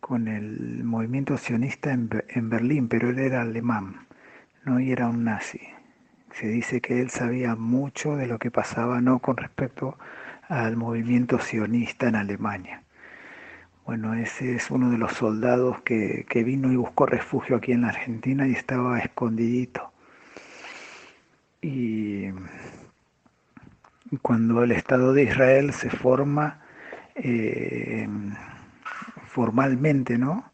con 0.00 0.28
el 0.28 0.84
movimiento 0.84 1.36
sionista 1.36 1.92
en, 1.92 2.08
en 2.28 2.50
Berlín, 2.50 2.88
pero 2.88 3.10
él 3.10 3.18
era 3.18 3.42
alemán, 3.42 4.06
no 4.64 4.80
y 4.80 4.92
era 4.92 5.08
un 5.08 5.24
nazi. 5.24 5.60
Se 6.32 6.48
dice 6.48 6.80
que 6.80 7.00
él 7.00 7.10
sabía 7.10 7.54
mucho 7.56 8.16
de 8.16 8.26
lo 8.26 8.38
que 8.38 8.50
pasaba, 8.50 9.00
no 9.00 9.20
con 9.20 9.36
respecto 9.36 9.98
al 10.48 10.76
movimiento 10.76 11.38
sionista 11.38 12.08
en 12.08 12.16
Alemania. 12.16 12.82
Bueno, 13.86 14.14
ese 14.14 14.56
es 14.56 14.70
uno 14.72 14.90
de 14.90 14.98
los 14.98 15.12
soldados 15.12 15.80
que, 15.82 16.26
vino 16.44 16.72
y 16.72 16.76
buscó 16.76 17.06
refugio 17.06 17.56
aquí 17.56 17.70
en 17.70 17.82
la 17.82 17.90
Argentina 17.90 18.46
y 18.48 18.52
estaba 18.52 18.98
escondidito. 18.98 19.92
Y 21.62 22.26
cuando 24.22 24.62
el 24.62 24.72
Estado 24.72 25.12
de 25.12 25.24
Israel 25.24 25.72
se 25.72 25.90
forma 25.90 26.60
eh, 27.14 28.08
formalmente, 29.26 30.18
¿no? 30.18 30.50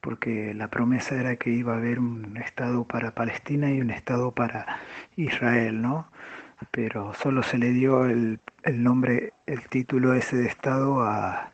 Porque 0.00 0.54
la 0.54 0.68
promesa 0.68 1.14
era 1.14 1.36
que 1.36 1.50
iba 1.50 1.74
a 1.74 1.76
haber 1.76 2.00
un 2.00 2.36
Estado 2.36 2.84
para 2.84 3.14
Palestina 3.14 3.70
y 3.70 3.80
un 3.80 3.90
Estado 3.90 4.32
para 4.32 4.78
Israel, 5.16 5.80
¿no? 5.82 6.08
pero 6.70 7.12
solo 7.14 7.42
se 7.42 7.58
le 7.58 7.72
dio 7.72 8.04
el, 8.06 8.38
nombre, 8.64 9.32
el 9.46 9.68
título 9.68 10.14
ese 10.14 10.36
de 10.36 10.46
Estado 10.46 11.02
a, 11.02 11.48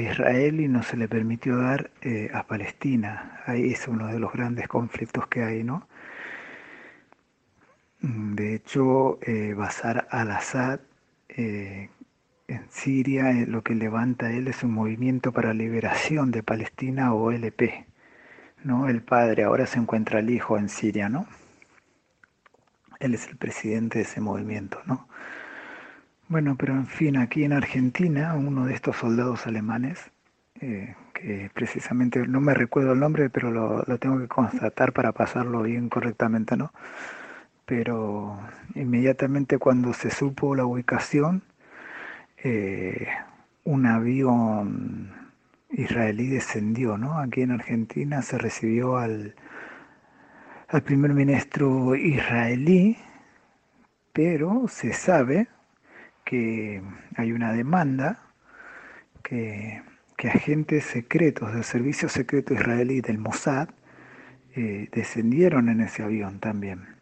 Israel 0.00 0.60
y 0.60 0.68
no 0.68 0.84
se 0.84 0.96
le 0.96 1.08
permitió 1.08 1.56
dar 1.56 1.90
eh, 2.02 2.30
a 2.32 2.44
Palestina. 2.46 3.40
Ahí 3.46 3.72
es 3.72 3.88
uno 3.88 4.06
de 4.06 4.20
los 4.20 4.32
grandes 4.32 4.68
conflictos 4.68 5.26
que 5.26 5.42
hay, 5.42 5.64
¿no? 5.64 5.88
De 8.02 8.54
hecho, 8.54 9.18
eh, 9.22 9.54
Bashar 9.54 10.08
al-Assad 10.10 10.80
eh, 11.28 11.90
en 12.48 12.66
Siria 12.70 13.32
lo 13.46 13.62
que 13.62 13.74
levanta 13.74 14.32
él 14.32 14.48
es 14.48 14.62
un 14.62 14.72
movimiento 14.72 15.32
para 15.32 15.54
liberación 15.54 16.30
de 16.30 16.42
Palestina 16.42 17.12
o 17.14 17.30
LP, 17.30 17.86
¿no? 18.64 18.88
El 18.88 19.02
padre, 19.02 19.44
ahora 19.44 19.66
se 19.66 19.78
encuentra 19.78 20.20
el 20.20 20.30
hijo 20.30 20.58
en 20.58 20.68
Siria, 20.68 21.08
¿no? 21.08 21.26
él 23.00 23.14
es 23.14 23.26
el 23.28 23.36
presidente 23.36 23.98
de 23.98 24.04
ese 24.04 24.20
movimiento, 24.20 24.80
¿no? 24.86 25.08
Bueno, 26.28 26.54
pero 26.56 26.74
en 26.74 26.86
fin, 26.86 27.16
aquí 27.16 27.42
en 27.42 27.52
Argentina, 27.52 28.34
uno 28.34 28.66
de 28.66 28.74
estos 28.74 28.96
soldados 28.96 29.46
alemanes, 29.48 30.12
eh, 30.60 30.94
que 31.12 31.50
precisamente 31.52 32.24
no 32.28 32.40
me 32.40 32.54
recuerdo 32.54 32.92
el 32.92 33.00
nombre, 33.00 33.30
pero 33.30 33.50
lo, 33.50 33.82
tengo 33.98 34.20
que 34.20 34.28
constatar 34.28 34.92
para 34.92 35.12
pasarlo 35.12 35.62
bien 35.62 35.88
correctamente, 35.88 36.56
¿no? 36.56 36.72
Pero 37.70 38.36
inmediatamente 38.74 39.58
cuando 39.58 39.92
se 39.92 40.10
supo 40.10 40.56
la 40.56 40.64
ubicación, 40.64 41.44
eh, 42.42 43.06
un 43.62 43.86
avión 43.86 45.30
israelí 45.70 46.26
descendió, 46.26 46.98
¿no? 46.98 47.20
Aquí 47.20 47.42
en 47.42 47.52
Argentina 47.52 48.22
se 48.22 48.38
recibió 48.38 48.96
al 48.96 49.36
al 50.66 50.82
primer 50.82 51.14
ministro 51.14 51.94
israelí, 51.94 52.96
pero 54.12 54.66
se 54.66 54.92
sabe 54.92 55.46
que 56.24 56.82
hay 57.16 57.30
una 57.30 57.52
demanda 57.52 58.18
que, 59.22 59.82
agentes 60.18 60.86
secretos 60.86 61.54
del 61.54 61.62
servicio 61.62 62.08
secreto 62.08 62.52
israelí 62.52 63.00
del 63.00 63.18
Mossad 63.18 63.68
eh, 64.56 64.88
descendieron 64.92 65.68
en 65.68 65.82
ese 65.82 66.02
avión 66.02 66.40
también 66.40 66.99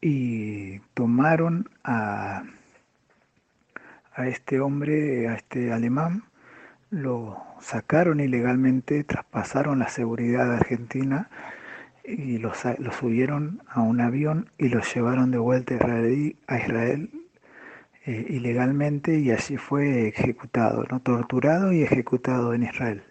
y 0.00 0.78
tomaron 0.94 1.68
a, 1.84 2.44
a 4.14 4.26
este 4.28 4.60
hombre, 4.60 5.28
a 5.28 5.34
este 5.34 5.72
alemán, 5.72 6.24
lo 6.90 7.36
sacaron 7.60 8.20
ilegalmente, 8.20 9.04
traspasaron 9.04 9.78
la 9.78 9.88
seguridad 9.88 10.52
argentina 10.54 11.28
y 12.04 12.38
los, 12.38 12.64
subieron 12.98 13.62
a 13.68 13.82
un 13.82 14.00
avión 14.00 14.50
y 14.58 14.68
los 14.68 14.92
llevaron 14.94 15.30
de 15.30 15.38
vuelta 15.38 15.74
a 15.74 16.58
Israel, 16.58 17.10
eh, 18.06 18.26
ilegalmente 18.30 19.18
y 19.18 19.30
allí 19.30 19.58
fue 19.58 20.08
ejecutado, 20.08 20.84
¿no? 20.90 21.00
torturado 21.00 21.72
y 21.72 21.82
ejecutado 21.82 22.54
en 22.54 22.62
Israel. 22.62 23.02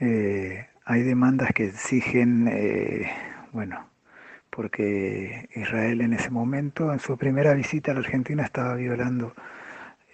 Eh, 0.00 0.66
hay 0.84 1.02
demandas 1.02 1.50
que 1.54 1.66
exigen, 1.66 2.48
eh, 2.48 3.10
bueno, 3.52 3.86
porque 4.58 5.48
Israel 5.54 6.00
en 6.00 6.14
ese 6.14 6.30
momento, 6.30 6.92
en 6.92 6.98
su 6.98 7.16
primera 7.16 7.54
visita 7.54 7.92
a 7.92 7.94
la 7.94 8.00
Argentina, 8.00 8.42
estaba 8.42 8.74
violando 8.74 9.32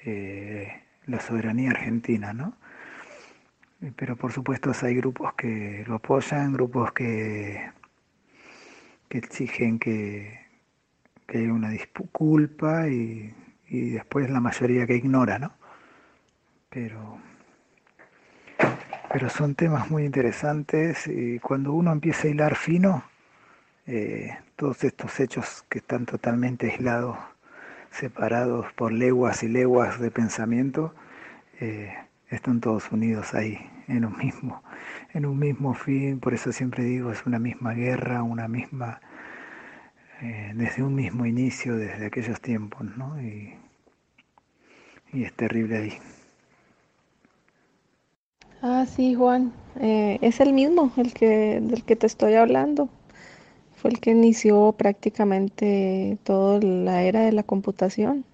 eh, 0.04 0.82
la 1.06 1.18
soberanía 1.18 1.70
argentina, 1.70 2.34
¿no? 2.34 2.54
Pero 3.96 4.16
por 4.16 4.32
supuesto 4.32 4.72
hay 4.82 4.96
grupos 4.96 5.32
que 5.32 5.82
lo 5.86 5.94
apoyan, 5.94 6.52
grupos 6.52 6.92
que, 6.92 7.70
que 9.08 9.16
exigen 9.16 9.78
que, 9.78 10.40
que 11.26 11.38
haya 11.38 11.50
una 11.50 11.70
disculpa 11.70 12.86
y, 12.86 13.34
y 13.68 13.90
después 13.92 14.28
la 14.28 14.40
mayoría 14.40 14.86
que 14.86 14.96
ignora, 14.96 15.38
¿no? 15.38 15.54
Pero 16.68 17.18
pero 19.10 19.30
son 19.30 19.54
temas 19.54 19.90
muy 19.90 20.04
interesantes 20.04 21.06
y 21.06 21.38
cuando 21.38 21.72
uno 21.72 21.92
empieza 21.92 22.28
a 22.28 22.30
hilar 22.30 22.56
fino, 22.56 23.04
eh, 23.86 24.38
todos 24.56 24.82
estos 24.82 25.20
hechos 25.20 25.64
que 25.68 25.78
están 25.78 26.06
totalmente 26.06 26.70
aislados, 26.70 27.18
separados 27.90 28.72
por 28.72 28.92
leguas 28.92 29.42
y 29.42 29.48
leguas 29.48 30.00
de 30.00 30.10
pensamiento, 30.10 30.94
eh, 31.60 31.92
están 32.30 32.60
todos 32.60 32.90
unidos 32.90 33.34
ahí, 33.34 33.58
en 33.86 34.06
un 34.06 34.16
mismo, 34.16 34.62
en 35.12 35.26
un 35.26 35.38
mismo 35.38 35.74
fin, 35.74 36.18
por 36.18 36.32
eso 36.32 36.50
siempre 36.50 36.82
digo, 36.82 37.12
es 37.12 37.26
una 37.26 37.38
misma 37.38 37.74
guerra, 37.74 38.22
una 38.22 38.48
misma, 38.48 39.00
eh, 40.22 40.52
desde 40.54 40.82
un 40.82 40.94
mismo 40.94 41.26
inicio, 41.26 41.76
desde 41.76 42.06
aquellos 42.06 42.40
tiempos, 42.40 42.84
¿no? 42.96 43.20
Y, 43.20 43.54
es 45.12 45.32
terrible 45.34 45.76
ahí. 45.76 45.92
Ah, 48.62 48.84
sí, 48.84 49.14
Juan, 49.14 49.52
es 49.80 50.40
el 50.40 50.52
mismo, 50.52 50.90
el 50.96 51.14
que, 51.14 51.60
del 51.62 51.84
que 51.84 51.94
te 51.94 52.08
estoy 52.08 52.34
hablando. 52.34 52.88
Fue 53.84 53.90
el 53.90 54.00
que 54.00 54.12
inició 54.12 54.72
prácticamente 54.72 56.16
toda 56.24 56.58
la 56.58 57.02
era 57.02 57.20
de 57.20 57.32
la 57.32 57.42
computación. 57.42 58.24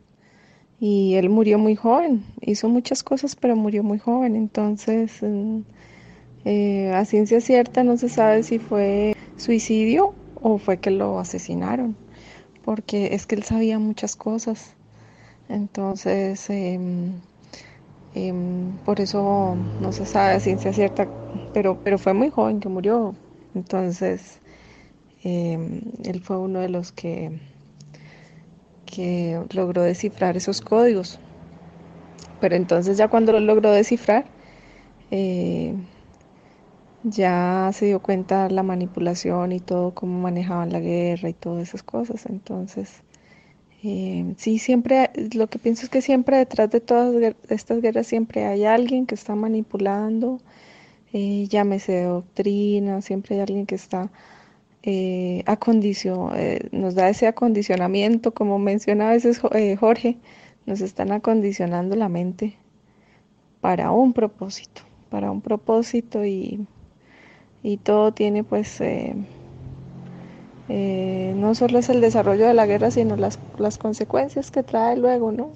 Y 0.78 1.16
él 1.16 1.28
murió 1.28 1.58
muy 1.58 1.74
joven, 1.74 2.24
hizo 2.40 2.68
muchas 2.68 3.02
cosas, 3.02 3.34
pero 3.34 3.56
murió 3.56 3.82
muy 3.82 3.98
joven. 3.98 4.36
Entonces, 4.36 5.20
eh, 6.44 6.92
a 6.94 7.04
ciencia 7.04 7.40
cierta 7.40 7.82
no 7.82 7.96
se 7.96 8.08
sabe 8.08 8.44
si 8.44 8.60
fue 8.60 9.12
suicidio 9.36 10.14
o 10.34 10.58
fue 10.58 10.78
que 10.78 10.92
lo 10.92 11.18
asesinaron, 11.18 11.96
porque 12.62 13.14
es 13.14 13.26
que 13.26 13.34
él 13.34 13.42
sabía 13.42 13.80
muchas 13.80 14.16
cosas. 14.16 14.76
Entonces, 15.48 16.48
em, 16.50 17.22
Em, 18.14 18.78
por 18.78 19.00
eso 19.00 19.56
no 19.78 19.92
se 19.92 20.06
sabe 20.06 20.34
a 20.34 20.40
ciencia 20.40 20.72
cierta, 20.72 21.08
pero, 21.52 21.78
pero 21.82 21.98
fue 21.98 22.14
muy 22.14 22.30
joven 22.30 22.60
que 22.60 22.68
murió. 22.68 23.14
Entonces, 23.54 24.39
em, 25.22 25.80
él 26.04 26.20
fue 26.22 26.38
uno 26.38 26.60
de 26.60 26.68
los 26.68 26.92
que, 26.92 27.38
que 28.86 29.40
logró 29.54 29.82
descifrar 29.82 30.36
esos 30.36 30.60
códigos. 30.60 31.18
Pero 32.40 32.56
entonces 32.56 32.96
ya 32.96 33.08
cuando 33.08 33.32
lo 33.32 33.40
logró 33.40 33.70
descifrar, 33.72 34.24
eh, 35.10 35.74
ya 37.02 37.70
se 37.72 37.86
dio 37.86 38.00
cuenta 38.00 38.48
la 38.50 38.62
manipulación 38.62 39.52
y 39.52 39.60
todo, 39.60 39.94
cómo 39.94 40.18
manejaban 40.20 40.72
la 40.72 40.80
guerra 40.80 41.28
y 41.28 41.34
todas 41.34 41.68
esas 41.68 41.82
cosas. 41.82 42.26
Entonces, 42.26 43.02
eh, 43.82 44.34
sí, 44.36 44.58
siempre, 44.58 45.10
lo 45.34 45.48
que 45.48 45.58
pienso 45.58 45.84
es 45.84 45.90
que 45.90 46.02
siempre 46.02 46.36
detrás 46.38 46.70
de 46.70 46.80
todas 46.80 47.34
estas 47.48 47.80
guerras 47.80 48.06
siempre 48.06 48.44
hay 48.46 48.64
alguien 48.64 49.06
que 49.06 49.14
está 49.14 49.34
manipulando, 49.34 50.40
eh, 51.12 51.46
llámese 51.48 52.04
doctrina, 52.04 53.02
siempre 53.02 53.36
hay 53.36 53.42
alguien 53.42 53.66
que 53.66 53.74
está 53.76 54.10
eh, 54.82 55.44
eh, 55.46 56.68
nos 56.72 56.94
da 56.94 57.08
ese 57.08 57.26
acondicionamiento, 57.26 58.32
como 58.32 58.58
menciona 58.58 59.08
a 59.08 59.12
veces 59.12 59.40
Jorge, 59.40 60.18
nos 60.66 60.80
están 60.80 61.12
acondicionando 61.12 61.96
la 61.96 62.08
mente 62.08 62.56
para 63.60 63.90
un 63.90 64.12
propósito, 64.12 64.82
para 65.10 65.30
un 65.30 65.40
propósito 65.42 66.24
y, 66.24 66.66
y 67.62 67.76
todo 67.78 68.12
tiene 68.12 68.44
pues 68.44 68.80
eh, 70.72 71.32
no 71.36 71.56
solo 71.56 71.80
es 71.80 71.88
el 71.88 72.00
desarrollo 72.00 72.46
de 72.46 72.54
la 72.54 72.64
guerra, 72.64 72.92
sino 72.92 73.16
las, 73.16 73.40
las 73.58 73.76
consecuencias 73.76 74.52
que 74.52 74.62
trae 74.62 74.96
luego, 74.96 75.32
¿no? 75.32 75.50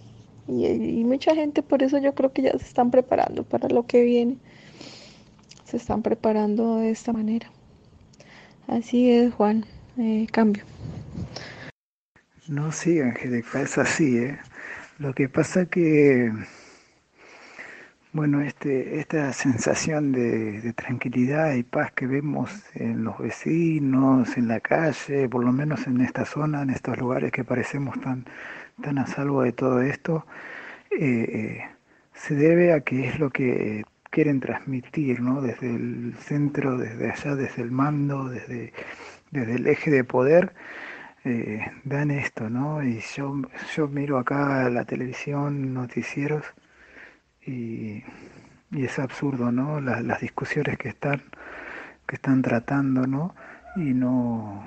Y, 0.49 1.05
mucha 1.05 1.37
gente 1.37 1.63
por 1.63 1.85
eso 1.85 1.99
yo 1.99 2.15
creo 2.15 2.33
que 2.33 2.43
ya 2.43 2.51
se 2.51 2.65
están 2.65 2.91
preparando 2.91 3.45
para 3.45 3.69
lo 3.69 3.87
que 3.87 4.03
viene. 4.03 4.39
Se 5.65 5.77
están 5.77 6.03
preparando 6.03 6.79
de 6.79 6.91
esta 6.91 7.13
manera. 7.13 7.54
Así 8.69 9.11
es, 9.11 9.33
Juan. 9.35 9.65
Eh, 9.99 10.27
cambio. 10.33 10.65
No, 12.49 12.73
sí, 12.73 13.01
Angélica, 13.01 13.63
es 13.63 13.79
así, 13.79 14.19
¿eh? 14.19 14.39
Lo 14.99 15.13
que 15.15 15.29
pasa 15.29 15.67
que 15.67 16.31
bueno, 18.15 18.41
este, 18.43 19.01
esta 19.01 19.33
sensación 19.33 20.13
de, 20.13 20.73
tranquilidad 20.75 21.55
y 21.55 21.65
paz 21.65 21.91
que 21.93 22.07
vemos 22.07 22.49
en 22.75 23.03
los 23.03 23.19
vecinos, 23.19 24.37
en 24.37 24.47
la 24.47 24.61
calle, 24.61 25.29
por 25.29 25.45
lo 25.45 25.53
menos 25.53 25.89
en 25.89 26.01
esta 26.01 26.25
zona, 26.25 26.63
en 26.63 26.71
estos 26.71 26.97
lugares 26.99 27.33
que 27.33 27.43
parecemos 27.43 28.01
tan, 28.01 28.25
tan 28.81 28.99
a 28.99 29.07
salvo 29.09 29.43
de 29.43 29.53
todo 29.53 29.83
esto, 29.83 30.27
eh, 30.93 31.01
eh, 31.01 31.69
se 32.15 32.37
debe 32.37 32.73
a 32.73 32.83
que 32.83 33.09
es 33.09 33.19
lo 33.19 33.31
que 33.31 33.85
quieren 34.15 34.39
transmitir, 34.39 35.21
¿no? 35.21 35.43
Desde 35.43 35.75
el 35.75 36.15
centro, 36.21 36.79
desde 36.79 37.11
allá, 37.11 37.35
desde 37.35 37.63
el 37.63 37.73
mando, 37.73 38.29
desde, 38.29 38.73
desde 39.33 39.57
el 39.57 39.67
eje 39.67 39.91
de 39.91 40.05
poder, 40.05 40.55
eh, 41.25 41.61
dan 41.83 42.13
esto, 42.13 42.49
¿no? 42.49 42.85
Y 42.85 43.01
yo, 43.17 43.43
yo 43.75 43.89
miro 43.89 44.19
acá 44.19 44.71
la 44.71 44.85
televisión, 44.85 45.75
noticieros, 45.75 46.45
y, 47.45 48.05
es 48.71 48.99
absurdo, 49.01 49.51
¿no? 49.51 49.81
Las, 49.81 50.21
discusiones 50.21 50.79
que 50.79 50.91
están, 50.91 51.23
que 52.07 52.15
están 52.15 52.41
tratando, 52.43 53.09
¿no? 53.09 53.35
Y 53.77 53.93
no, 53.93 54.65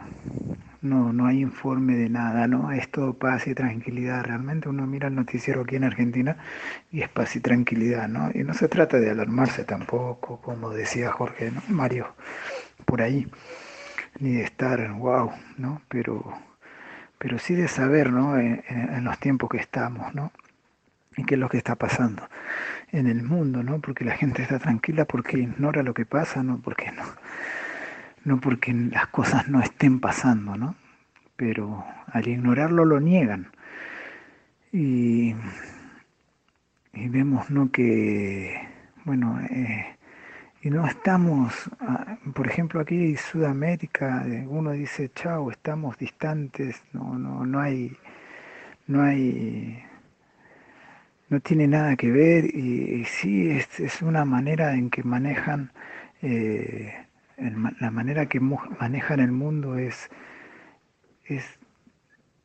no, 0.82 1.14
no 1.14 1.28
hay 1.28 1.42
informe 1.42 1.96
de 1.96 2.10
nada, 2.10 2.48
¿no? 2.48 2.72
Es 2.72 2.90
todo 2.92 3.14
paz 3.14 3.48
y 3.48 3.56
tranquilidad. 3.56 4.24
Realmente 4.24 4.70
uno 4.70 4.86
mira 4.86 5.08
el 5.08 5.16
noticiero 5.16 5.62
aquí 5.62 5.78
en 5.78 5.86
Argentina 5.86 6.38
y 6.92 7.02
es 7.02 7.10
paz 7.10 7.36
y 7.36 7.40
tranquilidad, 7.40 8.08
¿no? 8.08 8.30
Y 8.34 8.44
no 8.44 8.54
se 8.54 8.68
trata 8.68 8.98
de 8.98 9.10
alarmarse 9.12 9.64
tampoco, 9.64 10.42
como 10.42 10.70
decía 10.72 11.12
Jorge, 11.12 11.52
¿no? 11.52 11.62
Mario, 11.70 12.16
por 12.86 13.02
ahí, 13.02 13.28
ni 14.20 14.34
de 14.34 14.44
estar, 14.44 14.92
wow, 14.94 15.32
¿no? 15.58 15.82
Pero, 15.88 16.34
pero 17.18 17.40
sí 17.40 17.56
de 17.56 17.68
saber, 17.68 18.12
¿no? 18.12 18.38
en, 18.38 18.64
en 18.68 19.04
los 19.04 19.18
tiempos 19.20 19.50
que 19.50 19.58
estamos, 19.58 20.14
¿no? 20.14 20.32
y 21.18 21.24
qué 21.26 21.34
es 21.34 21.40
lo 21.40 21.50
que 21.50 21.58
está 21.58 21.76
pasando 21.76 22.30
en 22.92 23.08
el 23.08 23.24
mundo, 23.24 23.64
¿no? 23.64 23.80
Porque 23.82 24.06
la 24.06 24.16
gente 24.16 24.44
está 24.44 24.60
tranquila 24.60 25.06
porque 25.06 25.40
ignora 25.40 25.84
lo 25.84 25.94
que 25.94 26.06
pasa, 26.06 26.44
no 26.44 26.60
porque 26.64 26.92
no, 26.92 27.04
no 28.28 28.42
porque 28.42 28.74
las 28.74 29.08
cosas 29.08 29.48
no 29.48 29.62
estén 29.62 30.02
pasando, 30.02 30.58
¿no? 30.58 30.76
Pero 31.38 31.86
al 32.08 32.28
ignorarlo 32.28 32.84
lo 32.84 33.00
niegan. 33.00 33.48
Y, 34.74 35.34
y 36.94 37.08
vemos, 37.08 37.50
¿no? 37.50 37.72
Que, 37.72 38.68
bueno, 39.06 39.40
eh, 39.50 39.96
y 40.62 40.70
no 40.70 40.86
estamos, 40.86 41.72
ah, 41.80 42.18
por 42.34 42.48
ejemplo, 42.48 42.82
aquí 42.82 43.12
en 43.12 43.18
Sudamérica, 43.18 44.26
eh, 44.28 44.46
uno 44.46 44.72
dice, 44.72 45.10
chao, 45.16 45.50
estamos 45.50 45.98
distantes, 45.98 46.84
no, 46.92 47.18
no, 47.18 47.46
no 47.46 47.62
hay, 47.62 47.96
no 48.88 49.04
hay 49.04 49.86
no 51.30 51.40
tiene 51.40 51.68
nada 51.68 51.96
que 51.96 52.12
ver 52.12 52.46
y, 52.46 53.06
sí 53.06 53.50
es, 53.52 53.80
es, 53.80 54.02
una 54.02 54.26
manera 54.26 54.74
en 54.74 54.90
que 54.90 55.04
manejan, 55.04 55.72
eh, 56.22 57.07
la 57.38 57.92
manera 57.92 58.26
que 58.28 58.40
manejan 58.40 59.20
el 59.20 59.32
mundo 59.32 59.78
es, 59.78 60.10
es, 61.26 61.60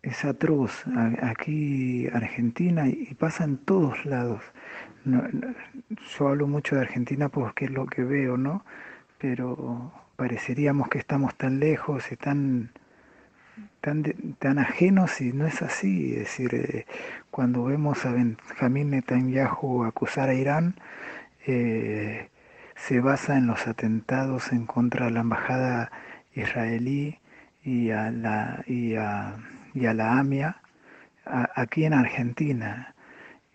es 0.02 0.24
atroz. 0.24 0.84
Aquí 1.22 2.08
Argentina 2.12 2.88
y 2.88 3.14
pasa 3.14 3.44
en 3.44 3.58
todos 3.58 4.04
lados. 4.04 4.42
yo 5.04 6.28
hablo 6.28 6.46
mucho 6.46 6.76
de 6.76 6.82
Argentina 6.82 7.28
porque 7.28 7.66
es 7.66 7.70
lo 7.70 7.86
que 7.86 8.04
veo, 8.04 8.36
¿no? 8.36 8.64
Pero 9.18 9.92
pareceríamos 10.16 10.88
que 10.88 10.98
estamos 10.98 11.34
tan 11.36 11.58
lejos 11.58 12.12
y 12.12 12.16
tan 12.16 12.70
tan, 13.80 14.02
tan 14.38 14.58
ajenos 14.58 15.20
y 15.20 15.32
no 15.32 15.46
es 15.46 15.62
así. 15.62 16.12
Es 16.12 16.20
decir, 16.20 16.54
eh, 16.54 16.86
cuando 17.30 17.64
vemos 17.64 18.04
a 18.06 18.12
Benjamín 18.12 18.90
Netanyahu 18.90 19.84
acusar 19.84 20.28
a 20.28 20.34
Irán, 20.34 20.76
eh, 21.46 22.28
se 22.86 23.00
basa 23.00 23.36
en 23.36 23.46
los 23.46 23.68
atentados 23.68 24.50
en 24.50 24.66
contra 24.66 25.06
de 25.06 25.12
la 25.12 25.20
embajada 25.20 25.92
israelí 26.34 27.20
y 27.62 27.90
a 27.90 28.10
la, 28.10 28.64
y 28.66 28.96
a, 28.96 29.36
y 29.72 29.86
a 29.86 29.94
la 29.94 30.18
AMIA 30.18 30.60
aquí 31.24 31.84
en 31.84 31.94
Argentina. 31.94 32.94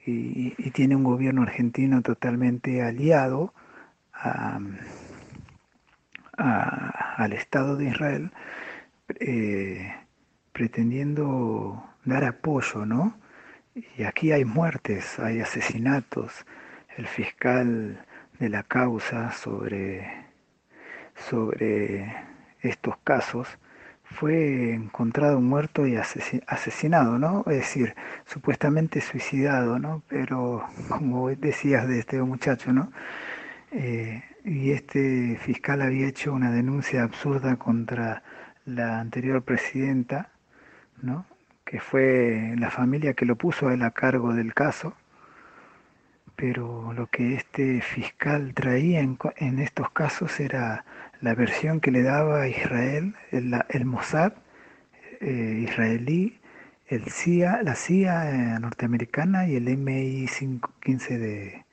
Y, 0.05 0.51
tiene 0.71 0.95
un 0.95 1.03
gobierno 1.03 1.41
argentino 1.41 2.01
totalmente 2.01 2.81
aliado 2.81 3.53
a, 4.13 4.59
al 6.37 7.33
Estado 7.33 7.75
de 7.75 7.89
Israel 7.89 8.31
eh, 9.19 9.93
pretendiendo 10.53 11.83
dar 12.05 12.23
apoyo, 12.23 12.85
¿no? 12.85 13.17
Y 13.97 14.03
aquí 14.03 14.31
hay 14.31 14.45
muertes, 14.45 15.19
hay 15.19 15.41
asesinatos. 15.41 16.45
El 16.95 17.07
fiscal 17.07 17.99
de 18.39 18.49
la 18.49 18.63
causa 18.63 19.31
sobre, 19.31 20.09
sobre 21.15 22.13
estos 22.61 22.97
casos 23.03 23.47
fue 24.03 24.73
encontrado 24.73 25.41
muerto 25.41 25.85
y 25.85 25.95
asesinado, 25.97 27.19
¿no? 27.19 27.43
Es 27.47 27.57
decir, 27.57 27.95
supuestamente 28.25 29.01
suicidado, 29.01 29.79
¿no? 29.79 30.01
Pero 30.07 30.65
como 30.89 31.29
decías 31.29 31.87
de 31.87 31.99
este 31.99 32.21
muchacho, 32.21 32.71
¿no? 32.71 32.91
Eh, 33.71 34.23
y 34.45 34.71
este 34.71 35.37
fiscal 35.41 35.81
había 35.81 36.07
hecho 36.07 36.33
una 36.33 36.51
denuncia 36.51 37.03
absurda 37.03 37.57
contra 37.57 38.23
la 38.65 38.99
anterior 38.99 39.43
presidenta, 39.43 40.29
¿no? 41.01 41.25
que 41.67 41.81
fue 41.81 42.55
la 42.57 42.71
familia 42.71 43.13
que 43.13 43.25
lo 43.25 43.35
puso 43.35 43.67
a 43.67 43.73
él 43.73 43.83
a 43.83 43.91
cargo 43.91 44.33
del 44.33 44.53
caso, 44.53 44.93
pero 46.37 46.93
lo 46.93 47.07
que 47.07 47.35
este 47.35 47.81
fiscal 47.81 48.53
traía 48.53 49.01
en, 49.01 49.59
estos 49.59 49.89
casos 49.91 50.39
era 50.39 50.85
la 51.19 51.35
versión 51.35 51.81
que 51.81 51.91
le 51.91 52.03
daba 52.03 52.43
a 52.43 52.47
Israel, 52.47 53.15
el, 53.31 53.85
Mossad 53.85 54.33
eh, 55.19 55.65
israelí, 55.67 56.39
el 56.87 57.03
CIA, 57.11 57.63
la 57.63 57.75
CIA 57.75 58.29
eh, 58.29 58.59
norteamericana 58.59 59.47
y 59.47 59.55
el 59.55 59.67
MI-15 59.67 61.17
de, 61.17 61.65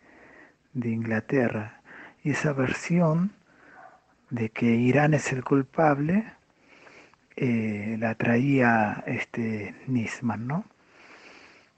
de 0.72 0.88
Inglaterra. 0.88 1.80
Y 2.24 2.30
esa 2.30 2.52
versión 2.52 3.32
de 4.30 4.48
que 4.48 4.66
Irán 4.66 5.14
es 5.14 5.32
el 5.32 5.44
culpable 5.44 6.24
eh, 7.36 7.96
la 7.98 8.14
traía 8.14 9.02
este 9.06 9.74
Nisman, 9.88 10.46
¿no? 10.46 10.64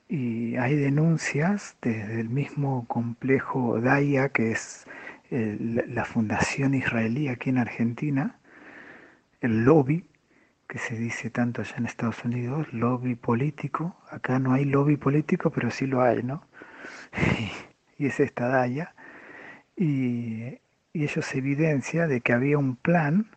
Y 0.09 0.57
hay 0.57 0.76
denuncias 0.76 1.76
desde 1.82 2.20
el 2.20 2.28
mismo 2.28 2.86
complejo 2.86 3.80
DAIA, 3.80 4.28
que 4.28 4.52
es 4.52 4.86
la 5.30 6.04
fundación 6.04 6.74
israelí 6.74 7.28
aquí 7.28 7.50
en 7.50 7.59
Argentina, 7.59 8.38
el 9.40 9.64
lobby, 9.64 10.04
que 10.68 10.78
se 10.78 10.96
dice 10.96 11.30
tanto 11.30 11.62
allá 11.62 11.76
en 11.78 11.86
Estados 11.86 12.24
Unidos, 12.24 12.72
lobby 12.72 13.14
político. 13.16 13.96
Acá 14.11 14.38
no 14.38 14.52
hay 14.52 14.64
lobby 14.64 14.96
político, 14.96 15.50
pero 15.50 15.70
sí 15.70 15.86
lo 15.86 16.02
hay, 16.02 16.22
¿no? 16.22 16.44
y 17.98 18.07
es 18.07 18.20
esta 18.20 18.48
DAIA. 18.48 18.94
Y, 19.76 20.61
y 20.92 21.04
ellos 21.04 21.34
evidencia 21.34 22.07
de 22.07 22.20
que 22.20 22.32
había 22.32 22.59
un 22.59 22.76
plan 22.76 23.36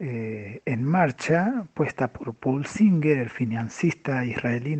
eh, 0.00 0.62
en 0.64 0.84
marcha, 0.84 1.64
puesta 1.74 2.12
por 2.12 2.34
Paul 2.34 2.66
Singer, 2.66 3.18
el 3.18 3.30
financista 3.30 4.24
israelí 4.24 4.78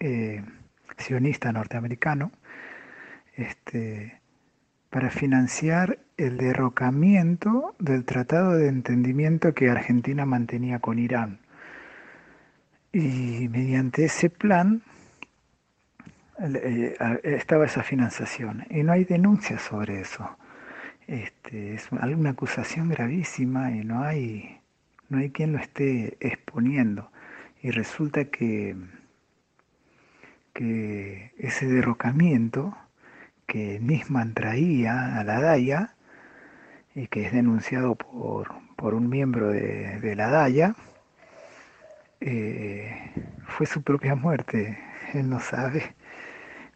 eh, 0.00 0.42
sionista 0.96 1.52
norteamericano, 1.52 2.32
este, 3.34 4.20
para 4.90 5.10
financiar 5.10 6.00
el 6.16 6.38
derrocamiento 6.38 7.76
del 7.78 8.04
tratado 8.04 8.52
de 8.54 8.68
entendimiento 8.68 9.54
que 9.54 9.70
Argentina 9.70 10.26
mantenía 10.26 10.80
con 10.80 10.98
Irán. 10.98 11.38
Y 12.92 13.48
mediante 13.48 14.06
ese 14.06 14.28
plan 14.28 14.82
eh, 16.40 16.96
estaba 17.22 17.66
esa 17.66 17.84
financiación. 17.84 18.66
Y 18.70 18.82
no 18.82 18.92
hay 18.92 19.04
denuncias 19.04 19.62
sobre 19.62 20.00
eso. 20.00 20.36
Este, 21.08 21.72
es 21.72 21.88
alguna 22.00 22.30
acusación 22.30 22.90
gravísima 22.90 23.70
y 23.70 23.82
no 23.82 24.02
hay, 24.02 24.60
no 25.08 25.18
hay 25.18 25.30
quien 25.30 25.52
lo 25.52 25.58
esté 25.58 26.18
exponiendo. 26.20 27.10
Y 27.62 27.70
resulta 27.70 28.26
que, 28.26 28.76
que 30.52 31.32
ese 31.38 31.66
derrocamiento 31.66 32.76
que 33.46 33.80
Nisman 33.80 34.34
traía 34.34 35.18
a 35.18 35.24
la 35.24 35.40
DAIA 35.40 35.94
y 36.94 37.06
que 37.06 37.24
es 37.24 37.32
denunciado 37.32 37.94
por, 37.94 38.50
por 38.76 38.92
un 38.94 39.08
miembro 39.08 39.48
de, 39.48 40.14
la 40.14 40.28
DAIA, 40.28 40.76
eh, 42.20 43.12
fue 43.46 43.64
su 43.64 43.82
propia 43.82 44.14
muerte. 44.14 44.78
Él 45.14 45.30
no 45.30 45.40
sabe 45.40 45.94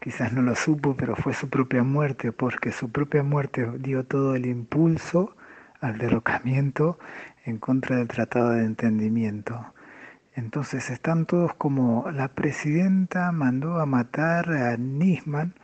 quizás 0.03 0.32
no 0.32 0.42
lo 0.42 0.57
supo, 0.57 0.96
pero 0.96 1.14
fue 1.14 1.32
su 1.32 1.48
propia 1.48 1.84
muerte, 1.84 2.32
porque 2.32 2.72
su 2.72 2.90
propia 2.90 3.22
muerte 3.22 3.70
dio 3.78 4.05
todo 4.05 4.34
el 4.34 4.46
impulso 4.46 5.36
al 5.80 5.96
derrocamiento 5.96 6.98
en 7.44 7.59
contra 7.59 7.96
del 7.96 8.09
Tratado 8.09 8.50
de 8.50 8.64
Entendimiento. 8.64 9.64
Entonces 10.34 10.90
están 10.90 11.24
todos 11.26 11.55
como 11.55 12.11
la 12.11 12.28
presidenta 12.28 13.30
mandó 13.30 13.78
a 13.78 13.86
matar 13.86 14.50
a 14.50 14.76
Nisman 14.76 15.55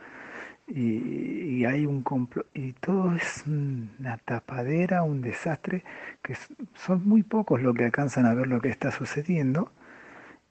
y, 0.67 1.65
hay 1.65 1.85
un 1.85 2.03
complot 2.03 2.47
y 2.53 2.73
todo 2.73 3.13
es 3.15 3.43
una 3.45 4.17
tapadera, 4.19 5.03
un 5.03 5.21
desastre, 5.21 5.83
que 6.23 6.35
son 6.75 7.05
muy 7.05 7.23
pocos 7.23 7.61
los 7.61 7.75
que 7.75 7.85
alcanzan 7.85 8.25
a 8.25 8.33
ver 8.33 8.47
lo 8.47 8.61
que 8.61 8.69
está 8.69 8.91
sucediendo 8.91 9.71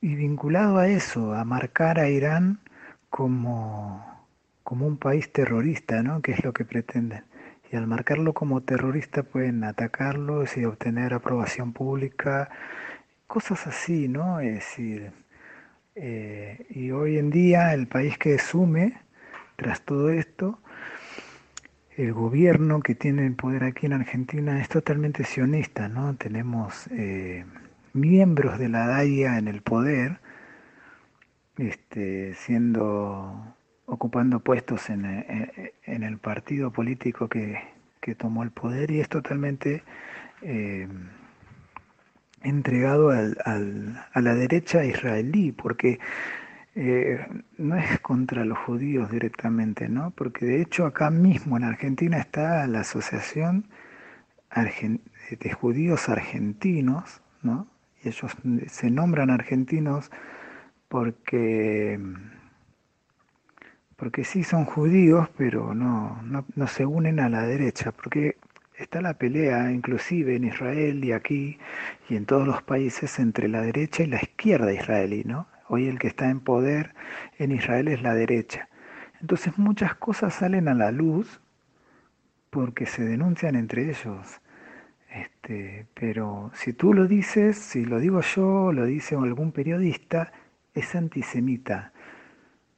y 0.02 0.14
vinculado 0.14 0.76
a 0.76 0.88
eso, 0.88 1.32
a 1.32 1.44
marcar 1.44 1.98
a 1.98 2.10
Irán 2.10 2.60
como, 3.10 4.26
como 4.62 4.86
un 4.86 4.96
país 4.98 5.32
terrorista, 5.32 6.02
¿no? 6.02 6.22
que 6.22 6.32
es 6.32 6.44
lo 6.44 6.52
que 6.52 6.64
pretenden. 6.64 7.24
Y 7.70 7.76
al 7.76 7.86
marcarlo 7.86 8.32
como 8.32 8.62
terrorista 8.62 9.22
pueden 9.22 9.62
atacarlos 9.64 10.56
y 10.56 10.64
obtener 10.64 11.12
aprobación 11.12 11.72
pública, 11.72 12.48
cosas 13.26 13.66
así, 13.66 14.08
¿no? 14.08 14.40
Es 14.40 14.54
decir, 14.54 15.12
eh, 15.94 16.66
y 16.70 16.90
hoy 16.92 17.18
en 17.18 17.30
día 17.30 17.74
el 17.74 17.86
país 17.86 18.16
que 18.16 18.38
sume, 18.38 18.98
tras 19.56 19.82
todo 19.82 20.08
esto, 20.10 20.60
el 21.96 22.12
gobierno 22.12 22.80
que 22.80 22.94
tiene 22.94 23.26
el 23.26 23.34
poder 23.34 23.64
aquí 23.64 23.86
en 23.86 23.92
Argentina 23.92 24.60
es 24.60 24.68
totalmente 24.68 25.24
sionista, 25.24 25.88
¿no? 25.88 26.14
Tenemos 26.14 26.86
eh, 26.92 27.44
miembros 27.92 28.58
de 28.58 28.68
la 28.68 28.86
DAIA 28.86 29.38
en 29.38 29.48
el 29.48 29.60
poder, 29.62 30.20
este, 31.58 32.34
siendo 32.34 33.54
ocupando 33.86 34.40
puestos 34.40 34.90
en, 34.90 35.04
eh, 35.04 35.72
en, 35.84 36.02
el 36.02 36.18
partido 36.18 36.70
político 36.70 37.28
que, 37.28 37.58
que, 38.00 38.14
tomó 38.14 38.42
el 38.42 38.50
poder 38.50 38.90
y 38.90 39.00
es 39.00 39.08
totalmente 39.08 39.82
eh, 40.42 40.86
entregado 42.42 43.10
al, 43.10 43.36
al, 43.44 44.06
a 44.12 44.20
la 44.20 44.34
derecha 44.34 44.84
israelí, 44.84 45.52
porque 45.52 45.98
eh, 46.74 47.26
no 47.56 47.76
es 47.76 47.98
contra 48.00 48.44
los 48.44 48.58
judíos 48.58 49.10
directamente, 49.10 49.88
¿no? 49.88 50.12
Porque 50.12 50.46
de 50.46 50.62
hecho 50.62 50.86
acá 50.86 51.10
mismo 51.10 51.56
en 51.56 51.64
Argentina 51.64 52.18
está 52.18 52.66
la 52.68 52.80
Asociación 52.80 53.66
de 54.54 55.52
Judíos 55.52 56.08
Argentinos, 56.08 57.20
¿no? 57.42 57.66
Y 58.04 58.08
ellos 58.08 58.36
se 58.68 58.90
nombran 58.90 59.30
argentinos 59.30 60.10
porque, 60.88 62.00
porque 63.96 64.24
sí 64.24 64.44
son 64.44 64.64
judíos, 64.64 65.28
pero 65.36 65.74
no, 65.74 66.20
no, 66.22 66.66
se 66.66 66.86
unen 66.86 67.20
a 67.20 67.28
la 67.28 67.42
derecha, 67.42 67.92
porque 67.92 68.36
está 68.76 69.00
la 69.00 69.14
pelea 69.14 69.70
inclusive 69.70 70.36
en 70.36 70.44
Israel 70.44 71.04
y 71.04 71.12
aquí 71.12 71.58
y 72.08 72.16
en 72.16 72.26
todos 72.26 72.46
los 72.46 72.62
países 72.62 73.18
entre 73.18 73.48
la 73.48 73.62
derecha 73.62 74.02
y 74.02 74.06
la 74.06 74.22
izquierda 74.22 74.72
israelí, 74.72 75.24
¿no? 75.24 75.46
Hoy 75.68 75.88
el 75.88 75.98
que 75.98 76.08
está 76.08 76.30
en 76.30 76.40
poder 76.40 76.94
en 77.38 77.52
Israel 77.52 77.88
es 77.88 78.02
la 78.02 78.14
derecha. 78.14 78.68
Entonces 79.20 79.58
muchas 79.58 79.94
cosas 79.96 80.34
salen 80.34 80.68
a 80.68 80.74
la 80.74 80.92
luz 80.92 81.40
porque 82.50 82.86
se 82.86 83.04
denuncian 83.04 83.56
entre 83.56 83.90
ellos. 83.90 84.40
Este, 85.10 85.86
pero 85.94 86.50
si 86.54 86.72
tú 86.72 86.94
lo 86.94 87.06
dices, 87.06 87.58
si 87.58 87.84
lo 87.84 87.98
digo 87.98 88.20
yo, 88.20 88.72
lo 88.72 88.84
dice 88.84 89.16
algún 89.16 89.52
periodista, 89.52 90.32
es 90.78 90.94
antisemita, 90.94 91.92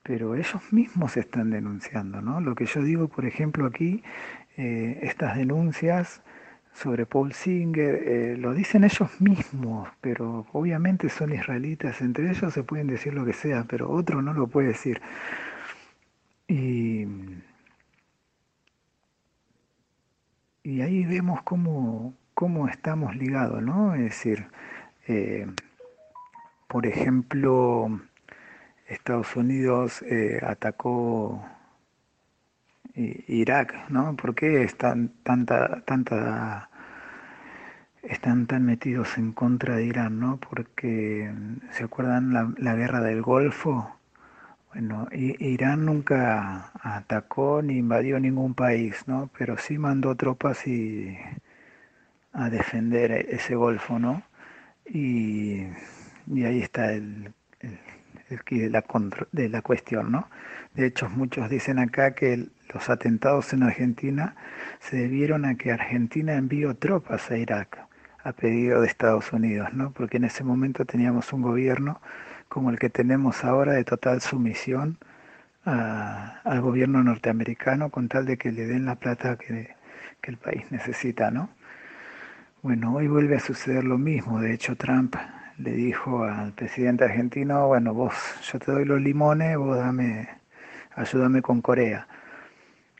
pero 0.02 0.34
ellos 0.34 0.72
mismos 0.72 1.16
están 1.16 1.50
denunciando, 1.50 2.20
¿no? 2.20 2.40
Lo 2.40 2.54
que 2.54 2.66
yo 2.66 2.82
digo, 2.82 3.08
por 3.08 3.26
ejemplo, 3.26 3.66
aquí, 3.66 4.02
eh, 4.56 4.98
estas 5.02 5.36
denuncias 5.36 6.22
sobre 6.72 7.06
Paul 7.06 7.32
Singer, 7.32 7.94
eh, 7.94 8.36
lo 8.38 8.54
dicen 8.54 8.84
ellos 8.84 9.20
mismos, 9.20 9.88
pero 10.00 10.46
obviamente 10.52 11.08
son 11.08 11.34
israelitas, 11.34 12.00
entre 12.00 12.30
ellos 12.30 12.52
se 12.54 12.62
pueden 12.62 12.86
decir 12.86 13.14
lo 13.14 13.24
que 13.24 13.32
sea, 13.32 13.64
pero 13.68 13.90
otro 13.90 14.22
no 14.22 14.32
lo 14.32 14.46
puede 14.46 14.68
decir. 14.68 15.00
Y, 16.48 17.06
y 20.62 20.80
ahí 20.80 21.04
vemos 21.04 21.42
cómo, 21.42 22.14
cómo 22.34 22.68
estamos 22.68 23.14
ligados, 23.16 23.62
¿no? 23.62 23.94
Es 23.94 24.02
decir, 24.02 24.46
eh, 25.06 25.46
por 26.70 26.86
ejemplo, 26.86 28.00
Estados 28.86 29.34
Unidos 29.34 30.02
eh, 30.02 30.40
atacó 30.40 31.44
Irak, 32.94 33.90
¿no? 33.90 34.14
¿Por 34.16 34.36
qué 34.36 34.62
es 34.62 34.76
tanta, 34.76 35.82
tanta 35.84 36.70
están 38.02 38.46
tan 38.46 38.64
metidos 38.64 39.18
en 39.18 39.32
contra 39.32 39.76
de 39.76 39.86
Irán, 39.86 40.20
¿no? 40.20 40.38
Porque, 40.38 41.32
¿se 41.72 41.84
acuerdan 41.84 42.32
la, 42.32 42.52
la 42.58 42.76
guerra 42.76 43.00
del 43.00 43.20
Golfo? 43.22 43.96
Bueno, 44.72 45.08
Irán 45.12 45.86
nunca 45.86 46.70
atacó 46.80 47.62
ni 47.62 47.78
invadió 47.78 48.20
ningún 48.20 48.54
país, 48.54 49.02
¿no? 49.08 49.28
Pero 49.36 49.58
sí 49.58 49.76
mandó 49.76 50.14
tropas 50.14 50.66
y 50.68 51.18
a 52.32 52.48
defender 52.48 53.10
ese 53.12 53.56
golfo, 53.56 53.98
¿no? 53.98 54.22
Y, 54.86 55.66
ahí 56.44 56.60
está 56.60 56.92
el, 56.92 57.32
de, 59.32 59.48
la 59.48 59.62
cuestión, 59.62 60.12
¿no? 60.12 60.28
De 60.74 60.86
hecho, 60.86 61.08
muchos 61.08 61.50
dicen 61.50 61.78
acá 61.78 62.14
que 62.14 62.46
los 62.72 62.88
atentados 62.88 63.52
en 63.52 63.64
Argentina 63.64 64.36
se 64.78 64.96
debieron 64.96 65.44
a 65.44 65.56
que 65.56 65.72
Argentina 65.72 66.34
envió 66.34 66.74
tropas 66.74 67.30
a 67.30 67.36
Irak 67.36 67.78
a 68.22 68.32
pedido 68.32 68.80
de 68.80 68.86
Estados 68.86 69.32
Unidos, 69.32 69.72
¿no? 69.72 69.92
Porque 69.92 70.18
en 70.18 70.24
ese 70.24 70.44
momento 70.44 70.84
teníamos 70.84 71.32
un 71.32 71.42
gobierno 71.42 72.00
como 72.48 72.70
el 72.70 72.78
que 72.78 72.90
tenemos 72.90 73.44
ahora 73.44 73.72
de 73.72 73.84
total 73.84 74.20
sumisión 74.20 74.98
al 75.64 76.60
gobierno 76.60 77.02
norteamericano 77.02 77.90
con 77.90 78.08
tal 78.08 78.26
de 78.26 78.38
que 78.38 78.50
le 78.50 78.66
den 78.66 78.86
la 78.86 78.96
plata 78.96 79.36
que, 79.36 79.74
que 80.20 80.30
el 80.30 80.36
país 80.36 80.64
necesita, 80.70 81.30
¿no? 81.30 81.50
Bueno, 82.62 82.94
hoy 82.94 83.08
vuelve 83.08 83.36
a 83.36 83.40
suceder 83.40 83.84
lo 83.84 83.98
mismo. 83.98 84.40
De 84.40 84.52
hecho, 84.52 84.76
Trump 84.76 85.16
le 85.62 85.72
dijo 85.72 86.24
al 86.24 86.52
presidente 86.52 87.04
argentino, 87.04 87.66
bueno, 87.68 87.94
vos, 87.94 88.14
yo 88.50 88.58
te 88.58 88.72
doy 88.72 88.84
los 88.84 89.00
limones, 89.00 89.56
vos 89.56 89.76
dame, 89.76 90.28
ayúdame 90.94 91.42
con 91.42 91.60
Corea. 91.62 92.06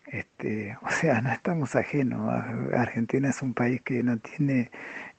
Este, 0.06 0.76
o 0.82 0.90
sea, 0.90 1.20
no 1.20 1.32
estamos 1.32 1.76
ajenos. 1.76 2.32
Argentina 2.74 3.30
es 3.30 3.42
un 3.42 3.54
país 3.54 3.80
que 3.82 4.02
no 4.02 4.18
tiene 4.18 4.70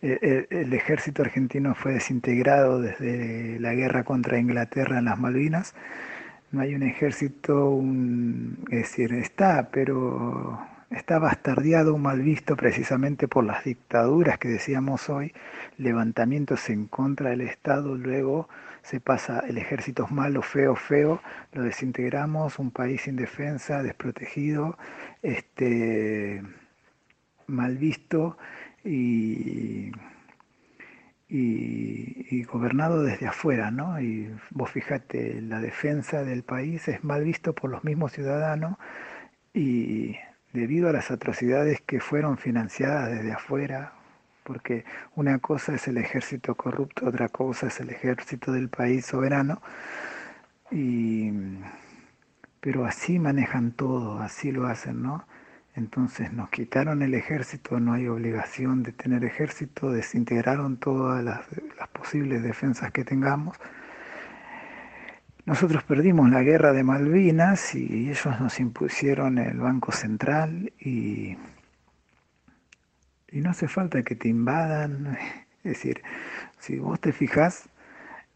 el, 0.02 0.74
ejército 0.74 1.22
argentino 1.22 1.76
fue 1.76 1.94
desintegrado 1.94 2.82
desde 2.82 3.60
la 3.60 3.74
guerra 3.74 4.04
contra 4.04 4.40
Inglaterra 4.40 5.00
en 5.00 5.06
las 5.06 5.20
Malvinas. 5.20 5.76
No 6.52 6.62
hay 6.62 6.76
un 6.76 6.84
ejército, 6.84 7.82
es 8.72 8.80
decir, 8.80 9.14
está, 9.14 9.70
pero 9.72 10.60
está 10.92 11.20
bastardeado, 11.20 11.98
mal 11.98 12.22
visto 12.22 12.56
precisamente 12.56 13.28
por 13.28 13.46
las 13.46 13.64
dictaduras 13.64 14.38
que 14.38 14.50
decíamos 14.50 15.10
hoy, 15.10 15.34
levantamientos 15.78 16.70
en 16.70 16.88
contra 16.88 17.30
del 17.30 17.42
Estado, 17.42 17.96
luego 17.96 18.50
se 18.84 19.00
pasa 19.00 19.40
el 19.48 19.58
ejército 19.58 20.08
malo, 20.08 20.42
feo, 20.42 20.76
feo, 20.76 21.22
lo 21.54 21.64
desintegramos, 21.64 22.60
un 22.60 22.72
país 22.72 23.02
sin 23.02 23.16
defensa, 23.16 23.84
desprotegido, 23.84 24.78
este, 25.22 26.44
mal 27.48 27.78
visto 27.78 28.38
y, 28.84 29.92
y, 31.30 32.44
gobernado 32.44 33.04
desde 33.04 33.28
afuera, 33.28 33.72
¿no? 33.72 34.02
Y 34.02 34.30
vos 34.50 34.72
fíjate, 34.72 35.42
la 35.42 35.60
defensa 35.62 36.24
del 36.24 36.44
país 36.44 36.88
es 36.88 37.04
mal 37.04 37.24
visto 37.24 37.54
por 37.54 37.70
los 37.70 37.84
mismos 37.84 38.12
ciudadanos 38.12 38.78
y 39.54 40.18
debido 40.54 40.90
a 40.90 40.94
las 40.94 41.12
atrocidades 41.12 41.82
que 41.82 42.00
fueron 42.00 42.38
financiadas 42.38 43.10
desde 43.10 43.34
afuera, 43.34 43.94
porque 44.44 44.86
una 45.16 45.40
cosa 45.40 45.76
es 45.76 45.88
el 45.88 45.98
ejército 45.98 46.56
corrupto, 46.56 47.08
otra 47.08 47.30
cosa 47.30 47.68
es 47.68 47.80
el 47.80 47.90
ejército 47.90 48.52
del 48.52 48.70
país 48.70 49.06
soberano, 49.06 49.62
y, 50.72 51.32
pero 52.60 52.86
así 52.86 53.20
manejan 53.20 53.72
todo, 53.72 54.20
así 54.20 54.52
lo 54.52 54.68
hacen, 54.68 55.02
¿no? 55.02 55.26
Entonces 55.76 56.34
nos 56.34 56.50
quitaron 56.50 57.02
el 57.02 57.14
ejército, 57.14 57.80
no 57.80 57.94
hay 57.94 58.08
obligación 58.08 58.84
de 58.84 58.92
tener 58.92 59.24
ejército, 59.24 59.92
desintegraron 59.92 60.78
todas 60.78 61.24
las, 61.24 61.46
posibles 61.94 62.44
defensas 62.44 62.92
que 62.92 63.06
tengamos. 63.06 63.58
Nosotros 65.52 65.84
perdimos 65.84 66.30
la 66.30 66.44
guerra 66.44 66.72
de 66.72 66.82
Malvinas 66.82 67.76
y 67.76 68.10
ellos 68.12 68.40
nos 68.40 68.58
impusieron 68.62 69.38
el 69.38 69.58
Banco 69.58 69.92
Central 69.92 70.72
y, 70.80 71.36
no 73.34 73.50
hace 73.50 73.68
falta 73.68 74.02
que 74.02 74.16
te 74.16 74.30
invadan. 74.30 75.18
Es 75.66 75.74
decir, 75.74 76.02
si 76.58 76.80
vos 76.80 77.02
te 77.02 77.12
fijas, 77.12 77.68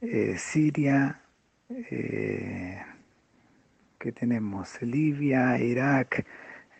eh, 0.01 0.35
Siria, 0.37 1.21
eh, 1.69 2.83
que 3.97 4.11
tenemos 4.11 4.81
Libia, 4.81 5.57
Irak, 5.57 6.25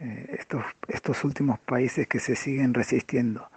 eh, 0.02 0.36
estos, 0.38 0.66
estos 0.90 1.24
últimos 1.24 1.60
países 1.60 2.08
que 2.08 2.20
se 2.20 2.36
siguen 2.36 2.74
resistiendo. 2.74 3.50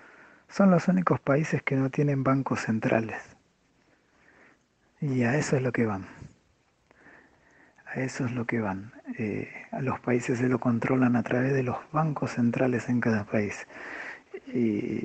Son 0.48 0.70
los 0.70 0.86
únicos 0.86 1.18
países 1.18 1.60
que 1.60 1.74
no 1.74 1.90
tienen 1.90 2.22
bancos 2.22 2.60
centrales. 2.60 3.20
Y 5.00 5.24
a 5.24 5.36
eso 5.36 5.56
es 5.56 5.62
lo 5.62 5.72
que 5.72 5.84
van. 5.84 6.06
A 7.94 8.00
eso 8.00 8.26
es 8.26 8.32
lo 8.32 8.44
que 8.44 8.60
van. 8.60 8.92
Eh, 9.18 9.50
a 9.72 9.80
los 9.80 9.98
países 10.00 10.38
se 10.38 10.48
lo 10.48 10.58
controlan 10.58 11.16
a 11.16 11.22
través 11.22 11.52
de 11.52 11.62
los 11.62 11.76
bancos 11.92 12.32
centrales 12.32 12.88
en 12.88 13.00
cada 13.00 13.24
país. 13.24 13.66
Y, 14.54 15.02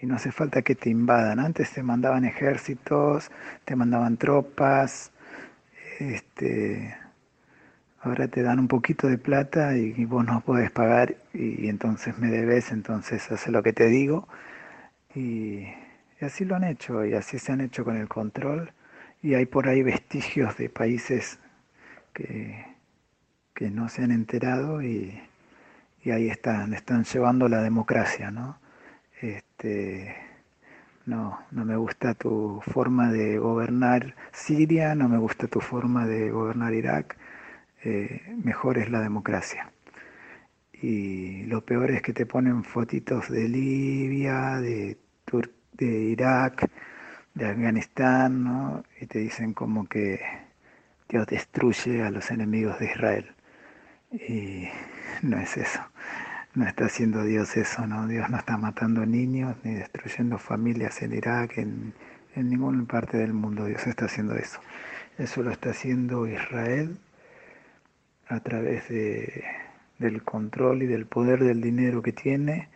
y 0.00 0.06
no 0.06 0.16
hace 0.16 0.32
falta 0.32 0.62
que 0.62 0.74
te 0.74 0.90
invadan. 0.90 1.40
Antes 1.40 1.72
te 1.72 1.82
mandaban 1.82 2.24
ejércitos, 2.24 3.30
te 3.64 3.76
mandaban 3.76 4.16
tropas, 4.16 5.12
este, 5.98 6.94
ahora 8.02 8.28
te 8.28 8.42
dan 8.42 8.58
un 8.58 8.68
poquito 8.68 9.08
de 9.08 9.18
plata 9.18 9.76
y, 9.76 10.04
vos 10.04 10.24
no 10.24 10.40
podés 10.42 10.70
pagar 10.70 11.16
y, 11.32 11.68
entonces 11.68 12.18
me 12.18 12.28
debes, 12.28 12.70
entonces 12.70 13.30
hace 13.30 13.50
lo 13.50 13.62
que 13.62 13.72
te 13.72 13.88
digo. 13.88 14.28
Y, 15.14 15.66
así 16.20 16.44
lo 16.44 16.56
han 16.56 16.64
hecho 16.64 17.04
y 17.04 17.14
así 17.14 17.38
se 17.38 17.52
han 17.52 17.60
hecho 17.60 17.84
con 17.84 17.96
el 17.96 18.08
control 18.08 18.72
y 19.22 19.34
hay 19.34 19.46
por 19.46 19.68
ahí 19.68 19.82
vestigios 19.82 20.56
de 20.56 20.68
países 20.70 21.38
que, 22.14 22.64
que 23.54 23.70
no 23.70 23.88
se 23.88 24.04
han 24.04 24.12
enterado 24.12 24.82
y, 24.82 25.20
y 26.02 26.10
ahí 26.10 26.28
están, 26.28 26.74
están 26.74 27.04
llevando 27.04 27.48
la 27.48 27.62
democracia, 27.62 28.30
¿no? 28.30 28.58
Este, 29.20 30.16
no, 31.06 31.38
no 31.50 31.64
me 31.64 31.76
gusta 31.76 32.14
tu 32.14 32.60
forma 32.62 33.12
de 33.12 33.38
gobernar 33.38 34.14
Siria, 34.32 34.94
no 34.94 35.08
me 35.08 35.18
gusta 35.18 35.46
tu 35.48 35.60
forma 35.60 36.06
de 36.06 36.30
gobernar 36.30 36.74
Irak, 36.74 37.16
eh, 37.84 38.22
mejor 38.42 38.78
es 38.78 38.90
la 38.90 39.00
democracia. 39.00 39.70
Y 40.72 41.44
lo 41.44 41.64
peor 41.64 41.90
es 41.90 42.02
que 42.02 42.12
te 42.12 42.26
ponen 42.26 42.64
fotitos 42.64 43.30
de 43.30 43.48
Libia, 43.48 44.56
de, 44.60 44.98
de 45.72 45.86
Irak, 45.86 46.70
de 47.34 47.46
Afganistán, 47.46 48.44
¿no? 48.44 48.84
y 49.00 49.06
te 49.06 49.18
dicen 49.20 49.54
como 49.54 49.86
que 49.86 50.20
Dios 51.08 51.26
destruye 51.26 52.02
a 52.02 52.10
los 52.10 52.30
enemigos 52.30 52.78
de 52.78 52.86
Israel. 52.86 53.34
Y 54.12 54.68
no 55.22 55.38
es 55.38 55.56
eso. 55.56 55.80
No 56.54 56.66
está 56.66 56.86
haciendo 56.86 57.24
Dios 57.24 57.56
eso, 57.56 57.86
¿no? 57.86 58.06
Dios 58.06 58.30
no 58.30 58.36
está 58.36 58.56
matando 58.56 59.04
niños 59.04 59.56
ni 59.64 59.74
destruyendo 59.74 60.38
familias 60.38 61.02
en 61.02 61.12
Irak, 61.12 61.58
en, 61.58 61.92
ninguna 62.36 62.84
parte 62.84 63.16
del 63.16 63.32
mundo. 63.32 63.66
Dios 63.66 63.86
está 63.86 64.06
haciendo 64.06 64.34
eso. 64.36 64.60
Eso 65.18 65.42
lo 65.42 65.50
está 65.50 65.70
haciendo 65.70 66.26
Israel 66.28 66.98
a 68.28 68.40
través 68.40 68.88
de, 68.88 69.44
del 69.98 70.22
control 70.22 70.82
y 70.82 70.86
del 70.86 71.06
poder 71.06 71.42
del 71.42 71.60
dinero 71.60 72.02
que 72.02 72.12
tiene. 72.12 72.68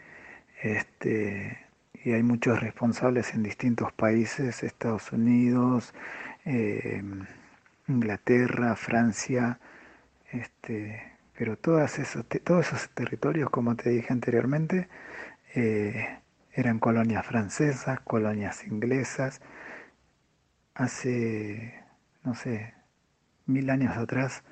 Este, 0.62 1.58
y 2.04 2.12
hay 2.12 2.22
muchos 2.22 2.60
responsables 2.60 3.34
en 3.34 3.42
distintos 3.42 3.92
países, 3.92 4.62
Estados 4.62 5.12
Unidos, 5.12 5.94
eh, 6.44 7.02
Inglaterra, 7.88 8.76
Francia, 8.76 9.58
este, 10.30 11.12
pero 11.36 11.56
todas 11.56 11.98
esos, 11.98 12.24
todos 12.44 12.66
esos 12.66 12.90
territorios, 12.90 13.50
como 13.50 13.76
te 13.76 13.90
dije 13.90 14.12
anteriormente, 14.12 14.88
eh, 15.54 16.20
eran 16.52 16.78
colonias 16.78 17.26
francesas, 17.26 18.00
colonias 18.00 18.66
inglesas. 18.66 19.40
Hace, 20.74 21.82
no 22.24 22.34
sé, 22.34 22.74
mil 23.46 23.70
años 23.70 23.96
atrás, 23.96 24.44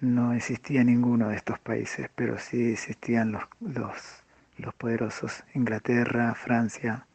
no 0.00 0.32
existía 0.32 0.84
ninguno 0.84 1.28
de 1.28 1.36
estos 1.36 1.58
países, 1.58 2.10
pero 2.14 2.38
sí 2.38 2.72
existían 2.72 3.32
los, 3.32 3.44
los, 3.60 4.24
los 4.56 4.74
poderosos, 4.74 5.44
Inglaterra, 5.54 6.34
Francia, 6.34 7.06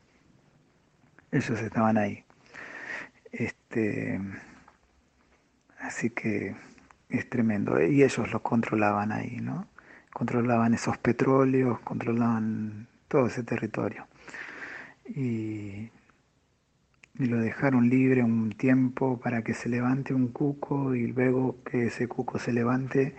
ellos 1.32 1.60
estaban 1.62 1.98
ahí. 1.98 2.24
Este, 3.32 4.20
así 5.84 6.10
que 6.10 6.56
es 7.10 7.30
tremendo. 7.30 7.82
Y 7.82 8.04
ellos 8.04 8.32
los 8.32 8.42
controlaban 8.42 9.12
ahí, 9.12 9.38
¿no? 9.42 9.68
Controlaban 10.12 10.74
esos 10.74 10.98
petróleos, 10.98 11.80
controlaban 11.82 12.88
todo 13.08 13.28
ese 13.28 13.44
territorio. 13.44 14.08
Y 15.06 15.90
y 17.20 17.26
lo 17.28 17.38
dejaron 17.38 17.90
libre 17.90 18.24
un 18.24 18.52
tiempo 18.52 19.20
para 19.20 19.44
que 19.44 19.54
se 19.54 19.70
levante 19.70 20.14
un 20.16 20.30
cuco 20.30 20.96
y 20.96 21.08
luego 21.08 21.58
que 21.64 21.88
ese 21.88 22.08
cuco 22.08 22.40
se 22.40 22.52
levante, 22.52 23.16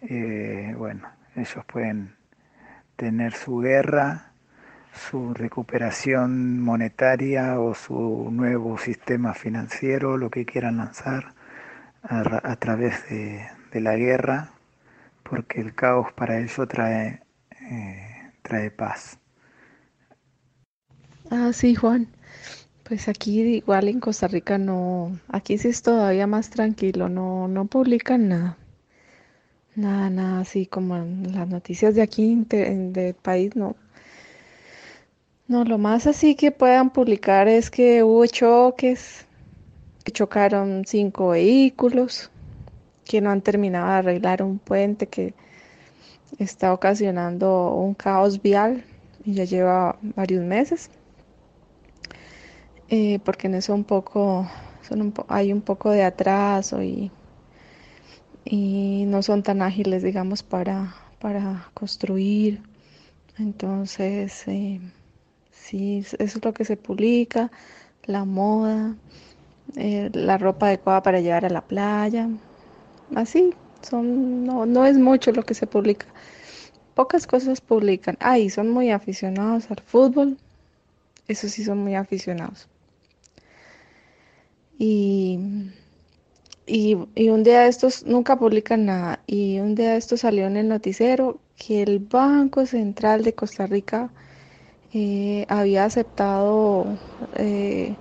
eh, 0.00 0.74
bueno, 0.78 1.08
ellos 1.36 1.62
pueden 1.66 2.16
tener 2.96 3.34
su 3.34 3.58
guerra, 3.58 4.32
su 5.10 5.34
recuperación 5.34 6.60
monetaria 6.60 7.60
o 7.60 7.74
su 7.74 8.30
nuevo 8.32 8.78
sistema 8.78 9.34
financiero, 9.34 10.16
lo 10.16 10.30
que 10.30 10.46
quieran 10.46 10.78
lanzar 10.78 11.34
a, 12.08 12.56
través 12.56 13.08
de, 13.08 13.80
la 13.80 13.96
guerra, 13.96 14.50
porque 15.22 15.60
el 15.60 15.74
caos 15.74 16.12
para 16.14 16.38
ello 16.40 16.66
trae, 16.66 17.22
eh, 17.70 18.32
trae 18.42 18.70
paz. 18.70 19.18
Ah, 21.30 21.52
sí, 21.52 21.74
Juan. 21.74 22.08
Pues 22.84 23.06
aquí 23.08 23.42
igual 23.42 23.88
en 23.88 24.00
Costa 24.00 24.28
Rica 24.28 24.56
no, 24.56 25.18
aquí 25.28 25.58
sí 25.58 25.68
es 25.68 25.82
todavía 25.82 26.26
más 26.26 26.48
tranquilo, 26.48 27.10
no, 27.10 27.46
no 27.46 27.66
publican 27.66 28.28
nada. 28.28 28.56
Nada, 29.74 30.08
nada 30.10 30.40
así 30.40 30.66
como 30.66 30.96
las 30.96 31.48
noticias 31.48 31.94
de 31.94 32.02
aquí 32.02 32.44
del 32.48 33.14
país, 33.14 33.54
no. 33.54 33.76
No, 35.48 35.64
lo 35.64 35.78
más 35.78 36.06
así 36.06 36.34
que 36.34 36.50
puedan 36.50 36.90
publicar 36.90 37.46
es 37.48 37.70
que 37.70 38.02
hubo 38.02 38.26
choques, 38.26 39.26
que 39.26 39.27
chocaron 40.10 40.84
cinco 40.86 41.30
vehículos, 41.30 42.30
que 43.04 43.20
no 43.20 43.30
han 43.30 43.42
terminado 43.42 43.86
de 43.86 43.92
arreglar 43.94 44.42
un 44.42 44.58
puente 44.58 45.06
que 45.06 45.34
está 46.38 46.72
ocasionando 46.72 47.74
un 47.74 47.94
caos 47.94 48.42
vial 48.42 48.84
y 49.24 49.34
ya 49.34 49.44
lleva 49.44 49.98
varios 50.16 50.44
meses. 50.44 50.90
Eh, 52.90 53.18
porque 53.24 53.46
en 53.48 53.54
eso 53.54 53.74
un 53.74 53.84
poco, 53.84 54.48
hay 55.28 55.52
un 55.52 55.60
poco 55.60 55.90
de 55.90 56.04
atraso 56.04 56.82
y 56.82 57.10
y 58.50 59.04
no 59.06 59.22
son 59.22 59.42
tan 59.42 59.60
ágiles, 59.62 60.02
digamos, 60.02 60.42
para, 60.42 60.94
para 61.20 61.68
construir. 61.74 62.62
Entonces, 63.38 64.46
eh, 64.48 64.80
sí, 65.50 65.98
eso 65.98 66.16
es 66.18 66.44
lo 66.44 66.52
que 66.54 66.64
se 66.64 66.76
publica, 66.76 67.50
la 68.04 68.24
moda, 68.24 68.96
eh, 69.76 70.10
la 70.12 70.38
ropa 70.38 70.66
adecuada 70.66 71.02
para 71.02 71.20
llevar 71.20 71.44
a 71.44 71.50
la 71.50 71.62
playa. 71.62 72.28
Así, 73.14 73.54
son, 73.82 74.44
no, 74.44 74.66
no 74.66 74.86
es 74.86 74.98
mucho 74.98 75.32
lo 75.32 75.42
que 75.44 75.54
se 75.54 75.66
publica. 75.66 76.06
Pocas 76.94 77.26
cosas 77.26 77.60
publican. 77.60 78.16
Ah, 78.20 78.38
y 78.38 78.50
son 78.50 78.70
muy 78.70 78.90
aficionados 78.90 79.70
al 79.70 79.80
fútbol. 79.80 80.38
Eso 81.28 81.48
sí 81.48 81.64
son 81.64 81.78
muy 81.78 81.94
aficionados. 81.94 82.68
Y 84.78 85.38
y, 86.68 86.96
un 87.30 87.42
día 87.44 87.62
de 87.62 87.68
estos 87.68 88.04
nunca 88.04 88.38
publican 88.38 88.84
nada. 88.86 89.20
Y 89.26 89.58
un 89.60 89.74
día 89.74 89.92
de 89.92 89.96
estos 89.98 90.20
salió 90.20 90.46
en 90.46 90.56
el 90.56 90.68
noticiero 90.68 91.40
que 91.56 91.82
el 91.82 91.98
Banco 91.98 92.66
Central 92.66 93.24
de 93.24 93.34
Costa 93.34 93.66
Rica 93.66 94.10
eh, 94.92 95.46
había 95.48 95.84
aceptado 95.84 96.86
eh, 97.36 97.96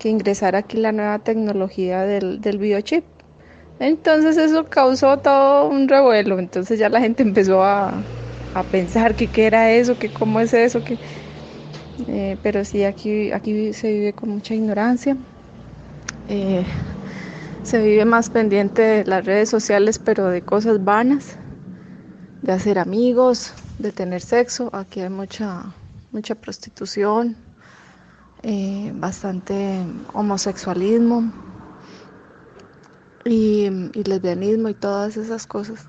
que 0.00 0.08
ingresara 0.08 0.58
aquí 0.58 0.78
la 0.78 0.90
nueva 0.90 1.20
tecnología 1.20 2.02
del, 2.02 2.40
del 2.40 2.58
biochip. 2.58 3.04
Entonces 3.78 4.36
eso 4.36 4.64
causó 4.64 5.18
todo 5.18 5.68
un 5.68 5.88
revuelo. 5.88 6.40
Entonces 6.40 6.78
ya 6.78 6.88
la 6.88 7.00
gente 7.00 7.22
empezó 7.22 7.62
a, 7.62 8.02
pensar 8.72 9.14
que 9.14 9.28
qué 9.28 9.46
era 9.46 9.70
eso, 9.70 9.96
que 9.96 10.08
cómo 10.08 10.40
es 10.40 10.52
eso, 10.52 10.82
que 10.82 10.98
eh, 12.08 12.36
pero 12.42 12.64
sí 12.64 12.82
aquí 12.82 13.30
aquí 13.30 13.72
se 13.72 13.92
vive 13.92 14.12
con 14.12 14.30
mucha 14.30 14.54
ignorancia 14.54 15.16
se 17.62 17.80
vive 17.82 18.04
más 18.04 18.30
pendiente 18.30 18.82
de 18.82 19.04
las 19.04 19.24
redes 19.24 19.48
sociales, 19.48 19.98
pero 19.98 20.28
de 20.28 20.42
cosas 20.42 20.82
vanas, 20.84 21.36
de 22.42 22.52
hacer 22.52 22.78
amigos, 22.78 23.52
de 23.78 23.92
tener 23.92 24.22
sexo. 24.22 24.70
Aquí 24.72 25.00
hay 25.00 25.10
mucha, 25.10 25.72
mucha 26.10 26.34
prostitución, 26.34 27.36
eh, 28.42 28.92
bastante 28.94 29.84
homosexualismo 30.14 31.30
y, 33.24 33.68
lesbianismo 34.04 34.68
y 34.68 34.74
todas 34.74 35.16
esas 35.16 35.46
cosas. 35.46 35.86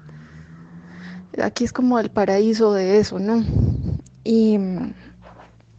Aquí 1.41 1.63
es 1.63 1.71
como 1.71 1.99
el 1.99 2.09
paraíso 2.09 2.73
de 2.73 2.97
eso, 2.97 3.19
¿no? 3.19 3.43
Y, 4.23 4.57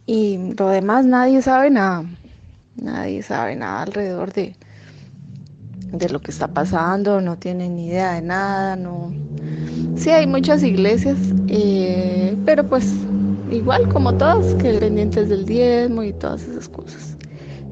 y 0.05 0.53
lo 0.57 0.69
demás 0.69 1.05
nadie 1.05 1.41
sabe 1.41 1.69
nada. 1.69 2.03
Nadie 2.75 3.21
sabe 3.21 3.55
nada 3.55 3.83
alrededor 3.83 4.33
de, 4.33 4.55
de 5.91 6.09
lo 6.09 6.19
que 6.19 6.31
está 6.31 6.47
pasando, 6.47 7.21
no 7.21 7.37
tienen 7.37 7.75
ni 7.75 7.87
idea 7.87 8.13
de 8.13 8.21
nada, 8.23 8.75
no. 8.75 9.13
Sí, 9.95 10.09
hay 10.09 10.25
muchas 10.25 10.63
iglesias, 10.63 11.17
eh, 11.47 12.35
pero 12.45 12.67
pues 12.67 13.02
igual 13.53 13.87
como 13.87 14.13
todas, 14.13 14.55
que 14.55 14.77
pendientes 14.79 15.29
del 15.29 15.45
diezmo 15.45 16.03
y 16.03 16.13
todas 16.13 16.47
esas 16.47 16.67
cosas. 16.69 17.17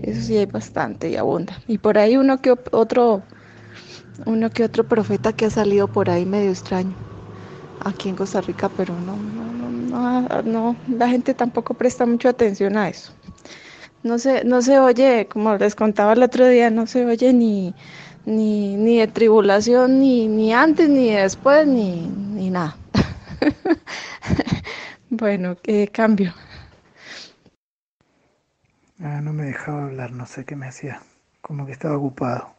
Eso 0.02 0.22
sí 0.22 0.38
hay 0.38 0.46
bastante 0.46 1.10
y 1.10 1.16
abunda. 1.18 1.60
Y 1.68 1.78
por 1.80 1.98
ahí 1.98 2.18
uno 2.18 2.42
que 2.42 2.56
otro, 2.72 3.24
uno 4.26 4.50
que 4.50 4.64
otro 4.64 4.88
profeta 4.88 5.34
que 5.34 5.46
ha 5.46 5.50
salido 5.50 5.88
por 5.88 6.10
ahí 6.10 6.26
medio 6.26 6.52
extraño 6.52 6.98
aquí 7.80 8.10
en 8.10 8.16
Costa 8.16 8.42
Rica, 8.42 8.70
pero 8.70 9.00
no, 9.00 9.18
no, 9.18 9.72
no, 9.72 10.44
no, 10.44 10.78
la 10.88 11.08
gente 11.10 11.34
tampoco 11.34 11.74
presta 11.74 12.06
mucha 12.06 12.30
atención 12.30 12.78
a 12.78 12.90
eso. 12.90 13.14
No 14.04 14.18
se, 14.20 14.44
no 14.44 14.62
se 14.62 14.80
oye, 14.80 15.28
como 15.28 15.56
les 15.58 15.76
contaba 15.76 16.14
el 16.14 16.24
otro 16.24 16.48
día, 16.48 16.70
no 16.72 16.88
se 16.88 17.06
oye 17.06 17.34
ni 17.34 17.76
ni, 18.26 18.76
ni 18.78 18.98
de 19.00 19.08
tribulación, 19.08 20.00
ni, 20.00 20.28
ni 20.28 20.54
antes, 20.54 20.90
ni 20.90 21.12
después, 21.12 21.68
ni, 21.68 22.08
ni 22.08 22.50
nada. 22.50 22.78
bueno, 25.12 25.58
qué 25.62 25.88
cambio. 25.90 26.34
Ah, 29.00 29.22
no 29.22 29.34
me 29.34 29.44
dejaba 29.46 29.86
hablar, 29.86 30.12
no 30.12 30.26
sé 30.26 30.46
qué 30.46 30.56
me 30.56 30.68
hacía, 30.68 31.02
como 31.42 31.66
que 31.66 31.72
estaba 31.74 31.98
ocupado 31.98 32.56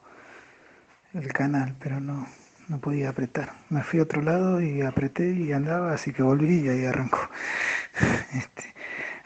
el 1.15 1.33
canal, 1.33 1.75
pero 1.81 2.01
no, 2.01 2.27
no 2.69 2.79
podía 2.81 3.11
apretar. 3.11 3.55
Me 3.71 3.83
fui 3.83 4.01
a 4.01 4.05
otro 4.05 4.23
lado 4.23 4.61
y 4.63 4.83
apreté 4.83 5.33
y 5.33 5.53
andaba, 5.53 5.93
así 5.95 6.13
que 6.13 6.23
volví 6.23 6.61
y 6.61 6.69
ahí 6.69 6.85
arrancó. 6.85 7.19
Este, 8.35 8.75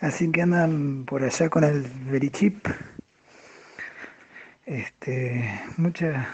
así 0.00 0.30
que 0.32 0.42
andan 0.42 1.04
por 1.06 1.22
allá 1.22 1.48
con 1.50 1.64
el 1.64 1.82
Verichip 2.10 2.66
este, 4.66 5.60
mucha, 5.76 6.28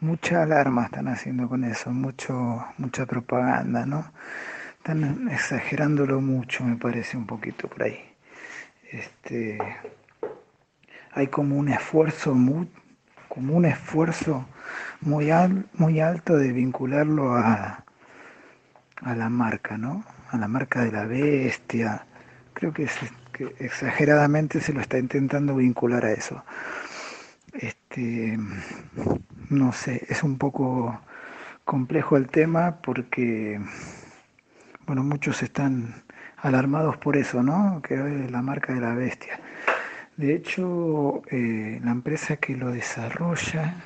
mucha 0.00 0.42
alarma 0.42 0.86
están 0.86 1.08
haciendo 1.08 1.48
con 1.48 1.64
eso, 1.64 1.90
mucho, 1.90 2.64
mucha 2.78 3.06
propaganda, 3.06 3.86
¿no? 3.86 4.12
Están 4.82 5.28
exagerándolo 5.28 6.20
mucho, 6.20 6.64
me 6.64 6.74
parece 6.74 7.16
un 7.16 7.24
poquito 7.24 7.68
por 7.68 7.84
ahí. 7.84 8.00
Este, 8.90 9.56
hay 11.12 11.28
como 11.28 11.56
un 11.56 11.68
esfuerzo 11.68 12.34
muy, 12.34 12.68
como 13.28 13.54
un 13.54 13.64
esfuerzo 13.64 14.44
muy, 15.02 15.30
alto 15.30 16.36
de 16.36 16.50
vincularlo 16.50 17.36
a, 17.36 17.84
a 19.02 19.14
la 19.14 19.28
marca, 19.28 19.78
¿no? 19.78 20.04
A 20.30 20.36
la 20.36 20.48
marca 20.48 20.80
de 20.82 20.90
la 20.90 21.04
bestia. 21.06 22.04
Creo 22.52 22.72
que, 22.72 22.88
que 23.32 23.54
exageradamente 23.60 24.60
se 24.60 24.72
lo 24.72 24.80
está 24.80 24.98
intentando 24.98 25.54
vincular 25.54 26.04
a 26.04 26.10
eso. 26.10 26.42
Este, 27.52 28.36
no 29.48 29.72
sé, 29.72 30.04
es 30.08 30.24
un 30.24 30.38
poco 30.38 31.00
complejo 31.64 32.16
el 32.16 32.28
tema 32.28 32.78
porque, 32.82 33.60
bueno, 34.86 35.02
muchos 35.04 35.42
están 35.42 36.02
alarmados 36.36 36.96
por 36.96 37.16
eso, 37.16 37.42
¿no? 37.42 37.80
Que 37.82 37.94
es 37.94 38.30
la 38.30 38.42
marca 38.42 38.72
de 38.74 38.80
la 38.80 38.94
bestia. 38.94 39.40
De 40.16 40.34
hecho, 40.34 41.22
eh, 41.30 41.80
la 41.82 41.92
empresa 41.92 42.36
que 42.36 42.56
lo 42.56 42.70
desarrolla, 42.70 43.76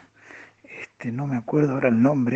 este, 0.64 1.12
no 1.12 1.26
me 1.26 1.36
acuerdo 1.36 1.74
ahora 1.74 1.88
el 1.88 2.02
nombre, 2.02 2.34